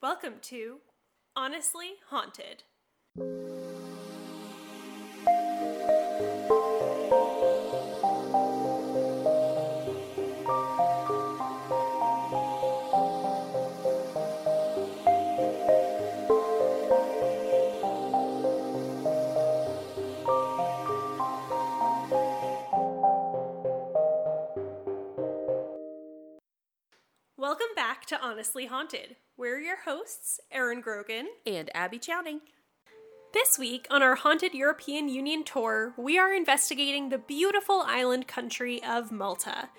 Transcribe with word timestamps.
Welcome 0.00 0.34
to 0.42 0.78
Honestly 1.34 1.94
Haunted. 2.08 2.62
Honestly 28.38 28.66
Haunted. 28.66 29.16
We're 29.36 29.58
your 29.58 29.78
hosts, 29.84 30.38
Erin 30.52 30.80
Grogan. 30.80 31.26
and 31.44 31.68
Abby 31.74 31.98
Chowning. 31.98 32.38
This 33.34 33.58
week, 33.58 33.88
on 33.90 34.00
our 34.00 34.14
Haunted 34.14 34.54
European 34.54 35.08
Union 35.08 35.42
tour, 35.42 35.92
we 35.96 36.20
are 36.20 36.32
investigating 36.32 37.08
the 37.08 37.18
beautiful 37.18 37.82
island 37.84 38.28
country 38.28 38.80
of 38.84 39.10
Malta. 39.10 39.70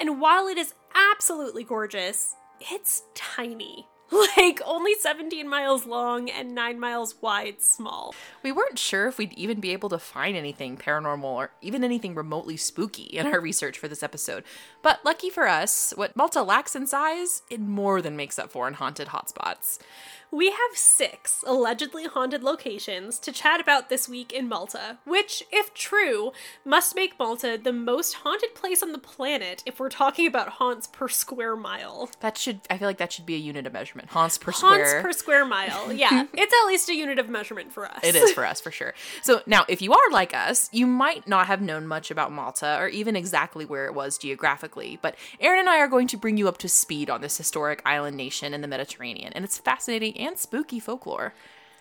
And 0.00 0.18
while 0.18 0.46
it 0.48 0.56
is 0.56 0.72
absolutely 1.12 1.62
gorgeous, 1.62 2.36
it's 2.58 3.02
tiny. 3.14 3.86
Like 4.36 4.60
only 4.64 4.94
17 4.94 5.48
miles 5.48 5.86
long 5.86 6.30
and 6.30 6.54
9 6.54 6.78
miles 6.78 7.14
wide 7.20 7.60
small. 7.60 8.14
We 8.42 8.52
weren't 8.52 8.78
sure 8.78 9.08
if 9.08 9.18
we'd 9.18 9.32
even 9.32 9.60
be 9.60 9.72
able 9.72 9.88
to 9.88 9.98
find 9.98 10.36
anything 10.36 10.76
paranormal 10.76 11.24
or 11.24 11.50
even 11.60 11.82
anything 11.82 12.14
remotely 12.14 12.56
spooky 12.56 13.04
in 13.04 13.26
our 13.26 13.40
research 13.48 13.78
for 13.78 13.88
this 13.88 14.02
episode. 14.02 14.44
But 14.82 15.04
lucky 15.04 15.30
for 15.30 15.48
us, 15.48 15.92
what 15.96 16.14
Malta 16.16 16.42
lacks 16.42 16.76
in 16.76 16.86
size, 16.86 17.42
it 17.50 17.60
more 17.60 18.00
than 18.00 18.16
makes 18.16 18.38
up 18.38 18.50
for 18.50 18.68
in 18.68 18.74
haunted 18.74 19.08
hotspots. 19.08 19.78
We 20.36 20.50
have 20.50 20.74
six 20.74 21.42
allegedly 21.46 22.04
haunted 22.04 22.42
locations 22.42 23.18
to 23.20 23.32
chat 23.32 23.58
about 23.58 23.88
this 23.88 24.06
week 24.06 24.34
in 24.34 24.50
Malta, 24.50 24.98
which, 25.06 25.42
if 25.50 25.72
true, 25.72 26.32
must 26.62 26.94
make 26.94 27.18
Malta 27.18 27.58
the 27.62 27.72
most 27.72 28.12
haunted 28.16 28.54
place 28.54 28.82
on 28.82 28.92
the 28.92 28.98
planet 28.98 29.62
if 29.64 29.80
we're 29.80 29.88
talking 29.88 30.26
about 30.26 30.50
haunts 30.50 30.88
per 30.88 31.08
square 31.08 31.56
mile. 31.56 32.10
That 32.20 32.36
should, 32.36 32.60
I 32.68 32.76
feel 32.76 32.86
like 32.86 32.98
that 32.98 33.14
should 33.14 33.24
be 33.24 33.34
a 33.34 33.38
unit 33.38 33.66
of 33.66 33.72
measurement. 33.72 34.10
Haunts 34.10 34.36
per 34.36 34.52
square 34.52 34.72
Haunts 34.72 34.90
square. 34.90 35.02
per 35.02 35.12
square 35.12 35.44
mile. 35.46 35.90
Yeah, 35.96 36.26
it's 36.34 36.52
at 36.52 36.66
least 36.66 36.90
a 36.90 36.94
unit 36.94 37.18
of 37.18 37.30
measurement 37.30 37.72
for 37.72 37.90
us. 37.90 38.00
It 38.02 38.14
is 38.14 38.30
for 38.32 38.44
us 38.44 38.60
for 38.60 38.70
sure. 38.70 38.92
So 39.22 39.40
now, 39.46 39.64
if 39.68 39.80
you 39.80 39.94
are 39.94 40.10
like 40.12 40.34
us, 40.34 40.68
you 40.70 40.86
might 40.86 41.26
not 41.26 41.46
have 41.46 41.62
known 41.62 41.86
much 41.86 42.10
about 42.10 42.30
Malta 42.30 42.76
or 42.78 42.88
even 42.88 43.16
exactly 43.16 43.64
where 43.64 43.86
it 43.86 43.94
was 43.94 44.18
geographically. 44.18 44.98
But 45.00 45.16
Aaron 45.40 45.60
and 45.60 45.68
I 45.70 45.78
are 45.78 45.88
going 45.88 46.08
to 46.08 46.18
bring 46.18 46.36
you 46.36 46.46
up 46.46 46.58
to 46.58 46.68
speed 46.68 47.08
on 47.08 47.22
this 47.22 47.38
historic 47.38 47.80
island 47.86 48.18
nation 48.18 48.52
in 48.52 48.60
the 48.60 48.68
Mediterranean 48.68 49.32
and 49.32 49.42
its 49.42 49.56
fascinating 49.56 50.25
and 50.26 50.38
spooky 50.38 50.80
folklore. 50.80 51.32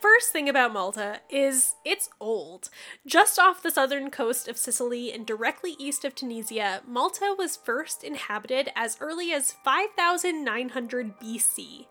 First 0.02 0.32
thing 0.32 0.48
about 0.50 0.74
Malta 0.74 1.22
is 1.30 1.76
it's 1.84 2.10
old. 2.20 2.70
Just 3.06 3.40
off 3.40 3.64
the 3.64 3.72
southern 3.72 4.12
coast 4.12 4.48
of 4.48 4.58
Sicily 4.58 5.12
and 5.12 5.26
directly 5.26 5.76
east 5.80 6.06
of 6.06 6.14
Tunisia, 6.14 6.82
Malta 6.88 7.34
was 7.38 7.56
first 7.56 8.04
inhabited 8.04 8.72
as 8.76 8.98
early 9.00 9.32
as 9.32 9.52
5900 9.52 11.20
BC. 11.20 11.88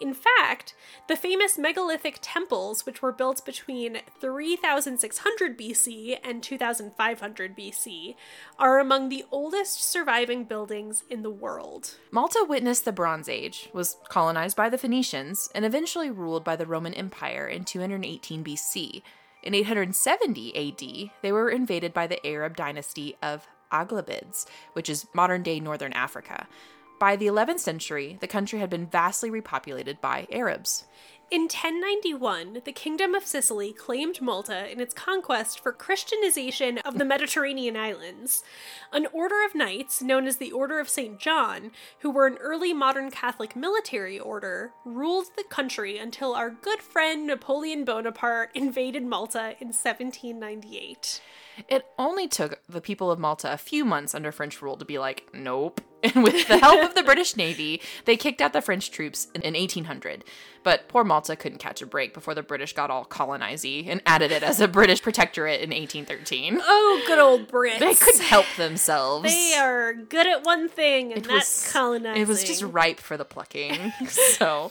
In 0.00 0.14
fact, 0.14 0.74
the 1.08 1.16
famous 1.16 1.58
megalithic 1.58 2.18
temples, 2.20 2.86
which 2.86 3.02
were 3.02 3.12
built 3.12 3.44
between 3.44 3.98
3600 4.20 5.58
BC 5.58 6.18
and 6.22 6.42
2500 6.42 7.56
BC, 7.56 8.14
are 8.58 8.78
among 8.78 9.08
the 9.08 9.24
oldest 9.30 9.82
surviving 9.82 10.44
buildings 10.44 11.04
in 11.10 11.22
the 11.22 11.30
world. 11.30 11.96
Malta 12.10 12.44
witnessed 12.48 12.84
the 12.84 12.92
Bronze 12.92 13.28
Age, 13.28 13.70
was 13.72 13.96
colonized 14.08 14.56
by 14.56 14.68
the 14.68 14.78
Phoenicians, 14.78 15.48
and 15.54 15.64
eventually 15.64 16.10
ruled 16.10 16.44
by 16.44 16.54
the 16.56 16.66
Roman 16.66 16.94
Empire 16.94 17.45
in 17.46 17.64
218 17.64 18.44
BC. 18.44 19.02
In 19.42 19.54
870 19.54 20.56
AD, 20.56 21.10
they 21.22 21.32
were 21.32 21.50
invaded 21.50 21.94
by 21.94 22.06
the 22.06 22.24
Arab 22.26 22.56
dynasty 22.56 23.16
of 23.22 23.46
Aghlabids, 23.72 24.46
which 24.72 24.88
is 24.88 25.06
modern 25.14 25.42
day 25.42 25.60
northern 25.60 25.92
Africa. 25.92 26.46
By 26.98 27.16
the 27.16 27.26
11th 27.26 27.60
century, 27.60 28.16
the 28.20 28.26
country 28.26 28.58
had 28.58 28.70
been 28.70 28.86
vastly 28.86 29.30
repopulated 29.30 30.00
by 30.00 30.26
Arabs. 30.32 30.86
In 31.28 31.42
1091, 31.42 32.62
the 32.64 32.70
Kingdom 32.70 33.12
of 33.12 33.26
Sicily 33.26 33.72
claimed 33.72 34.22
Malta 34.22 34.70
in 34.70 34.78
its 34.78 34.94
conquest 34.94 35.58
for 35.58 35.72
Christianization 35.72 36.78
of 36.78 36.98
the 36.98 37.04
Mediterranean 37.04 37.76
islands. 37.76 38.44
An 38.92 39.08
order 39.12 39.44
of 39.44 39.52
knights, 39.52 40.00
known 40.00 40.28
as 40.28 40.36
the 40.36 40.52
Order 40.52 40.78
of 40.78 40.88
St. 40.88 41.18
John, 41.18 41.72
who 41.98 42.12
were 42.12 42.28
an 42.28 42.36
early 42.36 42.72
modern 42.72 43.10
Catholic 43.10 43.56
military 43.56 44.20
order, 44.20 44.70
ruled 44.84 45.26
the 45.36 45.42
country 45.42 45.98
until 45.98 46.32
our 46.32 46.48
good 46.48 46.80
friend 46.80 47.26
Napoleon 47.26 47.84
Bonaparte 47.84 48.52
invaded 48.54 49.02
Malta 49.02 49.56
in 49.58 49.72
1798. 49.72 51.20
It 51.68 51.86
only 51.98 52.28
took 52.28 52.60
the 52.68 52.80
people 52.80 53.10
of 53.10 53.18
Malta 53.18 53.52
a 53.52 53.58
few 53.58 53.84
months 53.84 54.14
under 54.14 54.30
French 54.30 54.62
rule 54.62 54.76
to 54.76 54.84
be 54.84 54.98
like, 54.98 55.28
nope. 55.34 55.80
And 56.14 56.22
with 56.24 56.46
the 56.48 56.58
help 56.58 56.82
of 56.82 56.94
the 56.94 57.02
British 57.02 57.36
Navy, 57.36 57.80
they 58.04 58.16
kicked 58.16 58.40
out 58.40 58.52
the 58.52 58.60
French 58.62 58.90
troops 58.90 59.28
in, 59.34 59.42
in 59.42 59.54
1800. 59.54 60.24
But 60.62 60.88
poor 60.88 61.04
Malta 61.04 61.36
couldn't 61.36 61.58
catch 61.58 61.80
a 61.82 61.86
break 61.86 62.12
before 62.14 62.34
the 62.34 62.42
British 62.42 62.72
got 62.72 62.90
all 62.90 63.04
colonizy 63.04 63.86
and 63.88 64.02
added 64.06 64.32
it 64.32 64.42
as 64.42 64.60
a 64.60 64.66
British 64.68 65.00
protectorate 65.02 65.60
in 65.60 65.70
1813. 65.70 66.58
Oh, 66.62 67.02
good 67.06 67.18
old 67.18 67.48
Brits. 67.48 67.78
They 67.78 67.94
couldn't 67.94 68.22
help 68.22 68.46
themselves. 68.56 69.24
They 69.32 69.54
are 69.56 69.92
good 69.94 70.26
at 70.26 70.44
one 70.44 70.68
thing, 70.68 71.12
and 71.12 71.24
It 71.24 71.28
that's 71.28 71.64
was- 71.64 71.72
colonizing. 71.72 72.22
It 72.22 72.28
was 72.28 72.42
just 72.44 72.62
ripe 72.62 72.98
for 73.00 73.16
the 73.16 73.24
plucking. 73.24 73.92
so, 74.08 74.70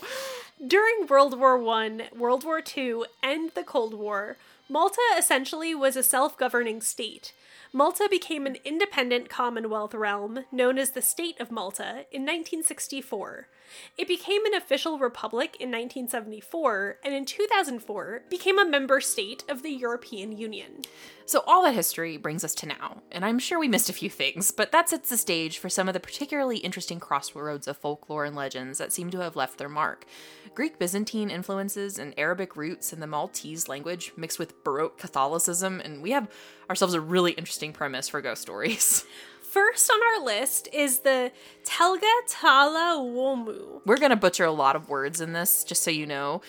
During 0.66 1.06
World 1.08 1.38
War 1.38 1.58
One, 1.58 2.02
World 2.16 2.44
War 2.44 2.60
Two, 2.60 3.06
and 3.22 3.50
the 3.54 3.62
Cold 3.62 3.94
War, 3.94 4.36
Malta 4.68 5.00
essentially 5.18 5.74
was 5.74 5.96
a 5.96 6.02
self-governing 6.02 6.80
state. 6.80 7.32
Malta 7.76 8.08
became 8.10 8.46
an 8.46 8.56
independent 8.64 9.28
Commonwealth 9.28 9.92
realm 9.92 10.46
known 10.50 10.78
as 10.78 10.92
the 10.92 11.02
State 11.02 11.38
of 11.38 11.50
Malta 11.50 12.06
in 12.10 12.22
1964. 12.22 13.48
It 13.96 14.08
became 14.08 14.44
an 14.46 14.54
official 14.54 14.98
republic 14.98 15.56
in 15.60 15.70
1974 15.70 16.98
and 17.04 17.14
in 17.14 17.24
2004 17.24 18.22
became 18.28 18.58
a 18.58 18.64
member 18.64 19.00
state 19.00 19.44
of 19.48 19.62
the 19.62 19.70
European 19.70 20.36
Union. 20.36 20.82
So, 21.28 21.42
all 21.44 21.64
that 21.64 21.74
history 21.74 22.18
brings 22.18 22.44
us 22.44 22.54
to 22.56 22.66
now, 22.66 23.02
and 23.10 23.24
I'm 23.24 23.40
sure 23.40 23.58
we 23.58 23.66
missed 23.66 23.88
a 23.88 23.92
few 23.92 24.08
things, 24.08 24.52
but 24.52 24.70
that 24.70 24.88
sets 24.88 25.10
the 25.10 25.16
stage 25.16 25.58
for 25.58 25.68
some 25.68 25.88
of 25.88 25.94
the 25.94 25.98
particularly 25.98 26.58
interesting 26.58 27.00
crossroads 27.00 27.66
of 27.66 27.76
folklore 27.76 28.24
and 28.24 28.36
legends 28.36 28.78
that 28.78 28.92
seem 28.92 29.10
to 29.10 29.18
have 29.18 29.34
left 29.34 29.58
their 29.58 29.68
mark. 29.68 30.06
Greek 30.54 30.78
Byzantine 30.78 31.28
influences 31.28 31.98
and 31.98 32.14
Arabic 32.16 32.54
roots 32.54 32.92
in 32.92 33.00
the 33.00 33.08
Maltese 33.08 33.68
language 33.68 34.12
mixed 34.16 34.38
with 34.38 34.62
Baroque 34.62 34.98
Catholicism, 34.98 35.80
and 35.80 36.00
we 36.00 36.12
have 36.12 36.30
ourselves 36.70 36.94
a 36.94 37.00
really 37.00 37.32
interesting 37.32 37.72
premise 37.72 38.08
for 38.08 38.20
ghost 38.20 38.42
stories. 38.42 39.04
First 39.56 39.90
on 39.90 39.98
our 40.02 40.22
list 40.26 40.68
is 40.70 40.98
the 40.98 41.32
Telga 41.64 42.12
Tala 42.28 43.02
Womu. 43.02 43.80
We're 43.86 43.96
gonna 43.96 44.14
butcher 44.14 44.44
a 44.44 44.52
lot 44.52 44.76
of 44.76 44.90
words 44.90 45.22
in 45.22 45.32
this, 45.32 45.64
just 45.64 45.82
so 45.82 45.90
you 45.90 46.04
know. 46.04 46.42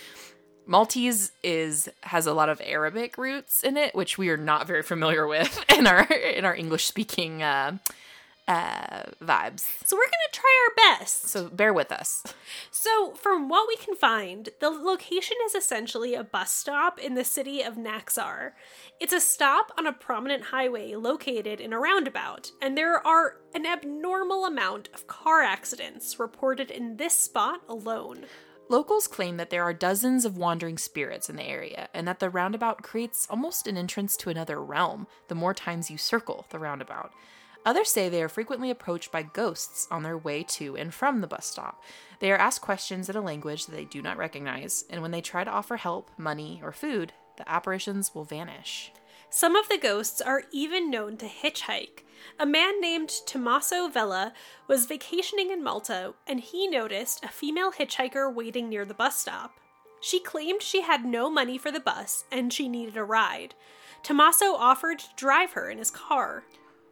Maltese 0.66 1.32
is 1.42 1.90
has 2.04 2.28
a 2.28 2.34
lot 2.34 2.50
of 2.50 2.62
Arabic 2.62 3.18
roots 3.18 3.64
in 3.64 3.78
it, 3.78 3.96
which 3.96 4.18
we 4.18 4.28
are 4.28 4.36
not 4.36 4.68
very 4.68 4.84
familiar 4.84 5.26
with 5.26 5.64
in 5.78 5.88
our 5.88 6.04
in 6.04 6.44
our 6.44 6.54
English 6.54 6.86
speaking 6.86 7.42
uh, 7.42 7.78
uh, 8.48 9.04
vibes. 9.22 9.66
So 9.86 9.96
we're 9.96 10.08
to 10.32 10.40
try 10.40 10.68
our 10.68 10.98
best. 10.98 11.28
So 11.28 11.50
bear 11.50 11.74
with 11.74 11.92
us. 11.92 12.24
So, 12.72 13.14
from 13.14 13.50
what 13.50 13.68
we 13.68 13.76
can 13.78 13.96
find, 13.96 14.50
the 14.60 14.70
location 14.70 15.38
is 15.46 15.56
essentially 15.56 16.14
a 16.14 16.24
bus 16.24 16.52
stop 16.52 17.00
in 17.00 17.16
the 17.16 17.24
city 17.24 17.62
of 17.62 17.76
Naxxar. 17.76 18.52
It's 19.00 19.14
a 19.14 19.20
stop 19.20 19.72
on 19.78 19.88
a 19.88 19.94
prominent 19.94 20.46
highway 20.46 20.96
located 20.96 21.60
in 21.60 21.74
a 21.74 21.80
roundabout, 21.80 22.52
and 22.62 22.78
there 22.78 23.06
are 23.06 23.38
an 23.54 23.66
abnormal 23.66 24.46
amount 24.46 24.90
of 24.94 25.08
car 25.08 25.42
accidents 25.42 26.20
reported 26.20 26.72
in 26.72 26.98
this 26.98 27.14
spot 27.14 27.62
alone. 27.68 28.26
Locals 28.70 29.08
claim 29.08 29.38
that 29.38 29.50
there 29.50 29.64
are 29.64 29.74
dozens 29.74 30.26
of 30.26 30.38
wandering 30.38 30.78
spirits 30.78 31.30
in 31.30 31.38
the 31.38 31.44
area, 31.44 31.88
and 31.94 32.08
that 32.08 32.20
the 32.20 32.30
roundabout 32.30 32.84
creates 32.84 33.28
almost 33.30 33.68
an 33.68 33.78
entrance 33.78 34.18
to 34.18 34.30
another 34.30 34.62
realm 34.62 35.08
the 35.30 35.36
more 35.36 35.54
times 35.54 35.90
you 35.90 35.98
circle 35.98 36.46
the 36.50 36.60
roundabout. 36.60 37.12
Others 37.68 37.92
say 37.92 38.08
they 38.08 38.24
are 38.24 38.30
frequently 38.30 38.72
approached 38.72 39.12
by 39.12 39.24
ghosts 39.24 39.90
on 39.92 40.02
their 40.02 40.18
way 40.18 40.42
to 40.42 40.78
and 40.78 40.94
from 40.94 41.20
the 41.20 41.28
bus 41.28 41.48
stop. 41.48 41.84
They 42.20 42.32
are 42.32 42.38
asked 42.38 42.62
questions 42.62 43.10
in 43.10 43.18
a 43.18 43.22
language 43.22 43.66
that 43.66 43.76
they 43.76 43.84
do 43.84 44.02
not 44.02 44.16
recognize, 44.16 44.86
and 44.90 45.02
when 45.02 45.12
they 45.12 45.20
try 45.20 45.44
to 45.44 45.52
offer 45.52 45.76
help, 45.76 46.10
money, 46.18 46.62
or 46.64 46.72
food, 46.72 47.12
the 47.36 47.52
apparitions 47.52 48.16
will 48.16 48.24
vanish. 48.24 48.94
Some 49.30 49.58
of 49.58 49.68
the 49.68 49.78
ghosts 49.78 50.22
are 50.22 50.44
even 50.54 50.90
known 50.90 51.18
to 51.18 51.26
hitchhike. 51.26 52.04
A 52.40 52.46
man 52.46 52.80
named 52.80 53.10
Tommaso 53.26 53.90
Vella 53.90 54.32
was 54.70 54.86
vacationing 54.86 55.52
in 55.52 55.62
Malta 55.62 56.14
and 56.26 56.40
he 56.40 56.70
noticed 56.70 57.26
a 57.26 57.28
female 57.28 57.74
hitchhiker 57.74 58.34
waiting 58.34 58.70
near 58.70 58.86
the 58.86 58.94
bus 58.94 59.18
stop. 59.18 59.60
She 60.00 60.22
claimed 60.22 60.62
she 60.62 60.84
had 60.84 61.04
no 61.04 61.30
money 61.30 61.58
for 61.58 61.72
the 61.72 61.82
bus 61.82 62.24
and 62.32 62.54
she 62.54 62.70
needed 62.70 62.96
a 62.96 63.04
ride. 63.04 63.56
Tommaso 64.04 64.54
offered 64.54 65.00
to 65.00 65.08
drive 65.18 65.52
her 65.52 65.70
in 65.70 65.80
his 65.80 65.92
car. 65.92 66.46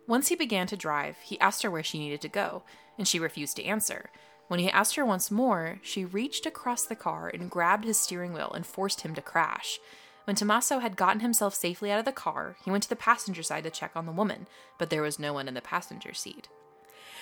Once 0.07 0.27
he 0.27 0.35
began 0.35 0.67
to 0.67 0.77
drive, 0.77 1.17
he 1.23 1.39
asked 1.39 1.63
her 1.63 1.71
where 1.71 1.83
she 1.83 1.97
needed 1.97 2.21
to 2.21 2.29
go, 2.29 2.63
and 2.97 3.07
she 3.07 3.19
refused 3.19 3.55
to 3.55 3.63
answer. 3.63 4.09
When 4.47 4.59
he 4.59 4.69
asked 4.69 4.95
her 4.95 5.05
once 5.05 5.31
more, 5.31 5.79
she 5.81 6.05
reached 6.05 6.45
across 6.45 6.85
the 6.85 6.95
car 6.95 7.27
and 7.27 7.49
grabbed 7.49 7.85
his 7.85 7.99
steering 7.99 8.33
wheel 8.33 8.51
and 8.53 8.65
forced 8.65 9.01
him 9.01 9.15
to 9.15 9.21
crash. 9.21 9.79
When 10.25 10.35
Tommaso 10.35 10.79
had 10.79 10.95
gotten 10.95 11.21
himself 11.21 11.55
safely 11.55 11.91
out 11.91 11.99
of 11.99 12.05
the 12.05 12.11
car, 12.11 12.55
he 12.63 12.71
went 12.71 12.83
to 12.83 12.89
the 12.89 12.95
passenger 12.95 13.41
side 13.41 13.63
to 13.63 13.69
check 13.71 13.91
on 13.95 14.05
the 14.05 14.11
woman, 14.11 14.47
but 14.77 14.89
there 14.89 15.01
was 15.01 15.19
no 15.19 15.33
one 15.33 15.47
in 15.47 15.53
the 15.55 15.61
passenger 15.61 16.13
seat. 16.13 16.49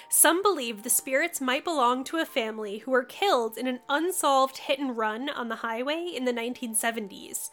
Some 0.09 0.43
believe 0.43 0.83
the 0.83 0.89
spirits 0.89 1.41
might 1.41 1.63
belong 1.63 2.03
to 2.05 2.17
a 2.17 2.25
family 2.25 2.79
who 2.79 2.91
were 2.91 3.03
killed 3.03 3.57
in 3.57 3.67
an 3.67 3.79
unsolved 3.89 4.57
hit 4.57 4.79
and 4.79 4.97
run 4.97 5.29
on 5.29 5.49
the 5.49 5.57
highway 5.57 6.05
in 6.13 6.25
the 6.25 6.33
1970s. 6.33 7.49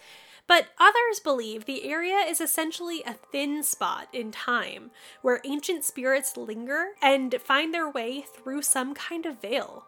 But 0.50 0.66
others 0.80 1.20
believe 1.22 1.64
the 1.64 1.84
area 1.84 2.16
is 2.26 2.40
essentially 2.40 3.04
a 3.06 3.12
thin 3.12 3.62
spot 3.62 4.08
in 4.12 4.32
time 4.32 4.90
where 5.22 5.40
ancient 5.44 5.84
spirits 5.84 6.36
linger 6.36 6.88
and 7.00 7.32
find 7.40 7.72
their 7.72 7.88
way 7.88 8.22
through 8.22 8.62
some 8.62 8.92
kind 8.92 9.26
of 9.26 9.40
veil. 9.40 9.84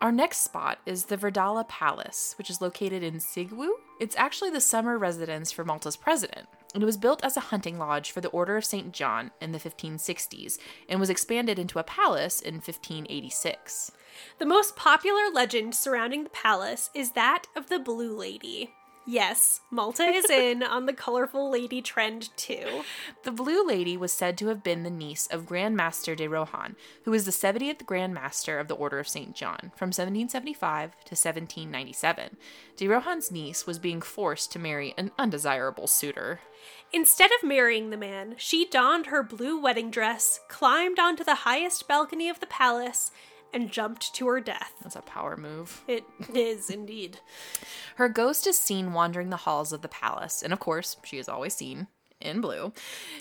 Our 0.00 0.10
next 0.10 0.38
spot 0.38 0.78
is 0.86 1.04
the 1.04 1.18
Verdala 1.18 1.68
Palace, 1.68 2.34
which 2.38 2.48
is 2.48 2.62
located 2.62 3.02
in 3.02 3.16
Siegwu. 3.16 3.68
It's 4.00 4.16
actually 4.16 4.48
the 4.48 4.62
summer 4.62 4.96
residence 4.96 5.52
for 5.52 5.62
Malta's 5.62 5.96
president. 5.96 6.48
And 6.72 6.82
it 6.82 6.86
was 6.86 6.96
built 6.96 7.22
as 7.22 7.36
a 7.36 7.40
hunting 7.40 7.78
lodge 7.78 8.12
for 8.12 8.22
the 8.22 8.30
Order 8.30 8.56
of 8.56 8.64
St. 8.64 8.92
John 8.92 9.30
in 9.42 9.52
the 9.52 9.58
1560s 9.58 10.56
and 10.88 11.00
was 11.00 11.10
expanded 11.10 11.58
into 11.58 11.78
a 11.78 11.84
palace 11.84 12.40
in 12.40 12.54
1586. 12.54 13.92
The 14.38 14.46
most 14.46 14.74
popular 14.74 15.28
legend 15.30 15.74
surrounding 15.74 16.24
the 16.24 16.30
palace 16.30 16.88
is 16.94 17.12
that 17.12 17.44
of 17.54 17.68
the 17.68 17.78
Blue 17.78 18.16
Lady. 18.16 18.70
Yes, 19.04 19.60
Malta 19.70 20.04
is 20.04 20.30
in 20.30 20.62
on 20.62 20.86
the 20.86 20.92
colorful 20.92 21.50
lady 21.50 21.82
trend 21.82 22.28
too. 22.36 22.82
The 23.24 23.32
Blue 23.32 23.66
Lady 23.66 23.96
was 23.96 24.12
said 24.12 24.38
to 24.38 24.46
have 24.46 24.62
been 24.62 24.84
the 24.84 24.90
niece 24.90 25.26
of 25.26 25.46
Grand 25.46 25.76
Master 25.76 26.14
de 26.14 26.28
Rohan, 26.28 26.76
who 27.04 27.10
was 27.10 27.24
the 27.24 27.32
70th 27.32 27.84
Grand 27.84 28.14
Master 28.14 28.60
of 28.60 28.68
the 28.68 28.74
Order 28.74 29.00
of 29.00 29.08
St. 29.08 29.34
John 29.34 29.72
from 29.76 29.88
1775 29.88 30.90
to 30.90 31.14
1797. 31.14 32.36
De 32.76 32.88
Rohan's 32.88 33.32
niece 33.32 33.66
was 33.66 33.80
being 33.80 34.00
forced 34.00 34.52
to 34.52 34.60
marry 34.60 34.94
an 34.96 35.10
undesirable 35.18 35.88
suitor. 35.88 36.40
Instead 36.92 37.30
of 37.32 37.48
marrying 37.48 37.90
the 37.90 37.96
man, 37.96 38.34
she 38.36 38.66
donned 38.66 39.06
her 39.06 39.22
blue 39.22 39.60
wedding 39.60 39.90
dress, 39.90 40.40
climbed 40.48 41.00
onto 41.00 41.24
the 41.24 41.36
highest 41.36 41.88
balcony 41.88 42.28
of 42.28 42.38
the 42.38 42.46
palace, 42.46 43.10
and 43.52 43.70
jumped 43.70 44.14
to 44.14 44.26
her 44.28 44.40
death. 44.40 44.72
That's 44.82 44.96
a 44.96 45.02
power 45.02 45.36
move. 45.36 45.82
It 45.86 46.04
is 46.34 46.70
indeed. 46.70 47.20
Her 47.96 48.08
ghost 48.08 48.46
is 48.46 48.58
seen 48.58 48.92
wandering 48.92 49.30
the 49.30 49.36
halls 49.36 49.72
of 49.72 49.82
the 49.82 49.88
palace, 49.88 50.42
and 50.42 50.52
of 50.52 50.58
course, 50.58 50.96
she 51.04 51.18
is 51.18 51.28
always 51.28 51.54
seen 51.54 51.88
in 52.20 52.40
blue. 52.40 52.72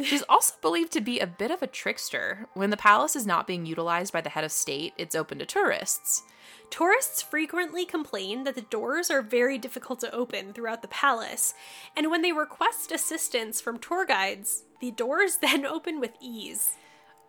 She's 0.04 0.24
also 0.30 0.54
believed 0.62 0.92
to 0.94 1.02
be 1.02 1.20
a 1.20 1.28
bit 1.28 1.52
of 1.52 1.62
a 1.62 1.68
trickster. 1.68 2.48
When 2.54 2.70
the 2.70 2.78
palace 2.78 3.16
is 3.16 3.26
not 3.26 3.48
being 3.48 3.66
utilized 3.66 4.14
by 4.14 4.22
the 4.22 4.30
head 4.30 4.44
of 4.44 4.52
state, 4.52 4.94
it's 4.98 5.16
open 5.16 5.40
to 5.40 5.46
tourists. 5.46 6.24
Tourists 6.70 7.22
frequently 7.22 7.86
complain 7.86 8.46
that 8.46 8.56
the 8.56 8.62
doors 8.62 9.12
are 9.12 9.22
very 9.22 9.58
difficult 9.58 10.00
to 10.00 10.16
open 10.16 10.54
throughout 10.54 10.82
the 10.82 10.88
palace, 10.88 11.54
and 11.98 12.10
when 12.10 12.22
they 12.22 12.32
request 12.32 12.92
assistance 12.92 13.60
from 13.60 13.78
tour 13.78 14.06
guides, 14.06 14.64
the 14.80 14.92
doors 14.92 15.38
then 15.42 15.66
open 15.66 16.00
with 16.00 16.12
ease. 16.22 16.78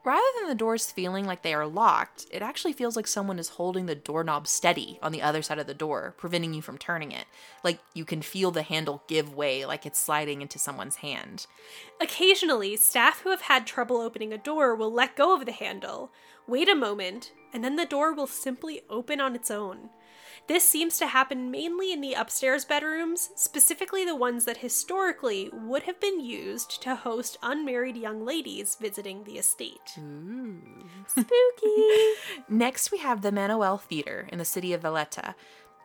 Rather 0.04 0.22
than 0.38 0.49
the 0.49 0.54
doors 0.56 0.90
feeling 0.90 1.26
like 1.26 1.43
they 1.43 1.54
are 1.54 1.66
locked, 1.66 2.26
it 2.32 2.43
actually 2.43 2.72
feels 2.72 2.96
like 2.96 3.06
someone 3.06 3.38
is 3.38 3.50
holding 3.50 3.87
the 3.87 3.94
doorknob 3.94 4.49
steady 4.49 4.99
on 5.00 5.12
the 5.12 5.22
other 5.22 5.43
side 5.43 5.60
of 5.60 5.69
the 5.69 5.75
door, 5.75 6.14
preventing 6.16 6.52
you 6.52 6.60
from 6.60 6.76
turning 6.76 7.12
it. 7.12 7.26
Like 7.62 7.78
you 7.94 8.04
can 8.04 8.20
feel 8.20 8.50
the 8.50 8.62
handle 8.62 9.04
give 9.06 9.32
way, 9.32 9.64
like 9.64 9.87
it's 9.87 10.00
sliding 10.00 10.43
into 10.43 10.58
someone's 10.58 10.96
hand. 10.96 11.46
Occasionally, 12.00 12.76
staff 12.76 13.20
who 13.20 13.31
have 13.31 13.43
had 13.43 13.64
trouble 13.64 13.99
opening 13.99 14.32
a 14.32 14.38
door 14.38 14.75
will 14.75 14.93
let 14.93 15.14
go 15.14 15.37
of 15.37 15.46
the 15.46 15.52
handle, 15.52 16.10
wait 16.49 16.69
a 16.69 16.75
moment, 16.75 17.31
and 17.52 17.62
then 17.62 17.76
the 17.76 17.87
door 17.87 18.12
will 18.12 18.26
simply 18.26 18.82
open 18.90 19.20
on 19.20 19.37
its 19.37 19.52
own. 19.52 19.88
This 20.48 20.68
seems 20.68 20.98
to 20.98 21.06
happen 21.06 21.50
mainly 21.50 21.92
in 21.92 22.00
the 22.00 22.14
upstairs 22.14 22.64
bedrooms, 22.64 23.30
specifically 23.36 24.04
the 24.04 24.16
ones 24.16 24.44
that 24.44 24.58
historically 24.58 25.48
would 25.52 25.84
have 25.84 26.00
been 26.00 26.20
used 26.20 26.82
to 26.82 26.96
host 26.96 27.38
unmarried 27.42 27.96
young 27.96 28.24
ladies 28.24 28.76
visiting 28.80 29.24
the 29.24 29.38
estate. 29.38 29.92
Ooh. 29.98 30.58
Spooky! 31.06 32.12
Next, 32.48 32.90
we 32.90 32.98
have 32.98 33.22
the 33.22 33.32
Manoel 33.32 33.78
Theater 33.78 34.28
in 34.32 34.38
the 34.38 34.44
city 34.44 34.72
of 34.72 34.82
Valletta. 34.82 35.34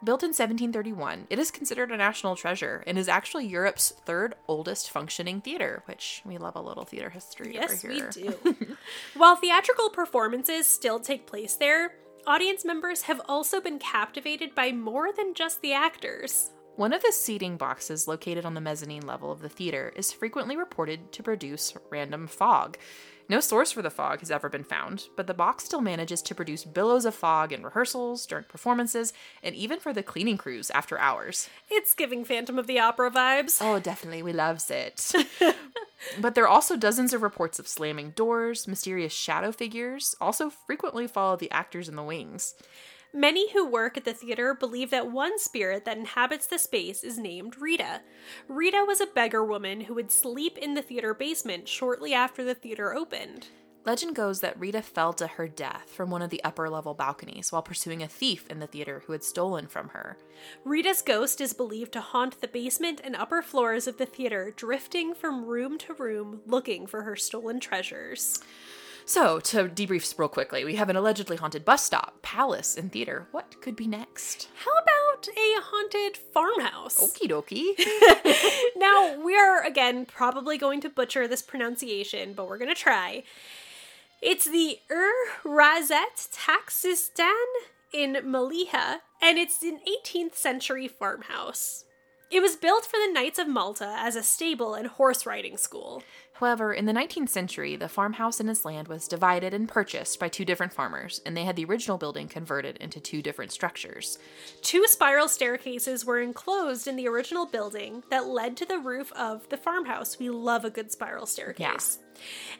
Built 0.03 0.21
in 0.21 0.27
1731, 0.29 1.25
it 1.29 1.39
is 1.39 1.49
considered 1.49 1.91
a 1.91 1.97
national 1.97 2.35
treasure 2.35 2.83
and 2.85 2.99
is 2.99 3.07
actually 3.07 3.47
Europe's 3.47 3.91
third 4.05 4.35
oldest 4.47 4.91
functioning 4.91 5.41
theater, 5.41 5.81
which 5.85 6.21
we 6.23 6.37
love 6.37 6.55
a 6.55 6.61
little 6.61 6.85
theater 6.85 7.09
history 7.09 7.53
Yes, 7.55 7.83
over 7.83 7.93
we 7.93 7.99
here. 7.99 8.09
do. 8.11 8.77
While 9.15 9.35
theatrical 9.37 9.89
performances 9.89 10.67
still 10.67 10.99
take 10.99 11.25
place 11.25 11.55
there, 11.55 11.95
audience 12.27 12.65
members 12.65 13.03
have 13.03 13.21
also 13.29 13.61
been 13.61 13.79
captivated 13.79 14.53
by 14.53 14.73
more 14.73 15.13
than 15.13 15.33
just 15.33 15.61
the 15.61 15.71
actors. 15.71 16.51
One 16.75 16.91
of 16.91 17.01
the 17.01 17.13
seating 17.13 17.55
boxes 17.55 18.05
located 18.05 18.45
on 18.45 18.53
the 18.53 18.61
mezzanine 18.61 19.07
level 19.07 19.31
of 19.31 19.39
the 19.39 19.47
theater 19.47 19.93
is 19.95 20.11
frequently 20.11 20.57
reported 20.57 21.13
to 21.13 21.23
produce 21.23 21.73
random 21.89 22.27
fog. 22.27 22.77
No 23.29 23.41
source 23.41 23.73
for 23.73 23.81
the 23.81 23.89
fog 23.89 24.19
has 24.21 24.31
ever 24.31 24.47
been 24.47 24.63
found, 24.63 25.07
but 25.17 25.27
the 25.27 25.33
box 25.33 25.65
still 25.65 25.81
manages 25.81 26.21
to 26.21 26.35
produce 26.35 26.63
billows 26.63 27.03
of 27.03 27.13
fog 27.13 27.51
in 27.51 27.61
rehearsals, 27.61 28.25
during 28.25 28.45
performances, 28.45 29.11
and 29.43 29.53
even 29.53 29.79
for 29.79 29.91
the 29.91 30.01
cleaning 30.01 30.37
crews 30.37 30.69
after 30.71 30.97
hours. 30.97 31.49
It's 31.69 31.93
giving 31.93 32.23
Phantom 32.23 32.57
of 32.57 32.67
the 32.67 32.79
Opera 32.79 33.11
vibes. 33.11 33.57
Oh, 33.59 33.79
definitely, 33.79 34.23
we 34.23 34.31
loves 34.31 34.71
it. 34.71 35.11
but 36.21 36.35
there 36.35 36.45
are 36.45 36.49
also 36.49 36.77
dozens 36.77 37.11
of 37.11 37.21
reports 37.21 37.59
of 37.59 37.67
slamming 37.67 38.11
doors, 38.11 38.65
mysterious 38.65 39.13
shadow 39.13 39.51
figures, 39.51 40.15
also 40.21 40.49
frequently 40.49 41.05
follow 41.05 41.35
the 41.35 41.51
actors 41.51 41.89
in 41.89 41.97
the 41.97 42.03
wings. 42.03 42.55
Many 43.17 43.51
who 43.51 43.65
work 43.65 43.97
at 43.97 44.05
the 44.05 44.13
theater 44.13 44.53
believe 44.53 44.91
that 44.91 45.11
one 45.11 45.39
spirit 45.39 45.85
that 45.85 45.97
inhabits 45.97 46.45
the 46.45 46.59
space 46.59 47.03
is 47.03 47.17
named 47.17 47.57
Rita. 47.57 48.01
Rita 48.47 48.85
was 48.87 49.01
a 49.01 49.07
beggar 49.07 49.43
woman 49.43 49.81
who 49.81 49.95
would 49.95 50.11
sleep 50.11 50.55
in 50.55 50.75
the 50.75 50.83
theater 50.83 51.15
basement 51.15 51.67
shortly 51.67 52.13
after 52.13 52.43
the 52.43 52.53
theater 52.53 52.93
opened. 52.93 53.47
Legend 53.87 54.15
goes 54.15 54.41
that 54.41 54.59
Rita 54.59 54.83
fell 54.83 55.13
to 55.13 55.25
her 55.25 55.47
death 55.47 55.89
from 55.89 56.11
one 56.11 56.21
of 56.21 56.29
the 56.29 56.43
upper 56.43 56.69
level 56.69 56.93
balconies 56.93 57.51
while 57.51 57.63
pursuing 57.63 58.03
a 58.03 58.07
thief 58.07 58.45
in 58.51 58.59
the 58.59 58.67
theater 58.67 59.01
who 59.07 59.13
had 59.13 59.23
stolen 59.23 59.65
from 59.65 59.89
her. 59.89 60.19
Rita's 60.63 61.01
ghost 61.01 61.41
is 61.41 61.53
believed 61.53 61.93
to 61.93 62.01
haunt 62.01 62.39
the 62.39 62.47
basement 62.47 63.01
and 63.03 63.15
upper 63.15 63.41
floors 63.41 63.87
of 63.87 63.97
the 63.97 64.05
theater, 64.05 64.53
drifting 64.55 65.15
from 65.15 65.43
room 65.43 65.79
to 65.79 65.95
room 65.95 66.41
looking 66.45 66.85
for 66.85 67.01
her 67.01 67.15
stolen 67.15 67.59
treasures. 67.59 68.43
So, 69.07 69.39
to 69.39 69.69
debrief 69.69 70.19
real 70.19 70.27
quickly, 70.27 70.65
we 70.65 70.75
have 70.75 70.89
an 70.89 70.97
allegedly 70.97 71.37
haunted 71.37 71.63
bus 71.63 71.81
stop, 71.81 72.21
palace, 72.23 72.75
and 72.75 72.91
theater. 72.91 73.29
What 73.31 73.61
could 73.61 73.77
be 73.77 73.87
next? 73.87 74.49
How 74.65 74.71
about 74.83 75.29
a 75.29 75.61
haunted 75.61 76.17
farmhouse? 76.17 76.97
Okie 76.99 77.29
dokie. 77.29 77.71
now, 78.75 79.17
we 79.23 79.33
are 79.33 79.63
again 79.63 80.05
probably 80.05 80.57
going 80.57 80.81
to 80.81 80.89
butcher 80.89 81.25
this 81.25 81.41
pronunciation, 81.41 82.33
but 82.33 82.49
we're 82.49 82.57
going 82.57 82.67
to 82.67 82.75
try. 82.75 83.23
It's 84.21 84.43
the 84.43 84.79
Ur 84.91 85.13
Razet 85.45 86.29
Taxistan 86.33 87.45
in 87.93 88.15
Maliha, 88.25 88.97
and 89.21 89.37
it's 89.37 89.63
an 89.63 89.79
18th 90.03 90.35
century 90.35 90.89
farmhouse. 90.89 91.85
It 92.29 92.41
was 92.41 92.57
built 92.57 92.85
for 92.85 92.97
the 92.97 93.13
Knights 93.13 93.39
of 93.39 93.47
Malta 93.47 93.95
as 93.99 94.17
a 94.17 94.23
stable 94.23 94.73
and 94.73 94.87
horse 94.87 95.25
riding 95.25 95.55
school. 95.55 96.03
However, 96.39 96.71
in 96.71 96.85
the 96.85 96.93
19th 96.93 97.29
century, 97.29 97.75
the 97.75 97.89
farmhouse 97.89 98.39
and 98.39 98.47
its 98.47 98.63
land 98.63 98.87
was 98.87 99.07
divided 99.07 99.55
and 99.55 99.67
purchased 99.67 100.19
by 100.19 100.29
two 100.29 100.45
different 100.45 100.71
farmers, 100.71 101.19
and 101.25 101.35
they 101.35 101.45
had 101.45 101.55
the 101.55 101.65
original 101.65 101.97
building 101.97 102.27
converted 102.27 102.77
into 102.77 102.99
two 102.99 103.23
different 103.23 103.51
structures. 103.51 104.19
Two 104.61 104.85
spiral 104.85 105.29
staircases 105.29 106.05
were 106.05 106.21
enclosed 106.21 106.87
in 106.87 106.95
the 106.95 107.07
original 107.07 107.47
building 107.47 108.03
that 108.11 108.27
led 108.27 108.55
to 108.57 108.65
the 108.65 108.77
roof 108.77 109.11
of 109.13 109.49
the 109.49 109.57
farmhouse. 109.57 110.19
We 110.19 110.29
love 110.29 110.63
a 110.63 110.69
good 110.69 110.91
spiral 110.91 111.25
staircase. 111.25 111.97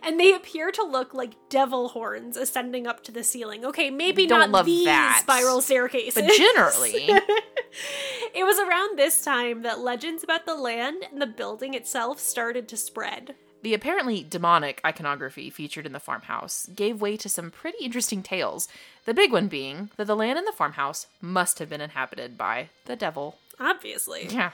And 0.02 0.20
they 0.20 0.34
appear 0.34 0.72
to 0.72 0.84
look 0.84 1.14
like 1.14 1.34
devil 1.50 1.90
horns 1.90 2.36
ascending 2.36 2.88
up 2.88 3.04
to 3.04 3.12
the 3.12 3.24
ceiling. 3.24 3.64
Okay, 3.64 3.92
maybe 3.92 4.26
Don't 4.26 4.40
not 4.40 4.50
love 4.50 4.66
these 4.66 4.86
that. 4.86 5.20
spiral 5.22 5.62
staircases. 5.62 6.16
But 6.16 6.32
generally, 6.32 7.10
it 8.34 8.44
was 8.44 8.58
around 8.58 8.98
this 8.98 9.24
time 9.24 9.62
that 9.62 9.80
legends 9.80 10.24
about 10.24 10.48
the 10.48 10.56
land 10.56 11.04
and 11.12 11.22
the 11.22 11.28
building 11.28 11.76
itself 11.76 12.20
started 12.20 12.68
to 12.70 12.78
spread. 12.78 13.36
The 13.68 13.74
apparently 13.74 14.24
demonic 14.24 14.80
iconography 14.86 15.50
featured 15.50 15.86
in 15.86 15.92
the 15.92 16.00
farmhouse 16.00 16.70
gave 16.74 17.02
way 17.02 17.18
to 17.18 17.28
some 17.28 17.52
pretty 17.52 17.84
interesting 17.84 18.24
tales. 18.24 18.70
The 19.04 19.14
big 19.14 19.34
one 19.34 19.50
being 19.50 19.90
that 19.98 20.08
the 20.08 20.16
land 20.16 20.40
in 20.40 20.46
the 20.46 20.54
farmhouse 20.54 21.08
must 21.20 21.60
have 21.60 21.68
been 21.68 21.82
inhabited 21.82 22.38
by 22.38 22.70
the 22.86 22.96
devil. 22.96 23.40
Obviously. 23.60 24.28
Yeah. 24.30 24.52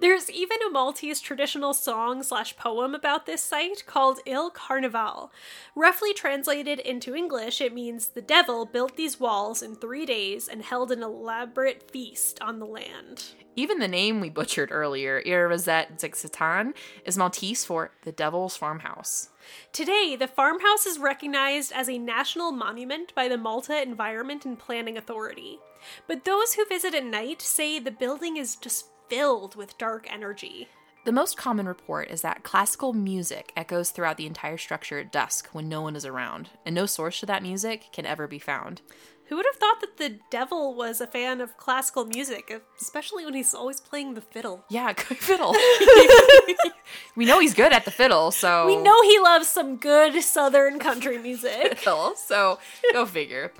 There's 0.00 0.30
even 0.30 0.58
a 0.66 0.70
Maltese 0.70 1.20
traditional 1.20 1.72
song 1.72 2.22
slash 2.22 2.56
poem 2.56 2.94
about 2.94 3.24
this 3.24 3.42
site 3.42 3.84
called 3.86 4.20
Il 4.26 4.50
Carnaval. 4.50 5.32
Roughly 5.74 6.12
translated 6.12 6.78
into 6.78 7.14
English, 7.14 7.62
it 7.62 7.72
means 7.72 8.08
the 8.08 8.20
devil 8.20 8.66
built 8.66 8.96
these 8.96 9.18
walls 9.18 9.62
in 9.62 9.74
three 9.74 10.04
days 10.04 10.48
and 10.48 10.62
held 10.62 10.92
an 10.92 11.02
elaborate 11.02 11.90
feast 11.90 12.42
on 12.42 12.58
the 12.58 12.66
land. 12.66 13.24
Even 13.54 13.78
the 13.78 13.88
name 13.88 14.20
we 14.20 14.30
butchered 14.30 14.70
earlier, 14.72 15.22
Irazet 15.22 15.98
Zixatan, 15.98 16.72
is 17.04 17.18
Maltese 17.18 17.64
for 17.64 17.90
the 18.02 18.12
Devil's 18.12 18.56
Farmhouse. 18.56 19.28
Today, 19.72 20.16
the 20.16 20.28
farmhouse 20.28 20.86
is 20.86 20.98
recognized 20.98 21.72
as 21.72 21.88
a 21.88 21.98
national 21.98 22.52
monument 22.52 23.14
by 23.14 23.28
the 23.28 23.36
Malta 23.36 23.82
Environment 23.82 24.46
and 24.46 24.58
Planning 24.58 24.96
Authority. 24.96 25.58
But 26.06 26.24
those 26.24 26.54
who 26.54 26.64
visit 26.66 26.94
at 26.94 27.04
night 27.04 27.42
say 27.42 27.78
the 27.78 27.90
building 27.90 28.36
is 28.36 28.56
just 28.56 28.86
filled 29.08 29.56
with 29.56 29.78
dark 29.78 30.06
energy. 30.10 30.68
The 31.04 31.12
most 31.12 31.36
common 31.36 31.66
report 31.66 32.10
is 32.10 32.22
that 32.22 32.44
classical 32.44 32.92
music 32.92 33.52
echoes 33.56 33.90
throughout 33.90 34.16
the 34.18 34.26
entire 34.26 34.56
structure 34.56 35.00
at 35.00 35.10
dusk 35.10 35.48
when 35.52 35.68
no 35.68 35.82
one 35.82 35.96
is 35.96 36.06
around, 36.06 36.50
and 36.64 36.74
no 36.76 36.86
source 36.86 37.18
to 37.20 37.26
that 37.26 37.42
music 37.42 37.86
can 37.92 38.06
ever 38.06 38.28
be 38.28 38.38
found. 38.38 38.82
Who 39.26 39.36
would 39.36 39.46
have 39.46 39.56
thought 39.56 39.80
that 39.80 39.96
the 39.96 40.20
devil 40.30 40.74
was 40.74 41.00
a 41.00 41.06
fan 41.06 41.40
of 41.40 41.56
classical 41.56 42.04
music, 42.04 42.62
especially 42.80 43.24
when 43.24 43.34
he's 43.34 43.54
always 43.54 43.80
playing 43.80 44.14
the 44.14 44.20
fiddle? 44.20 44.64
Yeah, 44.68 44.92
good 45.08 45.18
fiddle. 45.18 45.54
we 47.16 47.24
know 47.24 47.40
he's 47.40 47.54
good 47.54 47.72
at 47.72 47.84
the 47.84 47.90
fiddle, 47.90 48.30
so 48.30 48.66
We 48.66 48.76
know 48.76 49.00
he 49.02 49.18
loves 49.18 49.48
some 49.48 49.76
good 49.76 50.22
southern 50.22 50.78
country 50.78 51.18
music. 51.18 51.78
fiddle, 51.78 52.14
so 52.14 52.58
go 52.92 53.06
figure. 53.06 53.52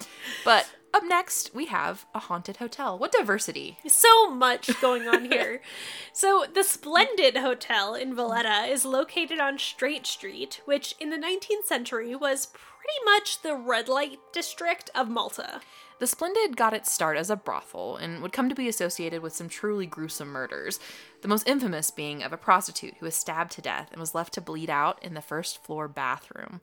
But 0.45 0.69
up 0.95 1.03
next, 1.05 1.55
we 1.55 1.67
have 1.67 2.07
a 2.15 2.19
haunted 2.19 2.59
hotel. 2.59 2.99
What 2.99 3.13
diversity! 3.13 3.79
so 3.87 4.31
much 4.31 4.81
going 4.81 5.09
on 5.09 5.25
here. 5.31 5.61
so, 6.13 6.45
the 6.53 6.63
Splendid 6.63 7.37
Hotel 7.37 7.95
in 7.95 8.15
Valletta 8.15 8.71
is 8.71 8.85
located 8.85 9.39
on 9.39 9.59
Strait 9.59 10.07
Street, 10.07 10.61
which 10.65 10.95
in 11.01 11.11
the 11.11 11.17
19th 11.17 11.65
century 11.65 12.15
was 12.15 12.47
pretty 12.47 13.05
much 13.05 13.43
the 13.43 13.55
red 13.55 13.89
light 13.89 14.19
district 14.33 14.91
of 14.95 15.09
Malta. 15.09 15.61
The 15.99 16.07
Splendid 16.09 16.57
got 16.57 16.75
its 16.75 16.91
start 16.91 17.17
as 17.17 17.31
a 17.31 17.37
brothel 17.37 17.97
and 17.97 18.23
would 18.23 18.33
come 18.33 18.49
to 18.49 18.55
be 18.55 18.69
associated 18.69 19.23
with 19.23 19.35
some 19.35 19.49
truly 19.49 19.87
gruesome 19.87 20.29
murders, 20.29 20.81
the 21.21 21.29
most 21.29 21.47
infamous 21.47 21.93
being 21.93 22.25
of 22.25 22.33
a 22.33 22.37
prostitute 22.37 22.95
who 22.99 23.07
was 23.07 23.15
stabbed 23.15 23.53
to 23.53 23.63
death 23.63 23.89
and 23.93 24.01
was 24.01 24.15
left 24.15 24.35
to 24.35 24.41
bleed 24.41 24.69
out 24.69 25.01
in 25.03 25.15
the 25.15 25.21
first 25.21 25.63
floor 25.63 25.87
bathroom. 25.87 26.61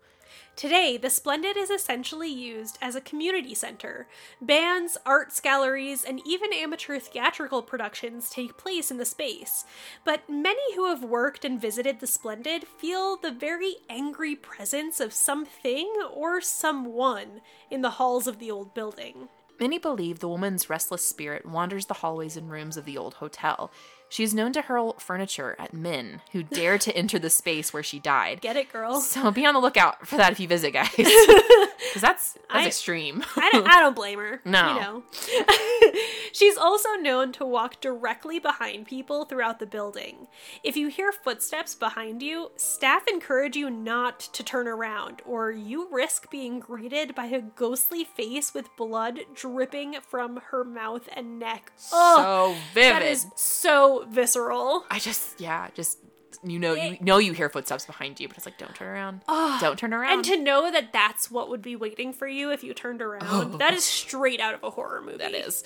Today, 0.56 0.98
the 0.98 1.10
Splendid 1.10 1.58
is 1.58 1.70
essentially 1.70 2.30
used 2.30 2.78
as 2.82 2.96
a 2.96 3.02
community 3.02 3.56
center. 3.56 4.08
Bands, 4.42 4.98
arts 5.06 5.40
galleries, 5.40 6.04
and 6.04 6.22
even 6.26 6.52
amateur 6.54 7.00
theatrical 7.00 7.62
productions 7.62 8.30
take 8.30 8.58
place 8.58 8.92
in 8.92 8.98
the 8.98 9.06
space. 9.06 9.66
But 10.04 10.30
many 10.30 10.76
who 10.76 10.88
have 10.88 11.04
worked 11.04 11.46
and 11.46 11.62
visited 11.62 12.00
the 12.00 12.08
Splendid 12.08 12.66
feel 12.68 13.16
the 13.16 13.32
very 13.32 13.76
angry 13.90 14.36
presence 14.36 15.00
of 15.00 15.14
something 15.14 15.94
or 16.14 16.42
someone 16.42 17.42
in 17.72 17.82
the 17.82 17.92
halls 17.92 18.28
of 18.28 18.40
the 18.40 18.52
old 18.52 18.74
building. 18.74 19.30
Many 19.60 19.78
believe 19.78 20.20
the 20.20 20.30
woman's 20.30 20.70
restless 20.70 21.06
spirit 21.06 21.46
wanders 21.46 21.88
the 21.88 21.96
hallways 21.96 22.38
and 22.38 22.50
rooms 22.50 22.78
of 22.78 22.86
the 22.86 22.98
old 22.98 23.16
hotel. 23.16 23.72
She 24.10 24.24
is 24.24 24.34
known 24.34 24.52
to 24.54 24.64
hurl 24.64 24.94
furniture 24.94 25.56
at 25.60 25.74
men 25.74 26.22
who 26.32 26.44
dare 26.44 26.78
to 26.80 26.96
enter 26.96 27.20
the 27.20 27.30
space 27.30 27.72
where 27.72 27.84
she 27.84 28.00
died. 28.00 28.42
Get 28.42 28.56
it, 28.58 28.72
girl? 28.72 29.00
So 29.02 29.32
be 29.32 29.46
on 29.46 29.54
the 29.54 29.60
lookout 29.60 30.08
for 30.08 30.18
that 30.18 30.32
if 30.32 30.40
you 30.40 30.48
visit, 30.48 30.72
guys. 30.74 30.90
Because 31.90 32.02
that's, 32.02 32.34
that's 32.34 32.44
I- 32.52 32.68
extreme. 32.68 33.24
I 33.36 33.50
don't, 33.52 33.68
I 33.68 33.80
don't 33.80 33.96
blame 33.96 34.20
her. 34.20 34.42
No. 34.46 34.74
You 34.76 34.80
know. 34.80 35.04
She's 36.34 36.58
also 36.58 36.90
known 36.96 37.32
to 37.34 37.46
walk 37.46 37.82
directly 37.82 38.38
behind 38.38 38.86
people 38.86 39.26
throughout 39.26 39.60
the 39.60 39.66
building. 39.66 40.28
If 40.64 40.78
you 40.78 40.90
hear 40.90 41.12
footsteps 41.12 41.74
behind 41.74 42.22
you, 42.22 42.52
staff 42.58 43.08
encourage 43.08 43.56
you 43.56 43.70
not 43.72 44.20
to 44.20 44.44
turn 44.44 44.68
around, 44.68 45.22
or 45.26 45.52
you 45.52 45.88
risk 45.92 46.30
being 46.30 46.60
greeted 46.60 47.16
by 47.16 47.26
a 47.26 47.42
ghostly 47.42 48.04
face 48.04 48.54
with 48.54 48.76
blood 48.78 49.22
dripping 49.34 49.96
from 50.08 50.40
her 50.52 50.64
mouth 50.64 51.10
and 51.16 51.40
neck. 51.40 51.72
Ugh, 51.92 52.18
so 52.20 52.56
vivid. 52.74 52.92
that 52.94 53.02
is 53.02 53.28
so 53.36 53.99
visceral. 54.08 54.86
I 54.90 55.00
just, 55.00 55.40
yeah, 55.40 55.70
just 55.74 56.00
you 56.44 56.60
know, 56.60 56.74
you 56.74 56.98
know, 57.02 57.18
you 57.18 57.34
hear 57.34 57.50
footsteps 57.50 57.86
behind 57.86 58.20
you, 58.20 58.28
but 58.28 58.38
it's 58.38 58.46
like, 58.46 58.58
don't 58.58 58.76
turn 58.76 58.88
around. 58.88 59.22
don't 59.60 59.78
turn 59.78 59.94
around. 59.94 60.14
And 60.14 60.26
to 60.26 60.38
know 60.38 60.72
that 60.72 60.94
that's 60.94 61.30
what 61.30 61.50
would 61.50 61.62
be 61.62 61.76
waiting 61.76 62.14
for 62.14 62.28
you 62.28 62.52
if 62.52 62.64
you 62.64 62.74
turned 62.74 63.02
around, 63.02 63.24
oh. 63.26 63.58
that 63.58 63.74
is 63.74 63.84
straight 63.84 64.40
out 64.40 64.54
of 64.54 64.64
a 64.64 64.70
horror 64.70 65.02
movie. 65.02 65.18
that 65.18 65.34
is. 65.34 65.64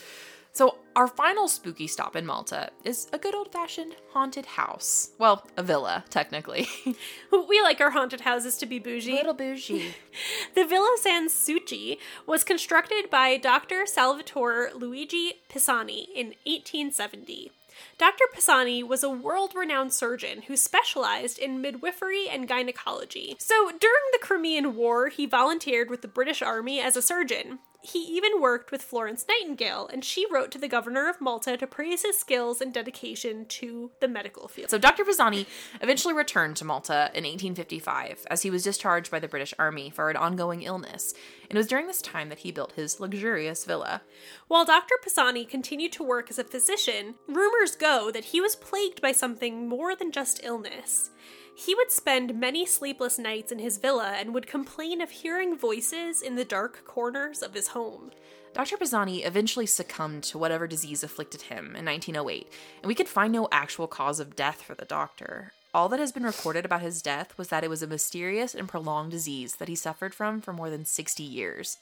So 0.56 0.78
our 0.96 1.08
final 1.08 1.48
spooky 1.48 1.88
stop 1.88 2.16
in 2.16 2.28
Malta 2.28 2.70
is 2.84 3.08
a 3.12 3.18
good 3.18 3.34
old-fashioned 3.34 3.96
haunted 4.12 4.46
house. 4.46 5.10
Well, 5.18 5.48
a 5.58 5.64
villa, 5.64 6.06
technically. 6.12 6.68
We 7.50 7.62
like 7.62 7.82
our 7.82 7.90
haunted 7.90 8.22
houses 8.22 8.58
to 8.58 8.68
be 8.68 8.78
bougie. 8.78 9.14
A 9.14 9.16
little 9.16 9.34
bougie. 9.34 9.96
The 10.56 10.66
Villa 10.66 10.96
San 11.02 11.28
Succi 11.28 11.98
was 12.28 12.44
constructed 12.44 13.10
by 13.10 13.38
Dr. 13.38 13.88
Salvatore 13.88 14.70
Luigi 14.76 15.34
Pisani 15.50 16.08
in 16.16 16.28
1870. 16.46 17.52
Dr. 17.98 18.26
Pisani 18.34 18.84
was 18.84 19.04
a 19.04 19.10
world 19.10 19.54
renowned 19.56 19.94
surgeon 19.94 20.44
who 20.44 20.58
specialized 20.58 21.38
in 21.38 21.62
midwifery 21.62 22.28
and 22.30 22.48
gynecology. 22.48 23.36
So, 23.40 23.68
during 23.68 24.04
the 24.12 24.20
Crimean 24.22 24.76
War, 24.76 25.10
he 25.10 25.26
volunteered 25.26 25.90
with 25.90 26.02
the 26.02 26.08
British 26.08 26.42
Army 26.42 26.80
as 26.80 26.96
a 26.96 27.02
surgeon. 27.02 27.60
He 27.86 28.00
even 28.00 28.40
worked 28.40 28.72
with 28.72 28.82
Florence 28.82 29.26
Nightingale, 29.28 29.90
and 29.92 30.06
she 30.06 30.26
wrote 30.32 30.52
to 30.52 30.58
the 30.58 30.70
governor 30.70 31.10
of 31.10 31.20
Malta 31.20 31.58
to 31.58 31.68
praise 31.68 32.04
his 32.04 32.18
skills 32.18 32.62
and 32.62 32.74
dedication 32.74 33.46
to 33.48 33.92
the 34.00 34.08
medical 34.08 34.48
field. 34.48 34.70
So 34.70 34.78
Dr. 34.78 35.04
Pisani 35.04 35.46
eventually 35.82 36.14
returned 36.14 36.56
to 36.58 36.66
Malta 36.66 37.12
in 37.14 37.26
1855 37.26 38.26
as 38.32 38.42
he 38.42 38.50
was 38.50 38.64
discharged 38.64 39.12
by 39.12 39.20
the 39.20 39.28
British 39.28 39.54
Army 39.60 39.90
for 39.90 40.10
an 40.10 40.16
ongoing 40.16 40.62
illness. 40.62 41.14
And 41.50 41.58
it 41.58 41.60
was 41.60 41.68
during 41.68 41.88
this 41.88 42.02
time 42.02 42.30
that 42.30 42.40
he 42.40 42.54
built 42.54 42.72
his 42.72 43.02
luxurious 43.02 43.66
villa. 43.66 44.02
While 44.48 44.64
Dr. 44.64 44.96
Pisani 45.04 45.44
continued 45.44 45.92
to 45.94 46.04
work 46.04 46.30
as 46.30 46.40
a 46.40 46.46
physician, 46.46 47.16
rumors 47.28 47.76
go 47.76 48.12
that 48.12 48.26
he 48.26 48.40
was 48.40 48.56
plagued 48.56 49.02
by 49.02 49.12
something 49.12 49.68
more 49.68 49.94
than 49.94 50.14
just 50.14 50.40
illness. 50.42 51.10
He 51.56 51.76
would 51.76 51.92
spend 51.92 52.40
many 52.40 52.66
sleepless 52.66 53.20
nights 53.20 53.52
in 53.52 53.60
his 53.60 53.78
villa 53.78 54.16
and 54.18 54.34
would 54.34 54.48
complain 54.48 55.02
of 55.02 55.12
hearing 55.12 55.58
voices 55.58 56.22
in 56.22 56.36
the 56.36 56.46
dark 56.46 56.84
corners 56.86 57.44
of 57.44 57.54
his 57.54 57.70
home. 57.70 58.12
Dr. 58.54 58.78
Pisani 58.78 59.24
eventually 59.24 59.66
succumbed 59.66 60.24
to 60.26 60.38
whatever 60.38 60.68
disease 60.68 61.04
afflicted 61.04 61.44
him 61.44 61.76
in 61.76 61.86
1908, 61.86 62.48
and 62.82 62.88
we 62.88 62.96
could 62.96 63.08
find 63.08 63.34
no 63.34 63.48
actual 63.52 63.88
cause 63.88 64.20
of 64.20 64.36
death 64.36 64.62
for 64.62 64.76
the 64.76 64.86
doctor. 64.86 65.54
All 65.74 65.90
that 65.90 66.00
has 66.00 66.12
been 66.12 66.24
recorded 66.24 66.66
about 66.66 66.82
his 66.82 67.02
death 67.02 67.36
was 67.36 67.48
that 67.48 67.64
it 67.64 67.70
was 67.70 67.82
a 67.82 67.88
mysterious 67.88 68.54
and 68.54 68.70
prolonged 68.70 69.12
disease 69.12 69.56
that 69.56 69.68
he 69.68 69.76
suffered 69.76 70.14
from 70.14 70.40
for 70.40 70.54
more 70.54 70.70
than 70.70 70.86
60 70.86 71.24
years. 71.24 71.78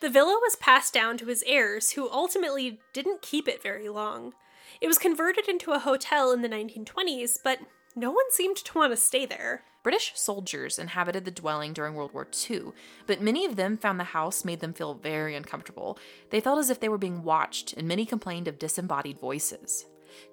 The 0.00 0.10
villa 0.10 0.38
was 0.42 0.56
passed 0.56 0.92
down 0.92 1.18
to 1.18 1.26
his 1.26 1.44
heirs, 1.46 1.92
who 1.92 2.10
ultimately 2.10 2.80
didn't 2.92 3.22
keep 3.22 3.46
it 3.46 3.62
very 3.62 3.88
long. 3.88 4.32
It 4.80 4.88
was 4.88 4.98
converted 4.98 5.48
into 5.48 5.72
a 5.72 5.78
hotel 5.78 6.32
in 6.32 6.42
the 6.42 6.48
1920s, 6.48 7.38
but 7.42 7.60
no 7.98 8.12
one 8.12 8.30
seemed 8.30 8.56
to 8.56 8.78
want 8.78 8.92
to 8.92 8.96
stay 8.96 9.26
there. 9.26 9.64
British 9.82 10.12
soldiers 10.14 10.78
inhabited 10.78 11.24
the 11.24 11.30
dwelling 11.30 11.72
during 11.72 11.94
World 11.94 12.12
War 12.12 12.28
II, 12.48 12.72
but 13.06 13.20
many 13.20 13.44
of 13.44 13.56
them 13.56 13.76
found 13.76 13.98
the 13.98 14.04
house 14.04 14.44
made 14.44 14.60
them 14.60 14.72
feel 14.72 14.94
very 14.94 15.34
uncomfortable. 15.34 15.98
They 16.30 16.40
felt 16.40 16.58
as 16.58 16.70
if 16.70 16.80
they 16.80 16.88
were 16.88 16.98
being 16.98 17.24
watched, 17.24 17.72
and 17.72 17.88
many 17.88 18.06
complained 18.06 18.48
of 18.48 18.58
disembodied 18.58 19.18
voices. 19.18 19.86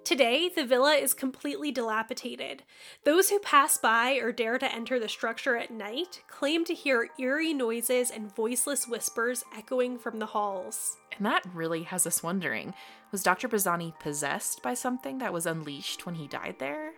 Today, 0.04 0.48
the 0.48 0.64
villa 0.64 0.94
is 0.94 1.14
completely 1.14 1.70
dilapidated. 1.70 2.62
Those 3.04 3.30
who 3.30 3.38
pass 3.38 3.76
by 3.76 4.14
or 4.14 4.32
dare 4.32 4.58
to 4.58 4.72
enter 4.72 4.98
the 4.98 5.08
structure 5.08 5.56
at 5.56 5.70
night 5.70 6.22
claim 6.28 6.64
to 6.64 6.74
hear 6.74 7.08
eerie 7.18 7.54
noises 7.54 8.10
and 8.10 8.34
voiceless 8.34 8.86
whispers 8.86 9.44
echoing 9.56 9.98
from 9.98 10.18
the 10.18 10.26
halls. 10.26 10.96
And 11.16 11.26
that 11.26 11.44
really 11.54 11.84
has 11.84 12.06
us 12.06 12.22
wondering 12.22 12.74
was 13.12 13.22
Dr. 13.22 13.48
Pisani 13.48 13.94
possessed 14.00 14.62
by 14.62 14.74
something 14.74 15.18
that 15.18 15.32
was 15.32 15.46
unleashed 15.46 16.04
when 16.04 16.16
he 16.16 16.26
died 16.26 16.56
there? 16.58 16.92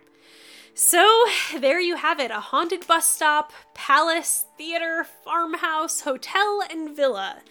So, 0.73 1.25
there 1.57 1.79
you 1.79 1.95
have 1.97 2.19
it 2.19 2.31
a 2.31 2.39
haunted 2.39 2.87
bus 2.87 3.07
stop, 3.07 3.51
palace, 3.73 4.45
theater, 4.57 5.05
farmhouse, 5.25 6.01
hotel, 6.01 6.63
and 6.69 6.95
villa. 6.95 7.41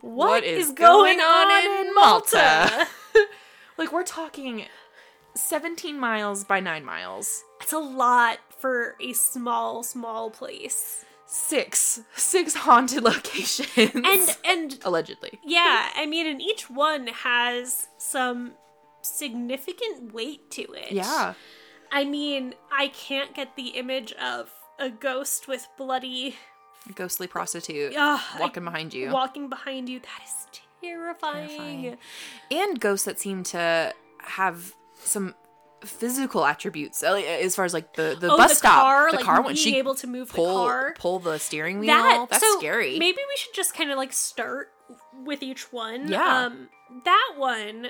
what 0.00 0.44
is, 0.44 0.72
going, 0.72 1.18
on, 1.20 1.86
in 1.86 1.94
Malta? 1.94 2.86
like, 3.78 3.92
we're 3.92 4.04
talking 4.04 4.66
17 5.34 5.98
miles 5.98 6.44
by 6.44 6.60
9 6.60 6.84
miles. 6.84 7.42
It's 7.60 7.72
a 7.72 7.78
lot 7.78 8.38
for 8.58 8.94
a 9.00 9.12
small, 9.12 9.82
small 9.82 10.30
place. 10.30 11.04
Six. 11.26 12.00
Six 12.14 12.54
haunted 12.54 13.02
locations. 13.02 13.90
And 13.94 14.36
and 14.44 14.78
allegedly. 14.84 15.40
yeah, 15.44 15.90
I 15.96 16.06
mean 16.06 16.26
and 16.26 16.40
each 16.40 16.70
one 16.70 17.08
has 17.08 17.88
some 17.98 18.52
significant 19.02 20.12
weight 20.14 20.50
to 20.52 20.62
it. 20.72 20.92
Yeah. 20.92 21.34
I 21.96 22.04
mean, 22.04 22.54
I 22.70 22.88
can't 22.88 23.34
get 23.34 23.56
the 23.56 23.68
image 23.68 24.12
of 24.14 24.50
a 24.78 24.90
ghost 24.90 25.48
with 25.48 25.66
bloody 25.78 26.36
Ghostly 26.94 27.26
prostitute 27.26 27.94
Ugh, 27.96 28.20
I- 28.34 28.38
walking 28.40 28.64
behind 28.64 28.94
you. 28.94 29.10
walking 29.10 29.48
behind 29.48 29.88
you. 29.88 29.98
That 30.00 30.20
is 30.24 30.60
terrifying. 30.80 31.48
Terrifying. 31.48 31.96
and 32.50 32.80
ghosts 32.80 33.06
that 33.06 33.18
seem 33.18 33.42
to 33.44 33.92
have 34.18 34.74
some 34.94 35.34
physical 35.84 36.44
attributes 36.44 37.02
uh, 37.02 37.14
as 37.14 37.54
far 37.56 37.64
as 37.64 37.74
like 37.74 37.94
the 37.94 38.16
the 38.18 38.30
Oh, 38.32 38.36
bus 38.36 38.50
the 38.50 38.56
stop 38.56 38.82
car, 38.82 39.10
the 39.10 39.16
like 39.16 39.24
car 39.24 39.36
when 39.42 39.54
being 39.54 39.56
she 39.56 39.76
able 39.78 39.94
to 39.96 40.06
move 40.06 40.28
the 40.28 40.34
pull 40.34 40.64
car. 40.66 40.94
pull 40.98 41.18
the 41.18 41.38
steering 41.38 41.78
wheel 41.80 41.88
that 41.88 42.28
that's 42.30 42.42
so 42.44 42.58
scary 42.58 42.98
Maybe 42.98 43.18
we 43.18 43.36
should 43.36 43.54
just 43.54 43.74
kind 43.74 43.90
of 43.90 43.96
like 43.96 44.12
start 44.12 44.72
with 45.24 45.42
each 45.42 45.72
one. 45.72 46.08
Yeah. 46.08 46.44
Um, 46.46 46.68
that 47.04 47.32
one 47.36 47.88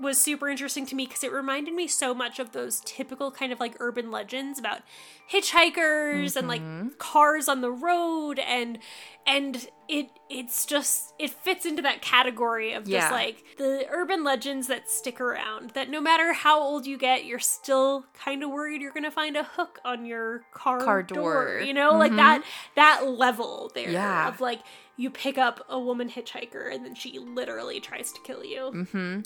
was 0.00 0.18
super 0.18 0.48
interesting 0.48 0.86
to 0.86 0.94
me 0.94 1.06
because 1.06 1.24
it 1.24 1.32
reminded 1.32 1.74
me 1.74 1.86
so 1.88 2.14
much 2.14 2.38
of 2.38 2.52
those 2.52 2.80
typical 2.84 3.30
kind 3.30 3.52
of 3.52 3.58
like 3.60 3.74
urban 3.80 4.10
legends 4.10 4.58
about 4.58 4.82
hitchhikers 5.30 6.36
and 6.36 6.48
Mm-hmm. 6.48 6.84
like 6.86 6.98
cars 6.98 7.48
on 7.48 7.60
the 7.60 7.70
road 7.70 8.38
and 8.38 8.78
and 9.26 9.68
it 9.88 10.08
it's 10.30 10.64
just 10.66 11.12
it 11.18 11.30
fits 11.30 11.66
into 11.66 11.82
that 11.82 12.00
category 12.02 12.72
of 12.72 12.84
just 12.86 13.10
like 13.10 13.44
the 13.58 13.86
urban 13.90 14.24
legends 14.24 14.66
that 14.68 14.88
stick 14.88 15.20
around 15.20 15.70
that 15.70 15.88
no 15.90 16.00
matter 16.00 16.32
how 16.32 16.60
old 16.60 16.86
you 16.86 16.96
get 16.96 17.24
you're 17.24 17.38
still 17.38 18.04
kind 18.14 18.42
of 18.42 18.50
worried 18.50 18.80
you're 18.80 18.92
gonna 18.92 19.10
find 19.10 19.36
a 19.36 19.44
hook 19.44 19.78
on 19.84 20.04
your 20.06 20.42
car, 20.52 20.80
Car 20.80 21.02
door. 21.02 21.32
door. 21.56 21.60
you 21.60 21.74
know 21.74 21.92
like 21.92 22.12
Mhm. 22.12 22.16
that 22.16 22.42
that 22.76 23.06
level 23.08 23.70
there 23.74 23.90
Yeah. 23.90 24.28
of 24.28 24.40
like 24.40 24.60
you 24.98 25.08
pick 25.10 25.38
up 25.38 25.64
a 25.68 25.78
woman 25.78 26.10
hitchhiker 26.10 26.74
and 26.74 26.84
then 26.84 26.94
she 26.94 27.18
literally 27.18 27.80
tries 27.80 28.12
to 28.12 28.20
kill 28.22 28.44
you. 28.44 28.86
hmm 28.92 29.20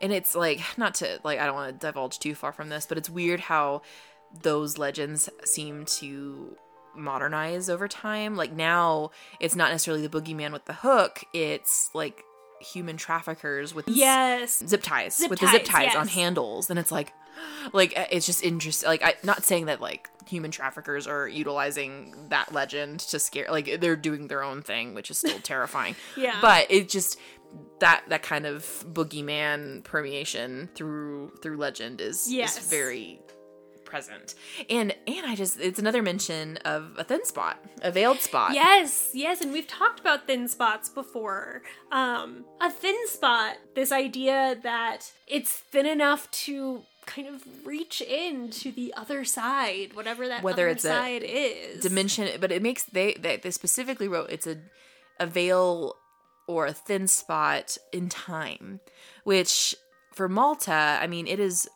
And 0.00 0.12
it's 0.12 0.34
like 0.34 0.60
not 0.78 0.94
to 0.96 1.20
like 1.24 1.38
I 1.38 1.44
don't 1.44 1.54
want 1.54 1.78
to 1.78 1.86
divulge 1.86 2.18
too 2.18 2.34
far 2.34 2.52
from 2.52 2.70
this, 2.70 2.86
but 2.86 2.96
it's 2.96 3.10
weird 3.10 3.40
how 3.40 3.82
those 4.42 4.78
legends 4.78 5.28
seem 5.44 5.84
to 5.84 6.56
modernize 6.94 7.68
over 7.68 7.88
time. 7.88 8.36
Like 8.36 8.52
now, 8.52 9.10
it's 9.40 9.56
not 9.56 9.70
necessarily 9.70 10.06
the 10.06 10.20
boogeyman 10.20 10.52
with 10.52 10.64
the 10.64 10.72
hook; 10.72 11.24
it's 11.32 11.90
like 11.92 12.22
human 12.60 12.96
traffickers 12.96 13.74
with 13.74 13.88
Yes. 13.88 14.62
zip 14.66 14.82
ties 14.82 15.16
Zip 15.16 15.30
with 15.30 15.40
the 15.40 15.48
zip 15.48 15.64
ties, 15.64 15.86
ties 15.92 15.96
on 15.96 16.08
handles, 16.08 16.70
and 16.70 16.78
it's 16.78 16.90
like, 16.92 17.12
like 17.72 17.96
uh, 17.98 18.04
it's 18.10 18.26
just 18.26 18.42
interesting. 18.42 18.88
Like 18.88 19.02
I'm 19.02 19.14
not 19.22 19.44
saying 19.44 19.66
that 19.66 19.80
like 19.80 20.08
human 20.26 20.50
traffickers 20.50 21.06
are 21.06 21.28
utilizing 21.28 22.14
that 22.30 22.52
legend 22.52 23.00
to 23.00 23.18
scare 23.18 23.46
like 23.50 23.80
they're 23.80 23.94
doing 23.94 24.26
their 24.26 24.42
own 24.42 24.60
thing 24.60 24.92
which 24.94 25.08
is 25.10 25.18
still 25.18 25.38
terrifying 25.42 25.94
Yeah. 26.16 26.38
but 26.42 26.66
it 26.68 26.88
just 26.88 27.16
that 27.78 28.02
that 28.08 28.24
kind 28.24 28.44
of 28.44 28.64
boogeyman 28.92 29.84
permeation 29.84 30.68
through 30.74 31.30
through 31.42 31.58
legend 31.58 32.00
is 32.00 32.26
Yes. 32.30 32.58
is 32.58 32.68
very 32.68 33.20
present 33.86 34.34
and 34.68 34.94
and 35.06 35.24
i 35.26 35.34
just 35.34 35.58
it's 35.60 35.78
another 35.78 36.02
mention 36.02 36.56
of 36.58 36.92
a 36.98 37.04
thin 37.04 37.24
spot 37.24 37.64
a 37.82 37.90
veiled 37.90 38.18
spot 38.20 38.52
Yes, 38.52 39.10
yes, 39.14 39.40
and 39.40 39.52
we've 39.52 39.66
talked 39.66 40.00
about 40.00 40.26
thin 40.26 40.48
spots 40.48 40.88
before. 40.88 41.62
Um, 41.92 42.44
a 42.60 42.70
thin 42.70 42.96
spot, 43.08 43.56
this 43.74 43.92
idea 43.92 44.56
that 44.62 45.12
it's 45.26 45.52
thin 45.52 45.86
enough 45.86 46.30
to 46.46 46.82
kind 47.06 47.28
of 47.28 47.42
reach 47.64 48.00
in 48.02 48.50
to 48.50 48.72
the 48.72 48.92
other 48.96 49.24
side, 49.24 49.94
whatever 49.94 50.26
that 50.28 50.42
Whether 50.42 50.62
other 50.64 50.70
it's 50.72 50.84
a 50.84 50.88
side 50.88 51.22
is. 51.24 51.82
dimension 51.82 52.28
but 52.40 52.50
it 52.50 52.62
makes 52.62 52.84
they, 52.84 53.14
they 53.14 53.36
they 53.36 53.50
specifically 53.50 54.08
wrote 54.08 54.30
it's 54.30 54.46
a 54.46 54.56
a 55.20 55.26
veil 55.26 55.94
or 56.48 56.66
a 56.66 56.72
thin 56.72 57.06
spot 57.06 57.76
in 57.92 58.08
time 58.08 58.80
which 59.24 59.74
for 60.14 60.28
malta 60.28 60.98
i 61.00 61.06
mean 61.06 61.26
it 61.26 61.38
is 61.40 61.68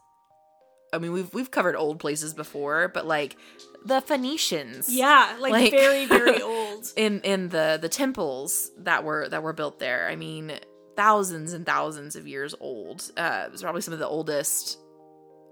i 0.93 0.99
mean 0.99 1.13
we've 1.13 1.33
we've 1.35 1.51
covered 1.51 1.77
old 1.77 1.99
places 2.01 2.35
before 2.35 2.89
but 2.89 3.07
like 3.07 3.37
the 3.83 4.03
phoenicians. 4.03 4.95
Yeah, 4.95 5.37
like, 5.41 5.53
Like- 5.53 5.71
very, 5.71 6.05
very 6.05 6.43
old. 6.55 6.85
in 6.97 7.21
in 7.23 7.49
the 7.49 7.79
the 7.81 7.89
temples 7.89 8.71
that 8.81 9.05
were 9.05 9.27
that 9.31 9.43
were 9.43 9.55
built 9.55 9.79
there. 9.79 10.07
I 10.07 10.17
mean 10.17 10.53
thousands 10.97 11.55
and 11.55 11.65
thousands 11.65 12.15
of 12.15 12.27
years 12.29 12.55
old. 12.61 13.11
Uh 13.17 13.47
it's 13.51 13.63
probably 13.63 13.81
some 13.81 13.95
of 13.95 14.01
the 14.01 14.07
oldest 14.09 14.79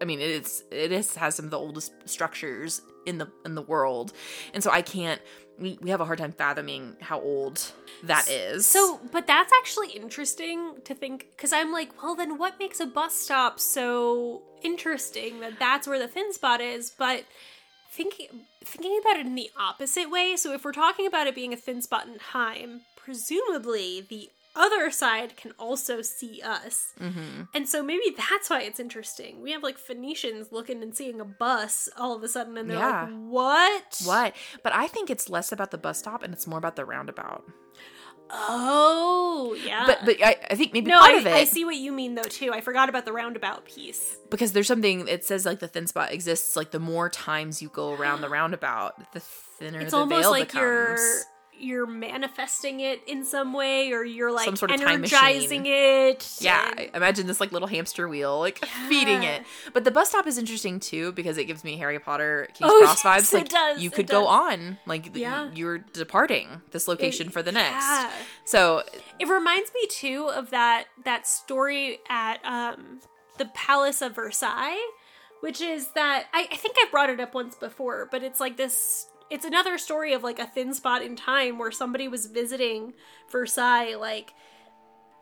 i 0.03 0.05
mean 0.05 0.21
it's 0.21 0.63
it 0.71 0.93
is 0.93 1.15
has 1.17 1.35
some 1.37 1.47
of 1.47 1.51
the 1.51 1.59
oldest 1.59 1.93
structures 2.05 2.83
in 3.09 3.19
the 3.19 3.29
in 3.45 3.55
the 3.55 3.63
world 3.63 4.13
and 4.55 4.63
so 4.63 4.71
i 4.71 4.83
can't 4.83 5.21
we, 5.59 5.79
we 5.83 5.91
have 5.91 6.01
a 6.01 6.05
hard 6.05 6.19
time 6.19 6.33
fathoming 6.33 6.97
how 7.01 7.21
old 7.21 7.73
that 8.05 8.29
is 8.29 8.67
So, 8.67 9.01
but 9.11 9.27
that's 9.27 9.53
actually 9.59 9.91
interesting 9.91 10.75
to 10.85 10.95
think 10.95 11.27
because 11.37 11.53
I'm 11.53 11.73
like, 11.73 12.01
well, 12.03 12.15
then 12.15 12.39
what 12.39 12.59
makes 12.59 12.81
a 12.81 12.87
bus 12.87 13.15
stop 13.15 13.59
so 13.59 14.43
interesting 14.63 15.41
that 15.41 15.59
that's 15.59 15.89
where 15.89 15.99
the 15.99 16.09
thin 16.09 16.33
spot 16.33 16.61
is? 16.61 16.91
But 16.91 17.25
thinking 17.91 18.29
thinking 18.65 18.99
about 19.01 19.17
it 19.19 19.27
in 19.27 19.35
the 19.35 19.51
opposite 19.59 20.11
way, 20.11 20.37
so 20.37 20.53
if 20.53 20.65
we're 20.65 20.73
talking 20.73 21.07
about 21.07 21.27
it 21.27 21.35
being 21.35 21.53
a 21.53 21.57
thin 21.57 21.83
spot 21.83 22.07
in 22.07 22.19
time, 22.19 22.83
presumably 22.97 24.07
the 24.09 24.31
other 24.59 24.91
side 24.91 25.37
can 25.37 25.53
also 25.59 26.03
see 26.03 26.43
us. 26.43 26.93
hmm 26.99 27.43
And 27.55 27.69
so 27.69 27.83
maybe 27.83 28.15
that's 28.17 28.51
why 28.51 28.63
it's 28.63 28.81
interesting. 28.81 29.41
We 29.41 29.53
have 29.53 29.63
like 29.63 29.79
Phoenicians 29.79 30.49
looking 30.53 30.83
and 30.83 30.95
seeing 30.95 31.21
a 31.21 31.25
bus 31.25 31.89
all 31.97 32.15
of 32.17 32.23
a 32.23 32.29
sudden 32.29 32.59
and 32.59 32.69
they're 32.69 32.79
Yeah. 32.79 33.03
like, 33.05 33.15
"What? 33.15 34.03
what 34.05 34.35
but 34.63 34.73
i 34.75 34.87
think 34.89 35.11
it's 35.11 35.29
less 35.29 35.53
about 35.53 35.71
the 35.71 35.79
bus 35.79 35.99
stop 35.99 36.23
and 36.23 36.33
it's 36.35 36.47
more 36.47 36.59
about 36.59 36.77
the 36.77 36.85
roundabout 36.85 37.45
Oh, 38.31 39.57
yeah. 39.65 39.85
but 39.87 40.01
but 40.05 40.17
i, 40.23 40.37
I 40.51 40.55
think 40.55 40.73
maybe 40.75 40.91
no, 40.91 40.99
part 40.99 41.13
I, 41.13 41.19
of 41.19 41.27
it 41.27 41.33
I 41.33 41.45
see 41.45 41.65
what 41.65 41.77
you 41.77 41.93
mean 41.93 42.15
though 42.15 42.23
too. 42.23 42.53
I 42.53 42.61
forgot 42.61 42.89
about 42.91 43.05
the 43.07 43.13
roundabout 43.13 43.65
piece. 43.65 44.17
because 44.31 44.53
there's 44.53 44.67
something 44.67 45.09
it 45.09 45.25
says 45.25 45.47
like 45.47 45.61
the 45.61 45.69
thin 45.69 45.87
spot 45.87 46.13
exists 46.13 46.55
like 46.57 46.71
the 46.71 46.79
more 46.81 47.09
times 47.09 47.63
you 47.63 47.69
go 47.71 47.95
around 47.95 48.21
the 48.21 48.29
roundabout 48.29 49.13
the 49.15 49.21
thinner 49.21 49.81
It's 49.81 49.93
the 49.93 49.97
almost 49.99 50.23
veil 50.23 50.31
like 50.31 50.49
becomes. 50.49 50.61
you're 51.01 51.23
you're 51.61 51.87
manifesting 51.87 52.81
it 52.81 53.03
in 53.07 53.25
some 53.25 53.53
way, 53.53 53.93
or 53.93 54.05
you're 54.05 54.31
like 54.33 54.45
Some 54.45 54.57
sort 54.57 54.71
of 54.71 54.81
energizing 54.81 55.65
it. 55.67 56.37
yeah 56.41 56.73
and- 56.77 56.91
imagine 56.95 57.27
this 57.27 57.41
like 57.41 57.53
little 57.53 57.69
hamster 57.69 58.09
wheel 58.09 58.39
like 58.39 58.65
feeding 58.89 59.23
it 59.23 59.43
but 59.73 59.85
the 59.85 59.91
bus 59.91 60.09
stop 60.11 60.27
is 60.27 60.39
interesting 60.39 60.81
too 60.81 61.13
because 61.13 61.39
it 61.39 61.45
gives 61.45 61.65
me 61.65 61.77
harry 61.77 61.99
potter 61.99 62.49
king's 62.55 62.71
Oh, 62.73 62.81
cross 62.85 63.05
yes, 63.05 63.31
vibes 63.33 63.41
it 63.41 63.49
does, 63.51 63.81
you 63.83 63.91
it 63.91 63.95
could 63.95 64.07
go 64.09 64.27
on 64.27 64.79
like 64.87 65.15
Yeah. 65.17 65.51
you're 65.55 65.79
departing 65.79 66.63
this 66.71 66.89
location 66.89 67.29
for 67.31 67.43
the 67.43 67.53
next 67.53 67.85
yeah. 67.85 68.11
so 68.45 68.83
It 69.19 69.29
reminds 69.29 69.73
me 69.75 69.87
too 69.89 70.29
of 70.35 70.51
that 70.51 70.85
that 71.05 71.27
story 71.27 71.99
at 72.09 72.45
um 72.45 73.01
the 73.39 73.47
Palace 73.55 74.03
of 74.03 74.17
Versailles, 74.17 74.77
which 75.43 75.61
is 75.61 75.89
that 75.93 76.27
I, 76.33 76.49
I 76.51 76.57
think 76.57 76.75
I 76.79 76.87
brought 76.91 77.09
it 77.09 77.21
up 77.21 77.35
once 77.35 77.55
before, 77.55 78.09
but 78.11 78.25
it's 78.25 78.41
like 78.41 78.57
this 78.57 79.07
it's 79.31 79.45
another 79.45 79.79
story 79.79 80.13
of 80.13 80.23
like 80.23 80.39
a 80.39 80.47
thin 80.47 80.75
spot 80.75 81.03
in 81.03 81.17
time 81.17 81.59
where 81.59 81.71
somebody 81.71 82.09
was 82.09 82.27
visiting 82.27 82.95
Versailles 83.31 83.95
like 83.97 84.33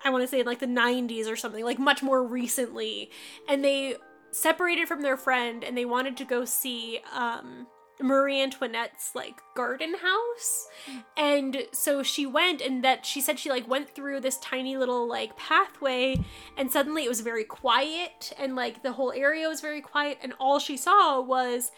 I 0.04 0.10
want 0.10 0.22
to 0.22 0.28
say 0.28 0.40
in 0.40 0.46
like 0.46 0.60
the 0.60 0.66
90s 0.66 1.26
or 1.26 1.36
something, 1.36 1.64
like 1.64 1.78
much 1.78 2.02
more 2.02 2.22
recently, 2.22 3.10
and 3.48 3.64
they 3.64 3.96
separated 4.30 4.86
from 4.86 5.00
their 5.00 5.16
friend 5.16 5.64
and 5.64 5.76
they 5.76 5.84
wanted 5.84 6.16
to 6.18 6.24
go 6.24 6.44
see 6.44 7.00
um 7.14 7.66
Marie 8.00 8.42
Antoinette's 8.42 9.14
like 9.14 9.40
garden 9.54 9.94
house. 9.94 10.68
And 11.16 11.64
so 11.72 12.02
she 12.02 12.26
went 12.26 12.60
and 12.60 12.84
that 12.84 13.06
she 13.06 13.20
said 13.20 13.38
she 13.38 13.48
like 13.48 13.66
went 13.66 13.88
through 13.88 14.20
this 14.20 14.38
tiny 14.38 14.76
little 14.76 15.08
like 15.08 15.36
pathway 15.36 16.18
and 16.56 16.70
suddenly 16.70 17.04
it 17.04 17.08
was 17.08 17.20
very 17.20 17.44
quiet 17.44 18.32
and 18.38 18.54
like 18.54 18.82
the 18.82 18.92
whole 18.92 19.12
area 19.12 19.48
was 19.48 19.60
very 19.60 19.80
quiet 19.80 20.18
and 20.22 20.34
all 20.38 20.58
she 20.58 20.76
saw 20.76 21.20
was 21.20 21.70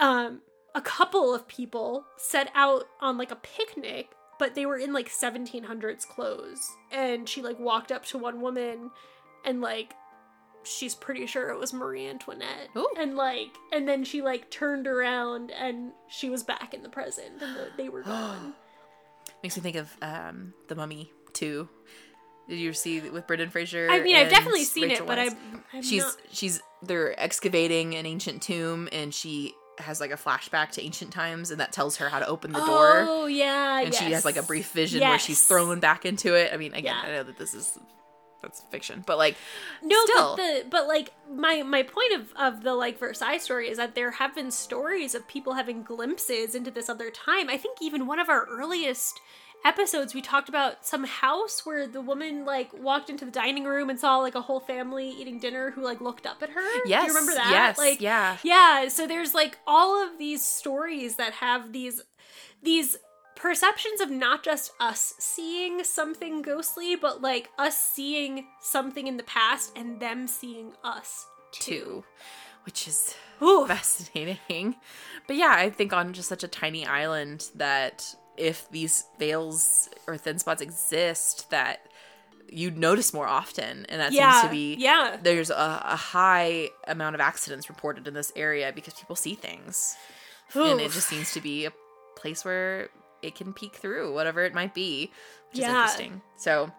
um 0.00 0.40
a 0.74 0.80
couple 0.80 1.34
of 1.34 1.46
people 1.46 2.04
set 2.16 2.50
out 2.54 2.84
on 3.00 3.16
like 3.16 3.30
a 3.30 3.36
picnic 3.36 4.10
but 4.38 4.54
they 4.54 4.66
were 4.66 4.76
in 4.76 4.92
like 4.92 5.08
1700s 5.08 6.06
clothes 6.06 6.70
and 6.90 7.28
she 7.28 7.42
like 7.42 7.58
walked 7.58 7.92
up 7.92 8.04
to 8.04 8.18
one 8.18 8.40
woman 8.40 8.90
and 9.44 9.60
like 9.60 9.94
she's 10.64 10.94
pretty 10.94 11.26
sure 11.26 11.50
it 11.50 11.58
was 11.58 11.72
Marie 11.72 12.06
Antoinette 12.06 12.68
Ooh. 12.76 12.88
and 12.98 13.16
like 13.16 13.50
and 13.72 13.88
then 13.88 14.04
she 14.04 14.22
like 14.22 14.50
turned 14.50 14.86
around 14.86 15.50
and 15.52 15.92
she 16.08 16.30
was 16.30 16.42
back 16.42 16.74
in 16.74 16.82
the 16.82 16.88
present 16.88 17.40
and 17.40 17.56
the, 17.56 17.68
they 17.76 17.88
were 17.88 18.02
gone 18.04 18.54
makes 19.42 19.56
me 19.56 19.62
think 19.62 19.76
of 19.76 19.96
um 20.02 20.54
the 20.68 20.74
mummy 20.74 21.12
too 21.32 21.68
did 22.48 22.58
you 22.58 22.74
see 22.74 23.00
with 23.00 23.26
Brendan 23.26 23.48
Fraser? 23.48 23.88
I 23.90 24.02
mean 24.02 24.16
I've 24.16 24.28
definitely 24.28 24.64
seen 24.64 24.90
Rachel 24.90 25.04
it 25.04 25.08
but 25.08 25.18
Weisz? 25.18 25.30
I'm, 25.30 25.64
I'm 25.72 25.82
she's 25.82 26.02
not 26.02 26.16
she's 26.30 26.60
they're 26.82 27.18
excavating 27.18 27.94
an 27.94 28.04
ancient 28.04 28.42
tomb 28.42 28.88
and 28.92 29.14
she 29.14 29.54
has 29.78 30.00
like 30.00 30.10
a 30.10 30.16
flashback 30.16 30.70
to 30.70 30.82
ancient 30.82 31.12
times 31.12 31.50
and 31.50 31.60
that 31.60 31.72
tells 31.72 31.96
her 31.96 32.08
how 32.08 32.18
to 32.18 32.26
open 32.26 32.52
the 32.52 32.58
door 32.64 33.04
oh 33.08 33.26
yeah 33.26 33.80
and 33.80 33.94
she 33.94 34.04
has 34.12 34.24
like 34.24 34.36
a 34.36 34.42
brief 34.42 34.70
vision 34.72 35.00
where 35.00 35.18
she's 35.18 35.46
thrown 35.46 35.80
back 35.80 36.04
into 36.04 36.34
it 36.34 36.52
i 36.52 36.56
mean 36.56 36.72
again 36.74 36.94
Yeah. 37.02 37.08
i 37.08 37.12
know 37.12 37.22
that 37.24 37.38
this 37.38 37.54
is 37.54 37.78
that's 38.42 38.60
fiction 38.70 39.02
but 39.06 39.16
like 39.18 39.36
No, 39.82 39.96
Still. 40.04 40.36
but 40.36 40.36
the 40.36 40.64
but 40.68 40.86
like 40.86 41.12
my 41.34 41.62
my 41.62 41.82
point 41.82 42.12
of 42.14 42.32
of 42.36 42.62
the 42.62 42.74
like 42.74 42.98
Versailles 42.98 43.38
story 43.38 43.68
is 43.70 43.78
that 43.78 43.94
there 43.94 44.10
have 44.12 44.34
been 44.34 44.50
stories 44.50 45.14
of 45.14 45.26
people 45.26 45.54
having 45.54 45.82
glimpses 45.82 46.54
into 46.54 46.70
this 46.70 46.90
other 46.90 47.10
time. 47.10 47.48
I 47.48 47.56
think 47.56 47.78
even 47.80 48.06
one 48.06 48.18
of 48.18 48.28
our 48.28 48.44
earliest 48.50 49.18
episodes 49.64 50.14
we 50.14 50.20
talked 50.20 50.48
about 50.48 50.84
some 50.84 51.04
house 51.04 51.64
where 51.64 51.86
the 51.86 52.00
woman 52.00 52.44
like 52.44 52.70
walked 52.74 53.08
into 53.08 53.24
the 53.24 53.30
dining 53.30 53.64
room 53.64 53.88
and 53.88 53.98
saw 53.98 54.18
like 54.18 54.34
a 54.34 54.42
whole 54.42 54.60
family 54.60 55.08
eating 55.08 55.38
dinner 55.38 55.70
who 55.70 55.82
like 55.82 56.00
looked 56.00 56.26
up 56.26 56.42
at 56.42 56.50
her. 56.50 56.60
Do 56.84 56.90
yes 56.90 57.06
you 57.06 57.14
remember 57.14 57.34
that? 57.34 57.50
yes 57.50 57.78
like 57.78 58.00
yeah 58.00 58.36
yeah, 58.42 58.88
so 58.88 59.06
there's 59.06 59.34
like 59.34 59.58
all 59.66 60.02
of 60.02 60.18
these 60.18 60.44
stories 60.44 61.16
that 61.16 61.34
have 61.34 61.72
these 61.72 62.02
these 62.62 62.96
perceptions 63.36 64.00
of 64.00 64.10
not 64.10 64.42
just 64.42 64.72
us 64.80 65.14
seeing 65.18 65.82
something 65.84 66.42
ghostly, 66.42 66.96
but 66.96 67.20
like 67.20 67.50
us 67.58 67.76
seeing 67.78 68.46
something 68.60 69.06
in 69.06 69.16
the 69.16 69.22
past 69.24 69.72
and 69.76 70.00
them 70.00 70.26
seeing 70.26 70.72
us 70.82 71.26
too, 71.52 72.04
which 72.64 72.86
is 72.86 73.14
Ooh. 73.42 73.66
fascinating. 73.66 74.76
But 75.26 75.36
yeah, 75.36 75.54
I 75.56 75.70
think 75.70 75.92
on 75.92 76.12
just 76.12 76.28
such 76.28 76.44
a 76.44 76.48
tiny 76.48 76.86
island 76.86 77.48
that 77.54 78.14
if 78.36 78.68
these 78.70 79.04
veils 79.18 79.88
or 80.06 80.16
thin 80.16 80.38
spots 80.38 80.60
exist, 80.62 81.50
that 81.50 81.80
you'd 82.48 82.76
notice 82.78 83.12
more 83.14 83.26
often, 83.26 83.86
and 83.88 84.00
that 84.00 84.12
Yeah, 84.12 84.32
seems 84.32 84.44
to 84.44 84.50
be 84.50 84.76
yeah. 84.78 85.16
There's 85.22 85.50
a, 85.50 85.82
a 85.84 85.96
high 85.96 86.68
amount 86.86 87.14
of 87.14 87.20
accidents 87.20 87.68
reported 87.68 88.06
in 88.06 88.14
this 88.14 88.32
area 88.36 88.72
because 88.74 88.94
people 88.94 89.16
see 89.16 89.34
things, 89.34 89.96
and 90.54 90.80
it 90.80 90.90
just 90.92 91.08
seems 91.08 91.32
to 91.32 91.40
be 91.40 91.64
a 91.66 91.72
place 92.16 92.44
where 92.44 92.88
it 93.22 93.34
can 93.34 93.52
peek 93.54 93.74
through 93.76 94.12
whatever 94.14 94.44
it 94.44 94.54
might 94.54 94.74
be, 94.74 95.10
which 95.50 95.60
Yeah. 95.60 95.66
is 95.86 95.92
interesting. 95.92 96.22
So, 96.36 96.70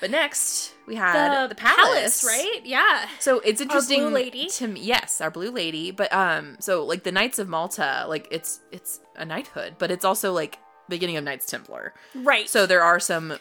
but 0.00 0.10
next 0.10 0.74
we 0.86 0.96
had 0.96 1.48
the, 1.48 1.54
palace, 1.54 2.24
right? 2.24 2.60
Yeah. 2.64 3.06
so 3.20 3.38
it's 3.38 3.60
interesting 3.60 4.00
blue 4.00 4.10
lady? 4.10 4.46
to 4.48 4.66
me. 4.66 4.80
Yes, 4.80 5.20
our 5.20 5.30
blue 5.30 5.50
lady. 5.52 5.92
But 5.92 6.12
um, 6.12 6.56
so 6.58 6.84
like 6.84 7.04
the 7.04 7.12
Knights 7.12 7.38
of 7.38 7.48
Malta, 7.48 8.04
like 8.08 8.26
it's 8.32 8.60
it's 8.72 9.00
a 9.16 9.24
knighthood, 9.24 9.76
but 9.78 9.90
it's 9.92 10.04
also 10.04 10.32
like 10.32 10.58
beginning 10.88 11.16
of 11.16 11.24
Knights 11.24 11.46
Templar. 11.46 11.94
Right. 12.14 12.48
So 12.48 12.66
there 12.66 12.82
are 12.82 13.00
some. 13.00 13.38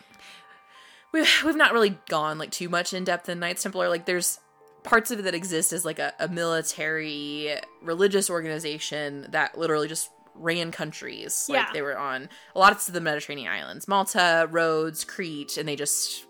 We've 1.11 1.29
we've 1.45 1.55
not 1.55 1.73
really 1.73 1.97
gone 2.09 2.37
like 2.37 2.51
too 2.51 2.69
much 2.69 2.93
in 2.93 3.03
depth 3.03 3.29
in 3.29 3.39
Knights 3.39 3.63
Templar. 3.63 3.87
Like 3.89 4.05
there's 4.05 4.39
parts 4.83 5.11
of 5.11 5.19
it 5.19 5.21
that 5.23 5.35
exist 5.35 5.71
as 5.71 5.85
like 5.85 5.99
a, 5.99 6.13
a 6.19 6.27
military 6.27 7.55
religious 7.81 8.29
organization 8.29 9.27
that 9.31 9.57
literally 9.57 9.87
just 9.87 10.09
ran 10.35 10.71
countries. 10.71 11.45
Like 11.47 11.57
Yeah. 11.67 11.73
they 11.73 11.81
were 11.81 11.97
on 11.97 12.27
a 12.55 12.59
lot 12.59 12.71
of 12.73 12.91
the 12.91 12.99
Mediterranean 12.99 13.51
islands, 13.51 13.87
Malta, 13.87 14.47
Rhodes, 14.51 15.03
Crete, 15.05 15.57
and 15.57 15.67
they 15.69 15.75
just 15.75 16.25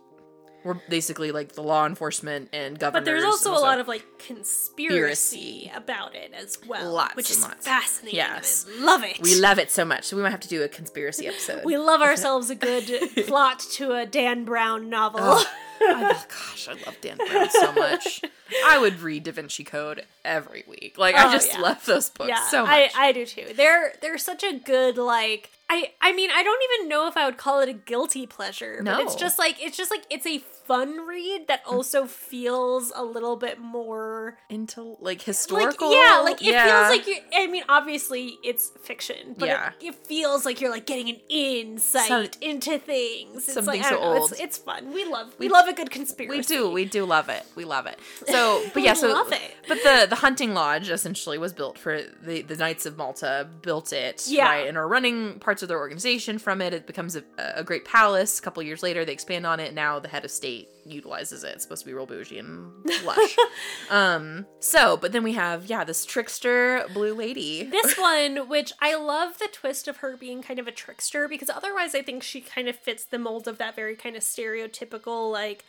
were 0.63 0.75
basically 0.89 1.31
like 1.31 1.53
the 1.53 1.61
law 1.63 1.85
enforcement 1.85 2.49
and 2.53 2.77
governors. 2.79 3.01
but 3.01 3.05
there's 3.05 3.23
also 3.23 3.53
a 3.53 3.59
lot 3.59 3.79
of 3.79 3.87
like 3.87 4.03
conspiracy 4.19 5.67
Conspiracy. 5.67 5.71
about 5.75 6.15
it 6.15 6.33
as 6.33 6.57
well, 6.67 6.91
Lots 6.93 7.15
which 7.15 7.29
is 7.29 7.41
lots. 7.41 7.65
fascinating. 7.65 8.17
Yes. 8.17 8.65
I 8.79 8.83
love 8.83 9.03
it. 9.03 9.19
We 9.21 9.39
love 9.39 9.59
it 9.59 9.69
so 9.71 9.83
much. 9.85 10.05
So 10.05 10.15
we 10.17 10.23
might 10.23 10.31
have 10.31 10.39
to 10.41 10.47
do 10.47 10.63
a 10.63 10.67
conspiracy 10.67 11.27
episode. 11.27 11.63
We 11.65 11.77
love 11.77 12.01
ourselves 12.09 12.49
a 12.49 12.55
good 12.55 12.85
plot 13.27 13.59
to 13.73 13.93
a 13.93 14.05
Dan 14.05 14.45
Brown 14.45 14.89
novel. 14.89 15.19
Oh, 15.21 15.45
oh 15.81 15.95
I, 15.95 16.11
gosh, 16.13 16.67
I 16.69 16.73
love 16.85 16.95
Dan 17.01 17.17
Brown 17.17 17.49
so 17.49 17.71
much. 17.73 18.21
I 18.65 18.77
would 18.77 18.99
read 19.01 19.23
Da 19.23 19.31
Vinci 19.31 19.63
Code 19.63 20.05
every 20.23 20.63
week. 20.67 20.97
Like 20.97 21.15
I 21.15 21.27
Oh, 21.27 21.31
just 21.31 21.53
yeah. 21.53 21.59
love 21.59 21.85
those 21.85 22.09
books 22.09 22.29
yeah, 22.29 22.47
so 22.49 22.63
much. 22.65 22.91
I, 22.95 23.07
I 23.07 23.11
do 23.11 23.25
too. 23.25 23.47
They're 23.55 23.93
they're 24.01 24.17
such 24.17 24.43
a 24.43 24.53
good 24.53 24.97
like 24.97 25.49
I 25.73 25.91
I 26.01 26.13
mean 26.13 26.29
I 26.29 26.43
don't 26.43 26.61
even 26.71 26.89
know 26.89 27.07
if 27.07 27.17
I 27.17 27.25
would 27.25 27.37
call 27.37 27.59
it 27.61 27.69
a 27.69 27.73
guilty 27.73 28.27
pleasure, 28.27 28.81
but 28.83 29.01
it's 29.01 29.15
just 29.15 29.39
like 29.39 29.61
it's 29.61 29.75
just 29.75 29.89
like 29.89 30.05
it's 30.11 30.25
a 30.27 30.37
fun 30.65 31.05
read 31.07 31.47
that 31.47 31.63
mm. 31.65 31.71
also 31.73 32.05
feels 32.05 32.91
a 32.95 33.03
little 33.03 33.35
bit 33.35 33.59
more 33.59 34.37
Into 34.49 34.97
like 34.99 35.21
historical. 35.21 35.89
Like, 35.89 35.97
yeah, 35.97 36.19
like 36.19 36.41
it 36.41 36.47
Yeah. 36.47 36.87
feels 36.87 36.97
like 36.97 37.07
you. 37.07 37.17
I 37.33 37.47
mean, 37.47 37.63
obviously 37.69 38.37
it's 38.43 38.71
fiction, 38.83 39.35
but 39.37 39.47
Yeah. 39.47 39.71
it, 39.79 39.87
it 39.87 39.95
feels 40.07 40.45
like 40.45 40.61
you're 40.61 40.71
like 40.71 40.85
getting 40.85 41.09
an 41.09 41.19
insight 41.29 42.07
Some- 42.07 42.41
into 42.41 42.77
things. 42.79 43.43
It's 43.43 43.53
something 43.53 43.81
like, 43.81 43.85
so 43.89 43.95
know, 43.95 44.01
old. 44.01 44.31
It's, 44.31 44.39
it's 44.39 44.57
fun. 44.57 44.93
We 44.93 45.05
love 45.05 45.33
we, 45.37 45.49
love 45.49 45.67
a 45.67 45.73
good 45.73 45.91
conspiracy. 45.91 46.37
we 46.37 46.43
do, 46.43 46.69
we 46.69 46.85
do 46.85 47.05
love 47.05 47.29
it. 47.29 47.43
We 47.55 47.65
love 47.65 47.85
it. 47.85 47.99
So, 48.27 48.63
but 48.73 48.83
yeah, 48.83 48.93
We 48.93 48.97
so 48.99 49.09
love 49.11 49.31
it. 49.31 49.55
but 49.67 49.79
the 49.83 50.07
the 50.09 50.15
hunting 50.15 50.53
lodge 50.53 50.89
essentially 50.89 51.37
was 51.37 51.53
built 51.53 51.77
for 51.77 52.01
the 52.21 52.41
the 52.41 52.55
Knights 52.55 52.85
of 52.85 52.97
Malta 52.97 53.47
built 53.61 53.91
it, 53.93 54.25
Yeah. 54.27 54.45
right, 54.45 54.67
and 54.67 54.77
are 54.77 54.87
running 54.87 55.39
parts 55.39 55.61
of 55.61 55.67
their 55.69 55.79
organization 55.79 56.37
from 56.37 56.61
it. 56.61 56.73
It 56.73 56.87
becomes 56.87 57.15
a, 57.15 57.23
a 57.37 57.63
great 57.63 57.85
palace. 57.85 58.39
A 58.39 58.41
couple 58.41 58.63
years 58.63 58.81
later, 58.83 59.03
they 59.05 59.13
expand 59.13 59.45
on 59.45 59.59
it. 59.59 59.73
Now 59.73 59.99
the 59.99 60.07
head 60.07 60.23
of 60.23 60.31
state 60.31 60.52
utilizes 60.85 61.43
it. 61.43 61.49
It's 61.53 61.63
supposed 61.63 61.81
to 61.83 61.87
be 61.87 61.93
real 61.93 62.05
bougie 62.05 62.39
and 62.39 62.71
lush. 63.05 63.35
um. 63.89 64.45
So, 64.59 64.97
but 64.97 65.11
then 65.11 65.23
we 65.23 65.33
have 65.33 65.65
yeah 65.67 65.83
this 65.83 66.05
trickster 66.05 66.85
blue 66.93 67.13
lady. 67.13 67.63
this 67.63 67.97
one, 67.97 68.47
which 68.49 68.73
I 68.81 68.95
love 68.95 69.39
the 69.39 69.49
twist 69.51 69.87
of 69.87 69.97
her 69.97 70.17
being 70.17 70.41
kind 70.41 70.59
of 70.59 70.67
a 70.67 70.71
trickster 70.71 71.27
because 71.27 71.49
otherwise 71.49 71.95
I 71.95 72.01
think 72.01 72.23
she 72.23 72.41
kind 72.41 72.67
of 72.67 72.75
fits 72.75 73.05
the 73.05 73.19
mold 73.19 73.47
of 73.47 73.57
that 73.57 73.75
very 73.75 73.95
kind 73.95 74.15
of 74.15 74.23
stereotypical 74.23 75.31
like 75.31 75.63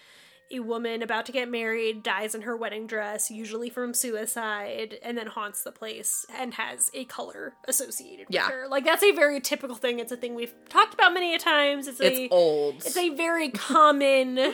a 0.50 0.60
woman 0.60 1.02
about 1.02 1.26
to 1.26 1.32
get 1.32 1.50
married 1.50 2.02
dies 2.02 2.34
in 2.34 2.42
her 2.42 2.56
wedding 2.56 2.86
dress, 2.86 3.30
usually 3.30 3.70
from 3.70 3.94
suicide, 3.94 4.96
and 5.02 5.16
then 5.16 5.26
haunts 5.26 5.62
the 5.62 5.72
place 5.72 6.26
and 6.38 6.54
has 6.54 6.90
a 6.94 7.04
color 7.06 7.54
associated 7.66 8.26
with 8.28 8.34
Yeah. 8.34 8.48
her. 8.48 8.66
Like 8.68 8.84
that's 8.84 9.02
a 9.02 9.12
very 9.12 9.40
typical 9.40 9.76
thing. 9.76 9.98
It's 9.98 10.12
a 10.12 10.16
thing 10.16 10.34
we've 10.34 10.54
talked 10.68 10.94
about 10.94 11.14
many 11.14 11.34
a 11.34 11.38
times. 11.38 11.88
It's, 11.88 12.00
a 12.00 12.28
old. 12.28 12.76
it's 12.76 12.96
a 12.96 13.10
very 13.10 13.48
common 13.50 14.52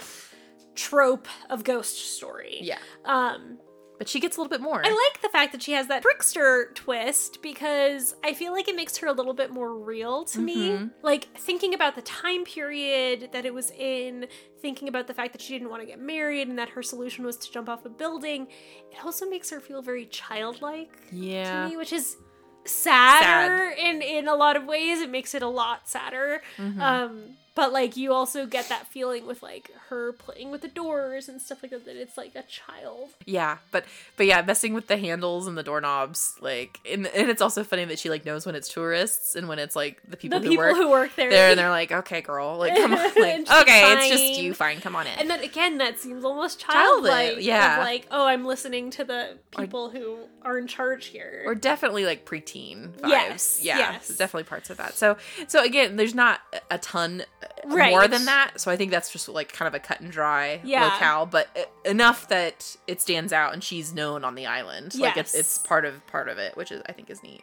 trope 0.74 1.28
of 1.50 1.64
ghost 1.64 1.98
story. 2.16 2.58
yeah, 2.60 2.78
Um 3.04 3.58
but 4.00 4.08
she 4.08 4.18
gets 4.18 4.38
a 4.38 4.40
little 4.40 4.48
bit 4.48 4.62
more. 4.62 4.80
I 4.82 4.88
like 4.88 5.20
the 5.20 5.28
fact 5.28 5.52
that 5.52 5.62
she 5.62 5.72
has 5.72 5.88
that 5.88 6.00
trickster 6.00 6.70
twist 6.74 7.42
because 7.42 8.16
I 8.24 8.32
feel 8.32 8.50
like 8.50 8.66
it 8.66 8.74
makes 8.74 8.96
her 8.96 9.06
a 9.06 9.12
little 9.12 9.34
bit 9.34 9.50
more 9.50 9.76
real 9.76 10.24
to 10.24 10.38
me. 10.38 10.70
Mm-hmm. 10.70 10.86
Like 11.02 11.24
thinking 11.36 11.74
about 11.74 11.96
the 11.96 12.00
time 12.00 12.44
period 12.44 13.28
that 13.32 13.44
it 13.44 13.52
was 13.52 13.70
in, 13.72 14.26
thinking 14.62 14.88
about 14.88 15.06
the 15.06 15.12
fact 15.12 15.32
that 15.32 15.42
she 15.42 15.52
didn't 15.52 15.68
want 15.68 15.82
to 15.82 15.86
get 15.86 16.00
married 16.00 16.48
and 16.48 16.58
that 16.58 16.70
her 16.70 16.82
solution 16.82 17.26
was 17.26 17.36
to 17.36 17.52
jump 17.52 17.68
off 17.68 17.84
a 17.84 17.90
building, 17.90 18.46
it 18.90 19.04
also 19.04 19.28
makes 19.28 19.50
her 19.50 19.60
feel 19.60 19.82
very 19.82 20.06
childlike 20.06 20.96
yeah. 21.12 21.64
to 21.64 21.68
me, 21.68 21.76
which 21.76 21.92
is 21.92 22.16
sadder 22.64 23.74
in 23.78 24.00
in 24.00 24.28
a 24.28 24.34
lot 24.34 24.56
of 24.56 24.64
ways. 24.64 25.02
It 25.02 25.10
makes 25.10 25.34
it 25.34 25.42
a 25.42 25.48
lot 25.48 25.90
sadder. 25.90 26.40
Mm-hmm. 26.56 26.80
Um 26.80 27.36
but 27.60 27.74
like 27.74 27.94
you 27.94 28.14
also 28.14 28.46
get 28.46 28.70
that 28.70 28.86
feeling 28.86 29.26
with 29.26 29.42
like 29.42 29.70
her 29.90 30.14
playing 30.14 30.50
with 30.50 30.62
the 30.62 30.68
doors 30.68 31.28
and 31.28 31.42
stuff 31.42 31.62
like 31.62 31.70
that 31.72 31.84
that 31.84 31.94
it's 31.94 32.16
like 32.16 32.34
a 32.34 32.42
child. 32.44 33.10
Yeah, 33.26 33.58
but 33.70 33.84
but 34.16 34.24
yeah, 34.24 34.40
messing 34.40 34.72
with 34.72 34.86
the 34.86 34.96
handles 34.96 35.46
and 35.46 35.58
the 35.58 35.62
doorknobs, 35.62 36.36
like, 36.40 36.80
and, 36.90 37.06
and 37.08 37.28
it's 37.28 37.42
also 37.42 37.62
funny 37.62 37.84
that 37.84 37.98
she 37.98 38.08
like 38.08 38.24
knows 38.24 38.46
when 38.46 38.54
it's 38.54 38.72
tourists 38.72 39.36
and 39.36 39.46
when 39.46 39.58
it's 39.58 39.76
like 39.76 40.00
the 40.08 40.16
people, 40.16 40.40
the 40.40 40.46
who 40.46 40.50
people 40.52 40.64
work 40.64 40.76
who 40.76 40.88
work 40.88 41.14
there. 41.16 41.28
there, 41.28 41.50
and 41.50 41.58
they're 41.58 41.68
like, 41.68 41.92
okay, 41.92 42.22
girl, 42.22 42.56
like, 42.56 42.74
come 42.74 42.94
on, 42.94 42.98
like, 43.16 43.50
okay, 43.50 43.92
it's 43.92 44.08
just 44.08 44.40
you, 44.40 44.54
fine, 44.54 44.80
come 44.80 44.96
on 44.96 45.06
in. 45.06 45.18
and 45.18 45.28
then 45.28 45.40
again, 45.40 45.76
that 45.76 45.98
seems 45.98 46.24
almost 46.24 46.60
Childlike, 46.60 47.12
childlike. 47.12 47.44
yeah. 47.44 47.80
Like, 47.80 48.06
oh, 48.10 48.24
I'm 48.24 48.46
listening 48.46 48.90
to 48.92 49.04
the 49.04 49.36
people 49.50 49.90
who 49.90 50.16
are 50.40 50.56
in 50.56 50.66
charge 50.66 51.06
here. 51.06 51.42
or 51.44 51.54
definitely 51.54 52.06
like 52.06 52.24
preteen 52.24 52.88
vibes. 52.92 53.10
Yes, 53.10 53.60
yeah, 53.62 53.78
yes. 53.78 54.08
definitely 54.08 54.44
parts 54.44 54.70
of 54.70 54.78
that. 54.78 54.94
So, 54.94 55.18
so 55.46 55.62
again, 55.62 55.96
there's 55.96 56.14
not 56.14 56.40
a 56.70 56.78
ton 56.78 57.24
Right. 57.66 57.90
more 57.90 58.08
than 58.08 58.24
that. 58.24 58.52
So 58.60 58.70
I 58.70 58.76
think 58.76 58.90
that's 58.90 59.10
just 59.12 59.28
like 59.28 59.52
kind 59.52 59.66
of 59.68 59.74
a 59.74 59.78
cut 59.78 60.00
and 60.00 60.10
dry 60.10 60.60
Yeah. 60.64 60.84
locale, 60.84 61.26
but 61.26 61.48
enough 61.84 62.28
that 62.28 62.76
it 62.86 63.00
stands 63.00 63.32
out 63.32 63.52
and 63.52 63.62
she's 63.62 63.92
known 63.92 64.24
on 64.24 64.34
the 64.34 64.46
island. 64.46 64.94
Like 64.94 65.16
it's 65.16 65.34
it's 65.34 65.58
part 65.58 65.84
of 65.84 66.06
part 66.06 66.28
of 66.28 66.38
it, 66.38 66.56
which 66.56 66.72
is 66.72 66.82
I 66.86 66.92
think 66.92 67.10
is 67.10 67.22
neat. 67.22 67.42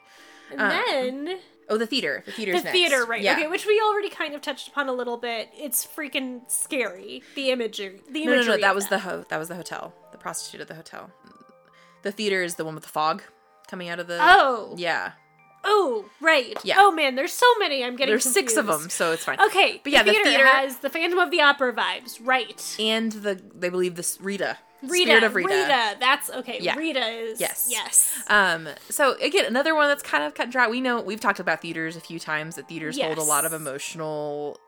and 0.51 0.61
uh, 0.61 0.69
then 0.69 1.39
Oh, 1.69 1.77
the 1.77 1.85
theater. 1.85 2.23
The 2.25 2.31
theater's 2.31 2.59
the 2.61 2.63
next. 2.63 2.71
theater, 2.77 3.03
right? 3.05 3.21
Yeah. 3.21 3.33
Okay, 3.33 3.47
which 3.47 3.65
we 3.65 3.81
already 3.81 4.09
kind 4.09 4.33
of 4.33 4.41
touched 4.41 4.69
upon 4.69 4.87
a 4.87 4.93
little 4.93 5.17
bit. 5.17 5.49
It's 5.53 5.85
freaking 5.85 6.49
scary. 6.49 7.21
The 7.35 7.51
imagery. 7.51 7.99
The 8.09 8.23
No, 8.25 8.31
no, 8.31 8.33
imagery. 8.37 8.55
no. 8.55 8.61
That 8.61 8.73
was 8.73 8.87
the 8.87 8.99
ho- 8.99 9.25
that 9.27 9.37
was 9.37 9.49
the 9.49 9.55
hotel. 9.55 9.93
The 10.13 10.17
prostitute 10.17 10.61
at 10.61 10.69
the 10.69 10.75
hotel. 10.75 11.11
The 12.03 12.11
theater 12.13 12.41
is 12.41 12.55
the 12.55 12.63
one 12.63 12.73
with 12.75 12.85
the 12.85 12.89
fog 12.89 13.21
coming 13.69 13.89
out 13.89 13.99
of 13.99 14.07
the. 14.07 14.17
Oh. 14.21 14.75
Yeah. 14.77 15.11
Oh, 15.69 16.06
right. 16.21 16.58
Yeah. 16.63 16.77
Oh 16.80 16.91
man, 16.91 17.15
there's 17.15 17.34
so 17.34 17.45
many. 17.60 17.84
I'm 17.84 17.95
getting 17.95 18.13
There's 18.13 18.23
six 18.23 18.56
of 18.56 18.67
them, 18.67 18.89
so 18.89 19.12
it's 19.12 19.25
fine. 19.25 19.39
Okay, 19.39 19.82
But 19.84 19.91
yeah, 19.91 20.03
the 20.03 20.12
the 20.12 20.12
theater, 20.13 20.30
theater- 20.30 20.47
has 20.47 20.77
the 20.77 20.89
Phantom 20.89 21.19
of 21.19 21.30
the 21.30 21.41
Opera 21.41 21.73
vibes, 21.73 22.19
right? 22.23 22.75
And 22.80 23.12
the 23.12 23.41
they 23.53 23.69
believe 23.69 23.95
this 23.95 24.17
Rita. 24.21 24.58
Rita, 24.84 25.06
Spirit 25.06 25.23
of 25.23 25.36
Rita. 25.36 25.97
That's 25.99 26.30
okay. 26.30 26.60
Yeah. 26.62 26.75
Rita 26.77 27.06
is 27.06 27.41
Yes. 27.41 27.67
yes. 27.69 28.13
Um. 28.27 28.69
So 28.89 29.15
again, 29.21 29.45
another 29.45 29.75
one 29.75 29.88
that's 29.88 30.03
kind 30.03 30.23
of 30.23 30.36
cut 30.36 30.43
and 30.43 30.51
dry. 30.51 30.67
We 30.67 30.82
know 30.82 31.01
we've 31.01 31.19
talked 31.19 31.39
about 31.39 31.62
theaters 31.62 31.95
a 31.95 31.99
few 31.99 32.19
times. 32.19 32.56
That 32.56 32.67
theaters 32.67 32.99
hold 32.99 33.17
a 33.17 33.23
lot 33.23 33.43
of 33.43 33.53
emotional 33.53 34.60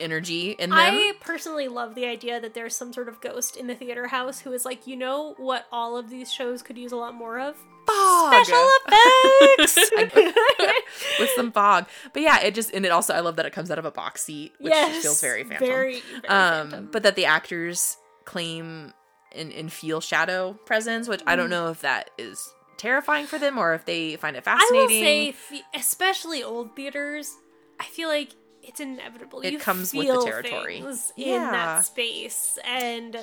energy 0.00 0.50
in 0.50 0.70
them. 0.70 0.78
I 0.78 1.12
personally 1.20 1.68
love 1.68 1.94
the 1.94 2.06
idea 2.06 2.40
that 2.40 2.54
there's 2.54 2.76
some 2.76 2.92
sort 2.92 3.08
of 3.08 3.20
ghost 3.20 3.56
in 3.56 3.66
the 3.66 3.74
theater 3.74 4.08
house 4.08 4.40
who 4.40 4.52
is 4.52 4.64
like, 4.64 4.86
you 4.86 4.96
know 4.96 5.34
what 5.38 5.66
all 5.72 5.96
of 5.96 6.10
these 6.10 6.32
shows 6.32 6.62
could 6.62 6.76
use 6.76 6.92
a 6.92 6.96
lot 6.96 7.14
more 7.14 7.38
of? 7.38 7.56
Fog. 7.86 8.32
Special 8.44 8.68
effects. 8.86 9.90
with 11.20 11.30
some 11.36 11.52
fog. 11.52 11.86
But 12.12 12.22
yeah, 12.22 12.40
it 12.40 12.54
just 12.54 12.72
and 12.72 12.84
it 12.84 12.90
also 12.90 13.14
I 13.14 13.20
love 13.20 13.36
that 13.36 13.46
it 13.46 13.52
comes 13.52 13.70
out 13.70 13.78
of 13.78 13.84
a 13.84 13.90
box 13.90 14.22
seat, 14.24 14.52
which 14.58 14.72
yes. 14.72 15.02
feels 15.02 15.20
very 15.20 15.44
phantom. 15.44 15.66
Very, 15.68 16.00
very 16.00 16.28
um 16.28 16.70
phantom. 16.70 16.88
but 16.92 17.02
that 17.04 17.16
the 17.16 17.24
actors 17.26 17.96
claim 18.24 18.92
and, 19.34 19.52
and 19.52 19.72
feel 19.72 20.00
shadow 20.00 20.54
presence 20.66 21.08
which 21.08 21.20
i 21.26 21.36
don't 21.36 21.50
know 21.50 21.68
if 21.70 21.80
that 21.82 22.10
is 22.16 22.52
terrifying 22.78 23.26
for 23.26 23.38
them 23.38 23.58
or 23.58 23.74
if 23.74 23.84
they 23.84 24.16
find 24.16 24.36
it 24.36 24.44
Mm. 24.44 24.48
I 24.48 24.54
will 24.54 24.60
fascinating 24.88 25.02
say, 25.04 25.34
the- 25.50 25.78
especially 25.78 26.42
old 26.42 26.74
theaters, 26.74 27.34
I 27.80 27.84
feel 27.84 28.08
like 28.08 28.30
it's 28.62 28.80
inevitable. 28.80 29.40
It 29.42 29.52
you 29.52 29.58
comes 29.58 29.94
with 29.94 30.06
the 30.08 30.24
territory. 30.24 30.80
things 30.80 31.12
in 31.16 31.28
Yeah. 31.28 31.50
that 31.52 31.84
space, 31.86 32.58
and 32.64 33.16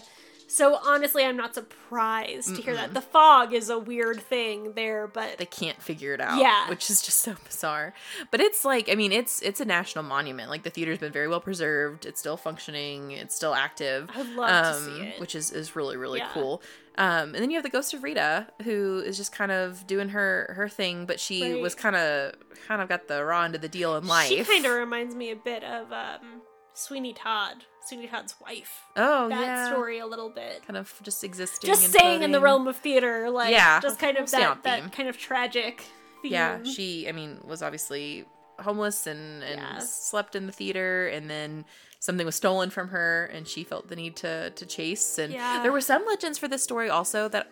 So 0.54 0.78
honestly, 0.86 1.24
I'm 1.26 1.36
not 1.38 1.56
surprised 1.56 2.56
to 2.56 2.62
hear 2.62 2.76
that. 2.76 2.94
The 2.94 3.02
fog 3.02 3.54
is 3.54 3.70
a 3.72 3.80
weird 3.80 4.22
thing 4.22 4.74
there, 4.74 5.08
but 5.08 5.38
they 5.40 5.46
can't 5.48 5.82
figure 5.82 6.14
it 6.14 6.22
out 6.22 6.38
Yeah. 6.40 6.70
which 6.70 6.90
is 6.92 7.02
just 7.02 7.20
so 7.22 7.36
bizarre 7.46 7.94
but 8.32 8.40
it's 8.40 8.64
like 8.66 8.90
i 8.90 8.96
mean 8.96 9.12
it's 9.12 9.42
it's 9.42 9.60
a 9.60 9.66
national 9.66 10.04
monument 10.04 10.50
like 10.50 10.64
the 10.64 10.70
theater's 10.70 10.98
been 11.00 11.12
very 11.12 11.28
well 11.28 11.40
preserved 11.40 12.06
it's 12.06 12.20
still 12.20 12.38
functioning 12.38 13.12
it's 13.12 13.34
still 13.36 13.54
active 13.56 14.10
I'd 14.16 14.28
love 14.36 14.76
to 14.76 14.82
see 14.82 15.02
um, 15.02 15.08
it. 15.08 15.20
which 15.20 15.36
is 15.36 15.52
is 15.52 15.76
really 15.76 15.98
really 15.98 16.20
Yeah. 16.20 16.30
cool 16.34 16.62
um 16.98 17.34
and 17.34 17.36
then 17.36 17.50
you 17.50 17.58
have 17.58 17.64
the 17.64 17.70
ghost 17.70 17.94
of 17.94 18.04
rita 18.04 18.48
who 18.64 19.02
is 19.06 19.18
just 19.18 19.32
kind 19.32 19.52
of 19.52 19.86
doing 19.88 20.10
her 20.10 20.54
her 20.56 20.70
thing 20.70 21.06
but 21.06 21.20
she 21.20 21.54
Right. 21.54 21.62
was 21.62 21.74
kind 21.76 21.96
of 21.96 22.34
kind 22.68 22.82
of 22.82 22.88
got 22.90 23.08
the 23.08 23.24
raw 23.26 23.44
end 23.44 23.56
of 23.56 23.62
the 23.62 23.70
deal 23.70 23.96
in 23.98 24.06
life 24.08 24.28
She 24.30 24.44
kind 24.44 24.66
of 24.66 24.74
reminds 24.74 25.16
me 25.16 25.32
a 25.32 25.36
bit 25.36 25.64
of 25.64 25.92
um, 25.92 26.42
Sweeney 26.76 27.14
Todd, 27.14 27.66
Todd's 28.02 28.36
wife. 28.42 28.84
oh 28.96 29.30
that 29.30 29.42
yeah 29.42 29.68
story 29.70 30.00
a 30.00 30.06
little 30.06 30.30
bit. 30.30 30.66
kind 30.66 30.78
of 30.78 30.94
just 31.04 31.24
existing 31.24 31.68
Just 31.68 31.90
staying 31.90 32.24
in 32.24 32.32
the 32.32 32.40
realm 32.42 32.68
of 32.68 32.78
theater, 32.78 33.30
like 33.30 33.52
Yeah, 33.52 33.80
just 33.80 34.00
kind 34.00 34.18
of 34.18 34.30
that, 34.32 34.64
that 34.64 34.92
kind 34.92 35.08
of 35.10 35.18
tragic. 35.18 35.86
Theme. 36.22 36.32
yeah 36.32 36.64
she 36.64 37.08
i 37.10 37.12
mean 37.12 37.38
was 37.44 37.62
obviously 37.62 38.24
homeless 38.60 39.08
and 39.08 39.44
and 39.44 39.60
Yeah. 39.60 39.80
slept 39.80 40.36
in 40.36 40.46
the 40.46 40.54
theater 40.54 41.08
and 41.08 41.30
then 41.30 41.66
something 42.00 42.26
was 42.26 42.36
stolen 42.36 42.70
from 42.70 42.88
her 42.90 43.26
and 43.34 43.46
she 43.48 43.64
felt 43.66 43.90
the 43.90 43.96
need 43.98 44.16
to 44.18 44.50
to 44.52 44.66
chase 44.66 45.18
and 45.20 45.34
Yeah. 45.34 45.62
there 45.64 45.72
were 45.74 45.82
some 45.82 46.06
legends 46.06 46.38
for 46.38 46.48
this 46.48 46.64
story 46.64 46.90
also 46.90 47.28
that 47.28 47.48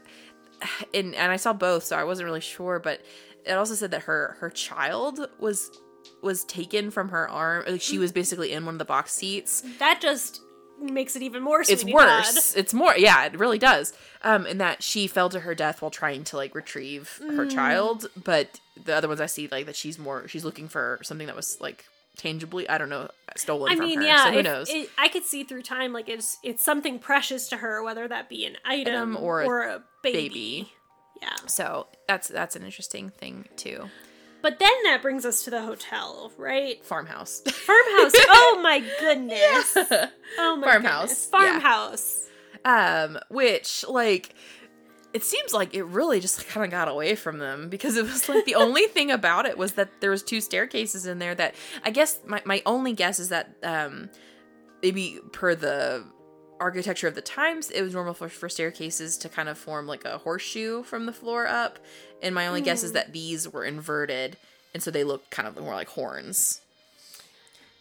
and 0.93 1.13
and 1.15 1.32
i 1.32 1.36
saw 1.36 1.51
both 1.54 1.84
so 1.84 1.97
i 1.97 2.04
wasn't 2.06 2.25
really 2.25 2.39
sure 2.39 2.80
but 2.80 3.01
it 3.45 3.54
also 3.54 3.73
said 3.73 3.91
that 3.91 4.04
her 4.04 4.38
her 4.39 4.49
child 4.49 5.19
was 5.39 5.69
was 6.21 6.43
taken 6.45 6.91
from 6.91 7.09
her 7.09 7.27
arm 7.29 7.63
like 7.67 7.81
she 7.81 7.97
was 7.97 8.11
basically 8.11 8.51
in 8.51 8.65
one 8.65 8.75
of 8.75 8.79
the 8.79 8.85
box 8.85 9.11
seats 9.13 9.63
that 9.79 9.99
just 10.01 10.41
makes 10.81 11.15
it 11.15 11.21
even 11.21 11.43
more. 11.43 11.61
it's 11.61 11.83
worse 11.85 12.55
it's 12.55 12.73
more 12.73 12.95
yeah 12.97 13.25
it 13.25 13.37
really 13.37 13.59
does 13.59 13.93
um 14.23 14.45
and 14.47 14.59
that 14.61 14.81
she 14.81 15.05
fell 15.07 15.29
to 15.29 15.39
her 15.41 15.53
death 15.53 15.81
while 15.81 15.91
trying 15.91 16.23
to 16.23 16.35
like 16.35 16.55
retrieve 16.55 17.19
her 17.19 17.45
Mm. 17.45 17.51
child 17.53 18.07
but 18.23 18.59
the 18.83 18.95
other 18.95 19.07
ones 19.07 19.21
i 19.21 19.27
see 19.27 19.47
like 19.51 19.67
that 19.67 19.75
she's 19.75 19.99
more 19.99 20.27
she's 20.27 20.43
looking 20.43 20.67
for 20.67 20.99
something 21.03 21.27
that 21.27 21.35
was 21.35 21.57
like 21.61 21.85
tangibly 22.17 22.67
i 22.67 22.77
don't 22.79 22.89
know 22.89 23.09
stolen 23.37 23.71
I 23.71 23.75
from 23.75 23.85
mean, 23.85 23.99
her 24.01 24.05
yeah, 24.07 24.23
so 24.25 24.31
who 24.31 24.37
if- 24.39 24.43
knows 24.45 24.69
it- 24.69 24.89
I 24.97 25.07
could 25.07 25.23
see 25.23 25.43
through 25.43 25.61
time 25.61 25.93
like 25.93 26.09
it's 26.09 26.37
it's 26.43 26.63
something 26.63 26.99
precious 26.99 27.47
to 27.49 27.57
her, 27.57 27.81
whether 27.83 28.07
that 28.07 28.27
be 28.27 28.45
an 28.45 28.57
item 28.65 29.15
Item 29.15 29.17
or 29.23 29.41
a 29.63 29.75
a 29.77 29.83
baby. 30.03 30.17
baby. 30.29 30.71
Yeah, 31.21 31.35
so 31.47 31.87
that's 32.07 32.27
that's 32.27 32.55
an 32.57 32.63
interesting 32.65 33.09
thing 33.11 33.47
too 33.55 33.89
but 34.41 34.60
then 34.60 34.71
that 34.86 35.01
brings 35.01 35.25
us 35.25 35.43
to 35.43 35.49
the 35.49 35.62
hotel, 35.62 36.32
right? 36.38 36.84
farmhouse 36.86 37.41
Farmhouse. 37.47 38.12
oh 38.30 38.60
my 38.63 38.80
goodness. 38.99 39.73
Yeah. 39.75 40.10
Oh 40.38 40.56
my 40.58 40.71
Farmhouse, 40.71 41.27
goodness. 41.27 41.30
yeah. 41.34 41.60
Farmhouse. 41.60 42.27
um 42.65 43.19
which 43.30 43.86
like 43.88 44.34
it 45.13 45.23
seems 45.25 45.51
like 45.54 45.73
it 45.73 45.84
really 45.84 46.21
just 46.21 46.47
kind 46.47 46.63
of 46.63 46.71
got 46.71 46.88
away 46.88 47.15
from 47.15 47.38
them 47.39 47.67
because 47.69 47.97
it 47.97 48.04
was 48.06 48.30
like 48.30 48.45
the 48.45 48.56
only 48.65 48.86
thing 48.88 49.12
about 49.12 49.45
it 49.45 49.58
was 49.58 49.73
that 49.73 49.89
there 49.99 50.10
was 50.10 50.23
two 50.23 50.39
staircases 50.39 51.06
in 51.06 51.19
there 51.19 51.36
that 51.36 51.54
i 51.84 51.89
guess 51.89 52.19
my, 52.25 52.41
my 52.45 52.62
only 52.65 52.93
guess 52.93 53.19
is 53.19 53.27
that 53.30 53.49
um 53.63 54.10
maybe 54.82 55.19
per 55.34 55.54
the 55.54 56.04
architecture 56.62 57.08
of 57.08 57.15
the 57.15 57.21
times 57.21 57.69
it 57.71 57.82
was 57.82 57.93
normal 57.93 58.13
for, 58.13 58.30
for 58.30 58.47
staircases 58.47 59.17
to 59.17 59.28
kind 59.28 59.50
of 59.50 59.58
form 59.58 59.88
like 59.88 60.06
a 60.06 60.19
horseshoe 60.19 60.84
from 60.84 61.06
the 61.08 61.13
floor 61.13 61.47
up 61.47 61.80
and 62.21 62.34
my 62.36 62.47
only 62.47 62.62
guess 62.62 62.84
is 62.84 62.93
that 62.93 63.12
these 63.12 63.50
were 63.50 63.65
inverted 63.65 64.38
and 64.74 64.82
so 64.82 64.89
they 64.91 65.04
looked 65.04 65.30
kind 65.32 65.47
of 65.47 65.58
more 65.60 65.74
like 65.74 65.89
horns 65.89 66.62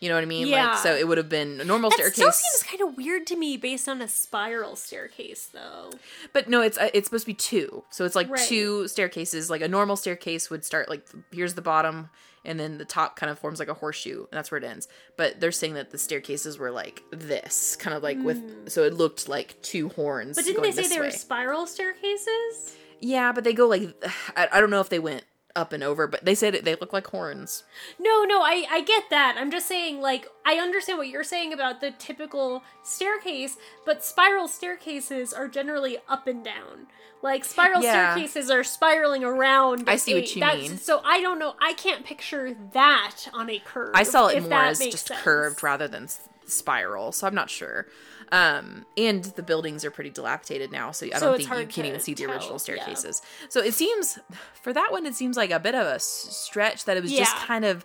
you 0.00 0.08
know 0.08 0.14
what 0.14 0.22
i 0.22 0.26
mean 0.26 0.46
Yeah. 0.48 0.70
like 0.70 0.78
so 0.78 0.94
it 0.94 1.06
would 1.06 1.18
have 1.18 1.28
been 1.28 1.60
a 1.60 1.64
normal 1.64 1.90
That 1.90 1.96
staircase 1.96 2.14
still 2.16 2.32
seems 2.32 2.62
kind 2.62 2.80
of 2.90 2.96
weird 2.96 3.26
to 3.28 3.36
me 3.36 3.56
based 3.58 3.86
on 3.88 4.00
a 4.00 4.08
spiral 4.08 4.74
staircase, 4.76 5.46
though. 5.52 5.90
But 6.32 6.48
no, 6.48 6.62
it's 6.62 6.78
uh, 6.78 6.88
it's 6.94 7.06
supposed 7.08 7.24
to 7.24 7.32
be 7.32 7.34
two. 7.34 7.84
So 7.90 8.06
it's 8.06 8.16
like 8.16 8.30
Right. 8.30 8.48
two 8.48 8.88
staircases. 8.88 9.50
Like 9.50 9.60
a 9.60 9.68
normal 9.68 9.96
staircase 9.96 10.48
would 10.48 10.64
start 10.64 10.88
like 10.88 11.06
here's 11.30 11.52
the 11.52 11.60
bottom, 11.60 12.08
and 12.44 12.58
then 12.58 12.78
the 12.78 12.84
top 12.84 13.16
kind 13.16 13.30
of 13.30 13.38
forms 13.38 13.58
like 13.58 13.68
a 13.68 13.74
horseshoe, 13.74 14.20
and 14.20 14.36
that's 14.36 14.50
where 14.50 14.58
it 14.58 14.64
ends. 14.64 14.88
But 15.16 15.40
they're 15.40 15.52
saying 15.52 15.74
that 15.74 15.90
the 15.90 15.98
staircases 15.98 16.58
were 16.58 16.70
like 16.70 17.02
this, 17.10 17.76
kind 17.76 17.96
of 17.96 18.02
like 18.02 18.18
with 18.18 18.70
so 18.70 18.84
it 18.84 18.94
looked 18.94 19.28
like 19.28 19.60
two 19.62 19.88
horns. 19.90 20.36
Hmm. 20.36 20.40
But 20.40 20.44
didn't 20.44 20.62
they 20.62 20.72
say 20.72 20.88
they 20.88 21.00
were 21.00 21.10
spiral 21.10 21.66
staircases? 21.66 22.76
Yeah, 23.00 23.32
but 23.32 23.44
they 23.44 23.52
go 23.52 23.66
like 23.66 23.94
I, 24.36 24.48
I 24.52 24.60
don't 24.60 24.70
know 24.70 24.80
if 24.80 24.88
they 24.88 24.98
went 24.98 25.24
up 25.56 25.72
and 25.72 25.82
over, 25.82 26.06
but 26.06 26.24
they 26.24 26.34
said 26.34 26.54
it, 26.54 26.64
they 26.64 26.74
look 26.76 26.92
like 26.92 27.08
horns. 27.08 27.64
No, 27.98 28.24
no, 28.24 28.40
I 28.42 28.64
I 28.70 28.82
get 28.82 29.04
that. 29.10 29.36
I'm 29.38 29.50
just 29.50 29.66
saying 29.66 30.00
like 30.00 30.26
I 30.46 30.54
understand 30.54 30.98
what 30.98 31.08
you're 31.08 31.24
saying 31.24 31.52
about 31.52 31.80
the 31.80 31.90
typical 31.92 32.62
staircase, 32.82 33.56
but 33.84 34.04
spiral 34.04 34.48
staircases 34.48 35.32
are 35.32 35.48
generally 35.48 35.98
up 36.08 36.26
and 36.26 36.44
down. 36.44 36.86
Like 37.22 37.44
spiral 37.44 37.82
Yeah. 37.82 38.14
staircases 38.14 38.50
are 38.50 38.64
spiraling 38.64 39.24
around. 39.24 39.88
I 39.90 39.96
see 39.96 40.14
what 40.14 40.24
a- 40.24 40.34
you 40.34 40.40
that's- 40.40 40.68
mean. 40.70 40.78
So 40.78 41.00
I 41.04 41.20
don't 41.20 41.38
know. 41.38 41.54
I 41.60 41.74
can't 41.74 42.04
picture 42.04 42.56
that 42.72 43.16
on 43.34 43.50
a 43.50 43.58
curve. 43.58 43.90
I 43.94 44.04
saw 44.04 44.28
it 44.28 44.42
more 44.42 44.54
as 44.54 44.78
just 44.78 45.08
sense. 45.08 45.20
curved 45.20 45.62
rather 45.62 45.86
than 45.88 46.08
spiral, 46.46 47.12
so 47.12 47.26
I'm 47.26 47.34
not 47.34 47.50
sure. 47.50 47.86
Um, 48.32 48.86
and 48.96 49.24
the 49.24 49.42
buildings 49.42 49.84
are 49.84 49.90
pretty 49.90 50.10
dilapidated 50.10 50.70
now, 50.70 50.92
so 50.92 51.06
I 51.06 51.18
So 51.18 51.36
don't 51.36 51.38
think 51.38 51.50
you 51.60 51.66
can 51.66 51.84
even 51.86 52.00
see 52.00 52.14
the 52.14 52.24
tell, 52.24 52.32
original 52.32 52.54
yeah. 52.54 52.58
staircases. 52.58 53.22
So 53.48 53.60
it 53.60 53.74
seems, 53.74 54.20
for 54.62 54.72
that 54.72 54.92
one, 54.92 55.04
it 55.04 55.14
seems 55.16 55.36
like 55.36 55.50
a 55.50 55.58
bit 55.58 55.74
of 55.74 55.86
a 55.86 55.98
stretch 55.98 56.84
that 56.84 56.96
it 56.96 57.02
was 57.02 57.10
just 57.12 57.34
kind 57.38 57.64
of 57.64 57.84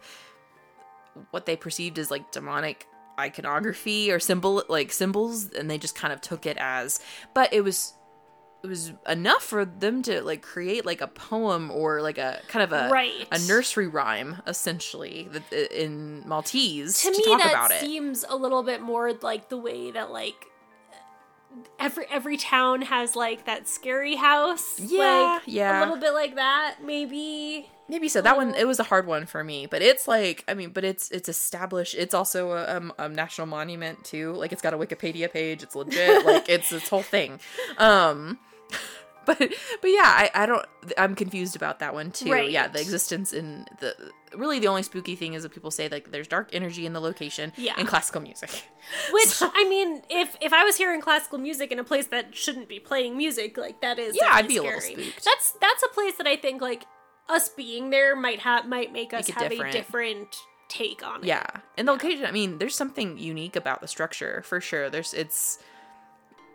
what 1.31 1.45
they 1.45 1.55
perceived 1.55 1.97
as 1.97 2.11
like 2.11 2.31
demonic 2.31 2.87
iconography 3.19 4.11
or 4.11 4.19
symbol 4.19 4.61
like 4.67 4.91
symbols 4.91 5.49
and 5.51 5.71
they 5.71 5.77
just 5.77 5.95
kind 5.95 6.11
of 6.11 6.19
took 6.19 6.45
it 6.45 6.57
as 6.59 6.99
but 7.33 7.51
it 7.53 7.61
was 7.61 7.93
it 8.65 8.69
was 8.69 8.91
enough 9.07 9.43
for 9.43 9.63
them 9.65 10.01
to 10.03 10.21
like 10.21 10.41
create 10.41 10.85
like 10.85 11.01
a 11.01 11.07
poem 11.07 11.71
or 11.71 12.01
like 12.01 12.17
a 12.17 12.41
kind 12.47 12.63
of 12.63 12.73
a 12.73 12.89
Right. 12.89 13.27
a 13.31 13.39
nursery 13.47 13.87
rhyme 13.87 14.41
essentially 14.45 15.29
in 15.71 16.23
Maltese 16.27 17.01
to 17.01 17.11
to, 17.11 17.17
me 17.17 17.23
talk 17.25 17.41
that 17.41 17.51
about 17.51 17.71
it. 17.71 17.79
seems 17.79 18.25
a 18.27 18.35
little 18.35 18.63
bit 18.63 18.81
more 18.81 19.13
like 19.13 19.49
the 19.49 19.57
way 19.57 19.91
that 19.91 20.11
like 20.11 20.35
every 21.79 22.05
every 22.11 22.37
town 22.37 22.81
has 22.81 23.15
like 23.15 23.45
that 23.45 23.67
scary 23.67 24.15
house 24.15 24.79
Yeah, 24.79 25.35
like 25.37 25.41
yeah. 25.45 25.79
a 25.79 25.81
little 25.81 25.97
bit 25.97 26.13
like 26.13 26.35
that 26.35 26.77
maybe 26.83 27.69
Maybe 27.87 28.09
so. 28.09 28.19
That 28.19 28.35
one 28.35 28.55
it 28.55 28.65
was 28.65 28.79
a 28.79 28.83
hard 28.83 29.05
one 29.05 29.27
for 29.27 29.43
me, 29.43 29.67
but 29.67 29.83
it's 29.83 30.07
like 30.07 30.43
I 30.47 30.55
mean, 30.55 30.71
but 30.71 30.83
it's 30.83 31.11
it's 31.11 31.29
established. 31.29 31.93
It's 31.93 32.15
also 32.15 32.53
a, 32.53 32.77
um, 32.77 32.91
a 32.97 33.07
national 33.07 33.45
monument 33.45 34.03
too. 34.03 34.33
Like 34.33 34.51
it's 34.51 34.61
got 34.63 34.73
a 34.73 34.77
Wikipedia 34.79 35.31
page. 35.31 35.61
It's 35.61 35.75
legit. 35.75 36.25
like 36.25 36.49
it's 36.49 36.71
this 36.71 36.89
whole 36.89 37.03
thing. 37.03 37.39
Um, 37.77 38.39
but 39.37 39.37
but 39.37 39.87
yeah, 39.87 40.03
I 40.03 40.31
I 40.33 40.45
don't. 40.45 40.65
I'm 40.97 41.15
confused 41.15 41.55
about 41.55 41.79
that 41.79 41.93
one 41.93 42.11
too. 42.11 42.31
Right. 42.31 42.49
Yeah, 42.49 42.67
the 42.67 42.79
existence 42.79 43.33
in 43.33 43.65
the 43.79 43.95
really 44.35 44.59
the 44.59 44.67
only 44.67 44.83
spooky 44.83 45.15
thing 45.15 45.33
is 45.33 45.43
that 45.43 45.53
people 45.53 45.71
say 45.71 45.87
like 45.89 46.11
there's 46.11 46.27
dark 46.27 46.49
energy 46.53 46.85
in 46.85 46.93
the 46.93 46.99
location. 46.99 47.53
Yeah. 47.57 47.73
in 47.79 47.85
classical 47.85 48.21
music. 48.21 48.49
which 49.11 49.41
i 49.41 49.67
mean 49.67 50.03
if 50.11 50.35
if 50.41 50.53
i 50.53 50.63
was 50.63 50.77
hearing 50.77 51.01
classical 51.01 51.39
music 51.39 51.71
in 51.71 51.79
a 51.79 51.83
place 51.83 52.05
that 52.07 52.35
shouldn't 52.35 52.69
be 52.69 52.79
playing 52.79 53.17
music 53.17 53.57
like 53.57 53.81
that 53.81 53.97
is 53.97 54.15
Yeah, 54.15 54.29
I'd 54.31 54.47
be 54.47 54.57
a 54.57 54.61
little 54.61 54.79
spooked. 54.79 55.25
that's 55.25 55.53
that's 55.59 55.81
a 55.83 55.87
place 55.89 56.15
that 56.17 56.27
i 56.27 56.35
think 56.35 56.61
like 56.61 56.85
us 57.27 57.49
being 57.49 57.89
there 57.89 58.15
might 58.15 58.39
have 58.41 58.67
might 58.67 58.93
make 58.93 59.11
us 59.11 59.27
Make 59.27 59.37
have 59.39 59.49
different. 59.49 59.73
a 59.73 59.77
different 59.79 60.35
take 60.69 61.03
on 61.03 61.21
it 61.23 61.27
Yeah, 61.27 61.45
and 61.77 61.87
the 61.87 61.93
location. 61.93 62.25
I 62.25 62.31
mean, 62.31 62.57
there's 62.59 62.75
something 62.75 63.17
unique 63.17 63.55
about 63.55 63.81
the 63.81 63.87
structure 63.87 64.43
for 64.45 64.61
sure. 64.61 64.89
There's 64.89 65.13
it's. 65.13 65.57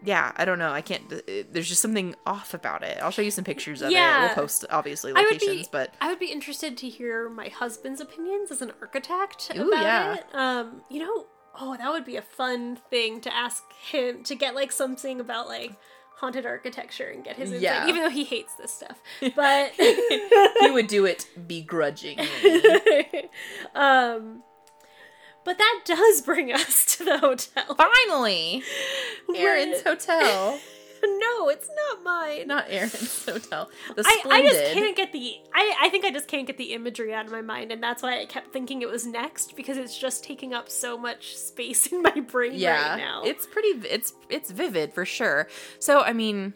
Yeah, 0.03 0.33
I 0.37 0.45
don't 0.45 0.59
know. 0.59 0.73
I 0.73 0.81
can't. 0.81 1.09
There's 1.53 1.69
just 1.69 1.83
something 1.83 2.15
off 2.27 2.55
about 2.55 2.83
it. 2.83 2.99
I'll 3.03 3.11
show 3.11 3.23
you 3.23 3.31
some 3.31 3.45
pictures 3.45 3.83
of 3.83 3.89
it. 3.91 3.93
Yeah. 3.95 4.27
We'll 4.27 4.35
post 4.35 4.65
obviously 4.71 5.13
I 5.15 5.23
would 5.23 5.33
locations, 5.33 5.69
be, 5.69 5.71
but 5.73 5.95
I 6.01 6.09
would 6.09 6.19
be 6.19 6.33
interested 6.33 6.77
to 6.79 6.89
hear 6.89 7.29
my 7.29 7.49
husband's 7.49 8.01
opinions 8.01 8.51
as 8.51 8.63
an 8.63 8.73
architect 8.81 9.51
Ooh, 9.57 9.69
about 9.69 9.83
yeah. 9.83 10.15
it. 10.15 10.25
Um, 10.35 10.83
you 10.91 11.01
know, 11.01 11.27
oh, 11.61 11.77
that 11.77 11.91
would 11.91 12.05
be 12.05 12.17
a 12.17 12.23
fun 12.23 12.79
thing 12.89 13.21
to 13.23 13.35
ask 13.35 13.63
him 13.73 14.23
to 14.25 14.35
get 14.35 14.55
like 14.55 14.73
something 14.73 15.21
about 15.21 15.49
like 15.49 15.73
haunted 16.17 16.45
architecture 16.45 17.09
and 17.09 17.25
get 17.25 17.37
his 17.37 17.51
insight, 17.51 17.63
Yeah. 17.63 17.89
even 17.89 18.03
though 18.03 18.11
he 18.11 18.25
hates 18.25 18.55
this 18.55 18.73
stuff. 18.73 19.01
But 19.35 19.73
he 19.79 20.71
would 20.71 20.87
do 20.87 21.07
it 21.07 21.27
begrudgingly. 21.47 22.27
um, 23.75 24.43
but 25.45 25.59
that 25.59 25.81
does 25.85 26.23
bring 26.23 26.53
us 26.53 26.97
to 26.97 27.05
the 27.05 27.19
hotel. 27.19 27.75
Finally, 27.77 28.63
Aaron's 29.35 29.83
hotel, 29.83 30.59
no, 31.03 31.49
it's 31.49 31.69
not 31.69 32.03
mine. 32.03 32.47
not 32.47 32.67
Aaron's 32.69 33.25
hotel. 33.27 33.71
The 33.97 34.03
I, 34.05 34.23
I 34.31 34.43
just 34.43 34.73
can't 34.73 34.97
get 34.97 35.13
the 35.13 35.37
I, 35.55 35.75
I 35.83 35.89
think 35.89 36.05
I 36.05 36.11
just 36.11 36.29
can't 36.29 36.47
get 36.47 36.59
the 36.59 36.75
imagery 36.75 37.15
out 37.15 37.27
of 37.27 37.33
my 37.33 37.43
mind 37.43 37.73
and 37.73 37.83
that's 37.83 38.03
why 38.03 38.21
I 38.21 38.27
kept 38.27 38.53
thinking 38.53 38.83
it 38.83 38.89
was 38.89 39.07
next 39.07 39.57
because 39.57 39.79
it's 39.79 39.97
just 39.97 40.25
taking 40.25 40.53
up 40.53 40.69
so 40.69 40.99
much 40.99 41.37
space 41.37 41.87
in 41.87 42.03
my 42.03 42.21
brain 42.21 42.53
yeah, 42.55 42.91
right 42.91 42.97
now. 42.99 43.23
it's 43.25 43.47
pretty. 43.47 43.69
It's 43.89 44.13
it's 44.29 44.51
vivid 44.51 44.93
for 44.93 45.05
sure. 45.05 45.49
So 45.79 46.01
I 46.03 46.13
mean, 46.13 46.55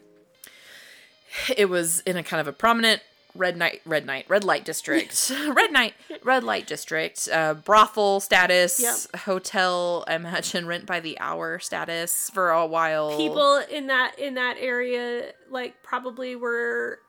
it 1.57 1.69
was 1.69 2.01
in 2.01 2.17
a 2.17 2.23
kind 2.23 2.39
of 2.39 2.47
a 2.47 2.53
prominent 2.53 3.01
red 3.35 3.57
night, 3.57 3.81
red 3.85 4.05
night, 4.05 4.25
red 4.29 4.43
light 4.43 4.65
district, 4.65 5.31
red 5.53 5.71
night, 5.71 5.93
red 6.23 6.43
light 6.43 6.65
district, 6.67 7.27
uh, 7.31 7.53
brothel 7.53 8.19
status, 8.19 8.79
Yep. 8.81 9.21
hotel. 9.21 10.03
I 10.07 10.15
imagine 10.15 10.65
rent 10.67 10.85
by 10.85 10.99
the 11.01 11.19
hour 11.19 11.59
status 11.59 12.29
for 12.33 12.49
a 12.51 12.65
while. 12.65 13.17
people 13.17 13.57
in 13.69 13.87
that 13.87 14.17
in 14.17 14.35
that 14.35 14.57
area 14.59 15.31
like 15.49 15.83
probably 15.83 16.35
were 16.35 16.99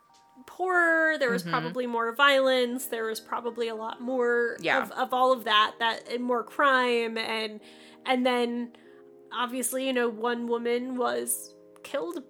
poorer 0.47 1.19
there 1.19 1.31
was 1.31 1.43
Mm-hmm. 1.43 1.51
probably 1.51 1.87
more 1.87 2.15
violence 2.15 2.87
there 2.87 3.05
was 3.07 3.21
probably 3.21 3.69
a 3.69 3.75
lot 3.75 4.01
more 4.01 4.57
Yeah. 4.61 4.83
of, 4.83 4.93
of 4.93 5.13
all 5.13 5.33
of 5.33 5.45
that 5.45 5.75
that 5.81 6.09
and 6.13 6.23
more 6.23 6.45
crime 6.45 7.17
and 7.19 7.61
and 8.05 8.25
then 8.25 8.73
obviously 9.33 9.87
you 9.87 9.93
know 9.93 10.09
one 10.09 10.47
woman 10.47 10.97
was 10.97 11.55
killed 11.83 12.23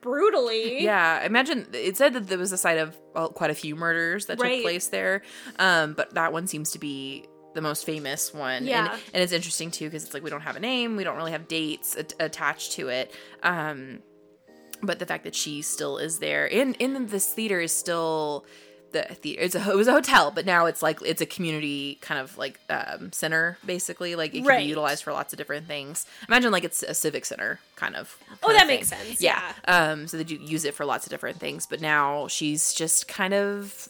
brutally 0.00 0.82
Yeah, 0.82 1.24
imagine 1.24 1.66
it 1.72 1.96
said 1.96 2.14
that 2.14 2.26
there 2.28 2.38
was 2.38 2.52
a 2.52 2.58
site 2.58 2.78
of 2.78 2.96
well, 3.14 3.28
quite 3.28 3.50
a 3.50 3.54
few 3.54 3.76
murders 3.76 4.26
that 4.26 4.40
Right. 4.40 4.56
took 4.56 4.62
place 4.62 4.88
there, 4.88 5.22
um, 5.58 5.94
but 5.94 6.14
that 6.14 6.32
one 6.32 6.46
seems 6.46 6.70
to 6.72 6.78
be 6.78 7.26
the 7.54 7.60
most 7.60 7.84
famous 7.84 8.32
one. 8.32 8.64
Yeah. 8.64 8.92
and, 8.92 9.02
and 9.14 9.22
it's 9.22 9.32
interesting 9.32 9.70
too 9.70 9.86
because 9.86 10.04
it's 10.04 10.14
like 10.14 10.22
we 10.22 10.30
don't 10.30 10.40
have 10.42 10.56
a 10.56 10.60
name, 10.60 10.96
we 10.96 11.04
don't 11.04 11.16
really 11.16 11.32
have 11.32 11.48
dates 11.48 11.96
at- 11.96 12.14
attached 12.20 12.72
to 12.72 12.88
it. 12.88 13.12
Um, 13.42 14.00
but 14.82 14.98
the 14.98 15.06
fact 15.06 15.24
that 15.24 15.34
she 15.34 15.60
still 15.62 15.98
is 15.98 16.18
there 16.20 16.46
in 16.46 16.74
in 16.74 17.06
this 17.08 17.30
theater 17.32 17.60
is 17.60 17.72
still 17.72 18.46
the 18.92 19.02
theater. 19.02 19.42
It's 19.42 19.54
a 19.54 19.70
it 19.70 19.76
was 19.76 19.88
a 19.88 19.92
hotel, 19.92 20.30
but 20.30 20.46
now 20.46 20.66
it's 20.66 20.82
like 20.82 21.00
it's 21.02 21.20
a 21.20 21.26
community 21.26 21.98
kind 22.00 22.20
of 22.20 22.36
like 22.38 22.58
um, 22.68 23.12
center 23.12 23.58
basically. 23.64 24.16
Like 24.16 24.34
it 24.34 24.38
can 24.38 24.46
Right. 24.46 24.58
be 24.62 24.68
utilized 24.68 25.04
for 25.04 25.12
lots 25.12 25.32
of 25.32 25.36
different 25.38 25.66
things. 25.66 26.06
Imagine 26.28 26.50
like 26.52 26.64
it's 26.64 26.82
a 26.82 26.94
civic 26.94 27.24
center 27.24 27.60
kind 27.76 27.96
of. 27.96 28.16
Oh, 28.42 28.52
that 28.52 28.62
of 28.62 28.68
makes 28.68 28.88
sense, 28.88 29.20
Yeah. 29.20 29.40
Um. 29.66 30.06
So 30.08 30.16
they 30.16 30.24
do 30.24 30.34
use 30.36 30.64
it 30.64 30.74
for 30.74 30.84
lots 30.84 31.06
of 31.06 31.10
different 31.10 31.38
things, 31.40 31.66
but 31.66 31.80
now 31.80 32.28
she's 32.28 32.72
just 32.74 33.08
kind 33.08 33.34
of 33.34 33.88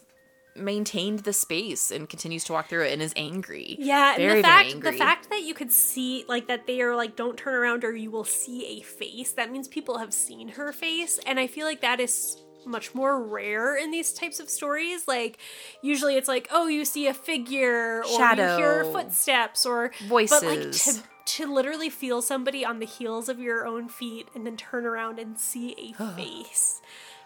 maintained 0.56 1.20
the 1.20 1.32
space 1.32 1.90
and 1.90 2.08
continues 2.08 2.42
to 2.44 2.52
walk 2.52 2.68
through 2.68 2.82
it 2.84 2.92
and 2.92 3.00
is 3.00 3.12
angry. 3.16 3.76
Yeah, 3.78 4.10
and 4.10 4.16
Very, 4.18 4.28
the 4.28 4.32
very 4.32 4.42
fact 4.42 4.68
angry. 4.74 4.90
the 4.90 4.96
fact 4.98 5.30
that 5.30 5.42
you 5.42 5.54
could 5.54 5.70
see 5.72 6.24
like 6.28 6.48
that 6.48 6.66
they 6.66 6.82
are 6.82 6.96
like 6.96 7.16
don't 7.16 7.36
turn 7.36 7.54
around 7.54 7.84
or 7.84 7.94
you 7.94 8.10
will 8.10 8.24
see 8.24 8.66
a 8.78 8.82
face, 8.82 9.32
that 9.32 9.50
means 9.50 9.68
people 9.68 9.98
have 9.98 10.12
seen 10.12 10.48
her 10.48 10.72
face 10.72 11.18
and 11.24 11.38
I 11.38 11.46
feel 11.46 11.66
like 11.66 11.80
that 11.82 12.00
is 12.00 12.36
much 12.66 12.94
more 12.94 13.22
rare 13.22 13.76
in 13.76 13.90
these 13.90 14.12
types 14.12 14.40
of 14.40 14.48
stories. 14.50 15.06
Like 15.08 15.38
usually 15.82 16.16
it's 16.16 16.28
like, 16.28 16.48
oh, 16.50 16.66
you 16.66 16.84
see 16.84 17.06
a 17.06 17.14
figure 17.14 18.02
or 18.04 18.34
you 18.34 18.36
hear 18.56 18.84
footsteps 18.84 19.64
or 19.66 19.92
voices. 20.08 20.40
but 20.40 20.46
like 20.48 20.72
to 20.72 21.02
to 21.26 21.52
literally 21.52 21.90
feel 21.90 22.22
somebody 22.22 22.64
on 22.64 22.80
the 22.80 22.86
heels 22.86 23.28
of 23.28 23.38
your 23.38 23.66
own 23.66 23.88
feet 23.88 24.26
and 24.34 24.44
then 24.46 24.56
turn 24.56 24.84
around 24.84 25.18
and 25.18 25.38
see 25.38 25.94
a 25.98 26.04
face 26.16 26.80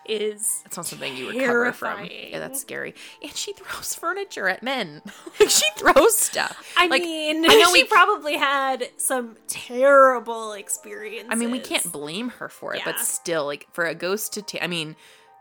is 0.07 0.61
that's 0.65 0.77
not 0.77 0.85
something 0.85 1.17
you 1.17 1.31
recover 1.31 1.73
from. 1.73 1.97
Terrifying. 1.97 2.31
Yeah, 2.33 2.39
that's 2.39 2.61
scary. 2.61 2.95
And 3.23 3.35
she 3.35 3.55
throws 3.55 3.95
furniture 3.99 4.49
at 4.49 4.63
men. 4.63 5.01
like 5.41 5.49
she 5.49 5.65
throws 5.79 6.19
stuff. 6.19 6.75
I 6.77 6.89
like, 6.89 7.01
mean, 7.01 7.45
I 7.51 7.55
know 7.55 7.73
she 7.75 7.85
we 7.85 7.85
probably 7.85 8.37
had 8.37 8.91
some 8.99 9.37
terrible 9.47 10.53
experiences. 10.53 11.31
I 11.31 11.37
mean, 11.37 11.51
we 11.51 11.59
can't 11.59 11.91
blame 11.91 12.29
her 12.31 12.51
for 12.51 12.75
it, 12.75 12.81
Yeah. 12.81 12.93
but 12.93 13.01
still, 13.01 13.47
like 13.47 13.67
for 13.73 13.87
a 13.87 13.95
ghost 13.95 14.35
to, 14.35 14.43
ta- 14.43 14.59
I 14.61 14.67
mean, 14.67 14.97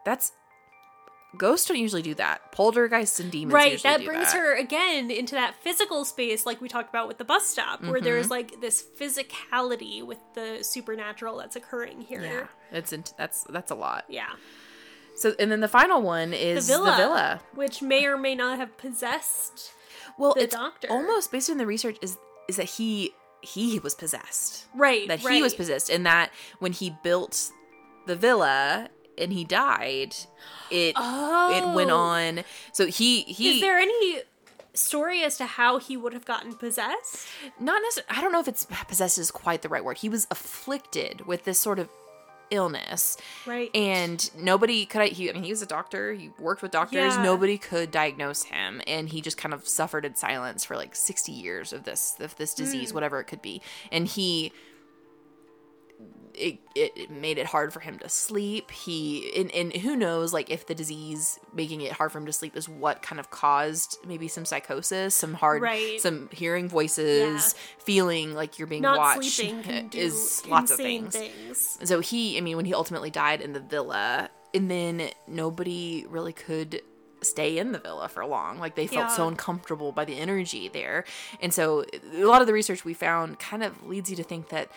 that's 0.05 0.31
ghosts 1.37 1.67
don't 1.67 1.77
usually 1.79 2.01
do 2.03 2.13
that. 2.15 2.51
Poltergeists 2.51 3.19
and 3.19 3.31
demons, 3.31 3.53
right 3.53 3.81
that 3.83 4.05
brings 4.05 4.31
that. 4.31 4.37
her 4.37 4.55
again 4.55 5.09
into 5.09 5.33
that 5.35 5.55
physical 5.61 6.05
space 6.05 6.45
like 6.45 6.61
we 6.61 6.67
talked 6.69 6.89
about 6.89 7.07
with 7.07 7.17
the 7.17 7.25
bus 7.25 7.45
stop 7.47 7.81
where 7.81 7.93
Mm-hmm. 7.93 8.03
there's 8.03 8.29
like 8.29 8.61
this 8.61 8.83
physicality 8.99 10.05
with 10.05 10.19
the 10.35 10.59
supernatural 10.61 11.37
that's 11.37 11.55
occurring 11.55 12.01
here 12.01 12.21
Yeah, 12.21 12.77
it's 12.77 12.93
int- 12.93 13.13
that's 13.17 13.43
that's 13.49 13.71
a 13.71 13.75
lot. 13.75 14.05
Yeah. 14.09 14.27
So, 15.15 15.33
and 15.39 15.51
then 15.51 15.59
the 15.59 15.67
final 15.67 16.01
one 16.01 16.31
the 16.31 16.43
is 16.47 16.67
villa, 16.67 16.91
the 16.91 16.97
villa. 16.97 17.41
which 17.53 17.81
may 17.83 18.05
or 18.05 18.17
may 18.17 18.33
not 18.35 18.57
have 18.57 18.75
possessed 18.77 19.71
Well, 20.17 20.33
the 20.33 20.41
it's 20.43 20.55
doctor. 20.55 20.87
almost 20.89 21.31
based 21.31 21.49
on 21.49 21.57
the 21.57 21.65
research 21.67 21.97
is 22.01 22.17
is 22.47 22.57
that 22.57 22.65
he 22.65 23.11
he 23.41 23.79
was 23.79 23.93
possessed. 23.95 24.65
right 24.75 25.07
That 25.07 25.23
right. 25.23 25.33
he 25.35 25.41
was 25.41 25.53
possessed, 25.53 25.89
and 25.89 26.05
that 26.05 26.31
when 26.59 26.71
he 26.73 26.95
built 27.03 27.51
the 28.07 28.15
villa 28.15 28.89
and 29.17 29.33
he 29.33 29.43
died, 29.43 30.15
it 30.71 30.93
oh 30.97 31.51
it 31.55 31.75
went 31.75 31.91
on. 31.91 32.43
So 32.71 32.87
he 32.87 33.21
he 33.23 33.55
is 33.55 33.61
there 33.61 33.77
any 33.77 34.21
story 34.73 35.23
as 35.23 35.37
to 35.37 35.45
how 35.45 35.77
he 35.77 35.95
would 35.95 36.13
have 36.13 36.25
gotten 36.25 36.55
possessed 36.55 37.27
not 37.59 37.81
necessarily. 37.83 38.17
I 38.17 38.21
don't 38.21 38.31
know 38.31 38.39
if 38.39 38.47
it's 38.47 38.65
possessed 38.87 39.17
is 39.19 39.29
quite 39.31 39.61
the 39.61 39.69
right 39.69 39.83
word. 39.85 39.99
He 39.99 40.09
was 40.09 40.25
afflicted 40.31 41.27
with 41.27 41.43
this 41.43 41.59
sort 41.59 41.77
of 41.79 41.89
illness, 42.49 43.17
right 43.47 43.69
and 43.75 44.29
nobody 44.37 44.85
could. 44.85 45.09
He, 45.09 45.29
I 45.29 45.33
mean, 45.33 45.43
he 45.43 45.51
was 45.51 45.61
a 45.61 45.65
doctor. 45.67 46.13
He 46.13 46.29
worked 46.39 46.61
with 46.61 46.71
doctors. 46.71 47.15
Yeah. 47.15 47.23
Nobody 47.23 47.57
could 47.57 47.89
diagnose 47.91 48.43
him, 48.43 48.81
and 48.85 49.09
he 49.09 49.21
just 49.21 49.37
kind 49.37 49.53
of 49.53 49.67
suffered 49.67 50.05
in 50.05 50.15
silence 50.15 50.63
for 50.65 50.75
like 50.75 50.95
sixty 50.95 51.31
years 51.31 51.71
of 51.73 51.83
this 51.83 52.15
of 52.19 52.35
this 52.37 52.53
disease, 52.53 52.89
Hmm. 52.89 52.95
whatever 52.95 53.19
it 53.19 53.25
could 53.25 53.41
be. 53.41 53.61
And 53.91 54.07
he. 54.07 54.51
It, 56.35 56.59
it, 56.73 57.11
made 57.11 57.37
it 57.37 57.45
hard 57.45 57.71
for 57.71 57.79
him 57.79 57.99
to 57.99 58.09
sleep. 58.09 58.71
He 58.71 59.31
and, 59.35 59.51
and 59.51 59.71
who 59.71 59.95
knows, 59.95 60.33
like 60.33 60.49
if 60.49 60.65
the 60.65 60.73
disease 60.73 61.39
making 61.53 61.81
it 61.81 61.91
hard 61.91 62.11
for 62.11 62.17
him 62.17 62.25
to 62.25 62.33
sleep 62.33 62.55
is 62.55 62.67
what 62.67 63.03
kind 63.03 63.19
of 63.19 63.29
caused 63.29 63.97
maybe 64.07 64.27
some 64.27 64.43
psychosis, 64.43 65.13
some 65.13 65.35
hard, 65.35 65.61
Right. 65.61 66.01
some 66.01 66.29
hearing 66.31 66.67
voices, 66.67 67.53
feeling 67.77 68.33
like 68.33 68.57
you're 68.57 68.67
being 68.67 68.81
not 68.81 68.97
watched 68.97 69.29
sleeping 69.29 69.61
can 69.63 69.87
do 69.89 69.99
is 69.99 70.43
lots 70.47 70.71
of 70.71 70.79
insane 70.79 71.09
things. 71.09 71.77
So 71.83 71.99
he, 71.99 72.37
I 72.37 72.41
mean, 72.41 72.57
when 72.57 72.65
he 72.65 72.73
ultimately 72.73 73.11
died 73.11 73.39
in 73.39 73.53
the 73.53 73.59
villa, 73.59 74.29
and 74.55 74.69
then 74.71 75.09
nobody 75.27 76.05
really 76.09 76.33
could 76.33 76.81
stay 77.21 77.57
in 77.57 77.71
the 77.71 77.79
villa 77.79 78.09
for 78.09 78.25
long. 78.25 78.59
Like 78.59 78.75
they 78.75 78.85
felt 78.87 79.11
so 79.11 79.27
uncomfortable 79.27 79.91
by 79.91 80.05
the 80.05 80.17
energy 80.19 80.67
there. 80.67 81.05
And 81.41 81.53
so 81.53 81.85
a 82.13 82.25
lot 82.25 82.41
of 82.41 82.47
the 82.47 82.53
research 82.53 82.83
we 82.83 82.93
found 82.93 83.39
kind 83.39 83.63
of 83.63 83.85
leads 83.87 84.09
you 84.09 84.15
to 84.17 84.23
think 84.23 84.49
that 84.49 84.69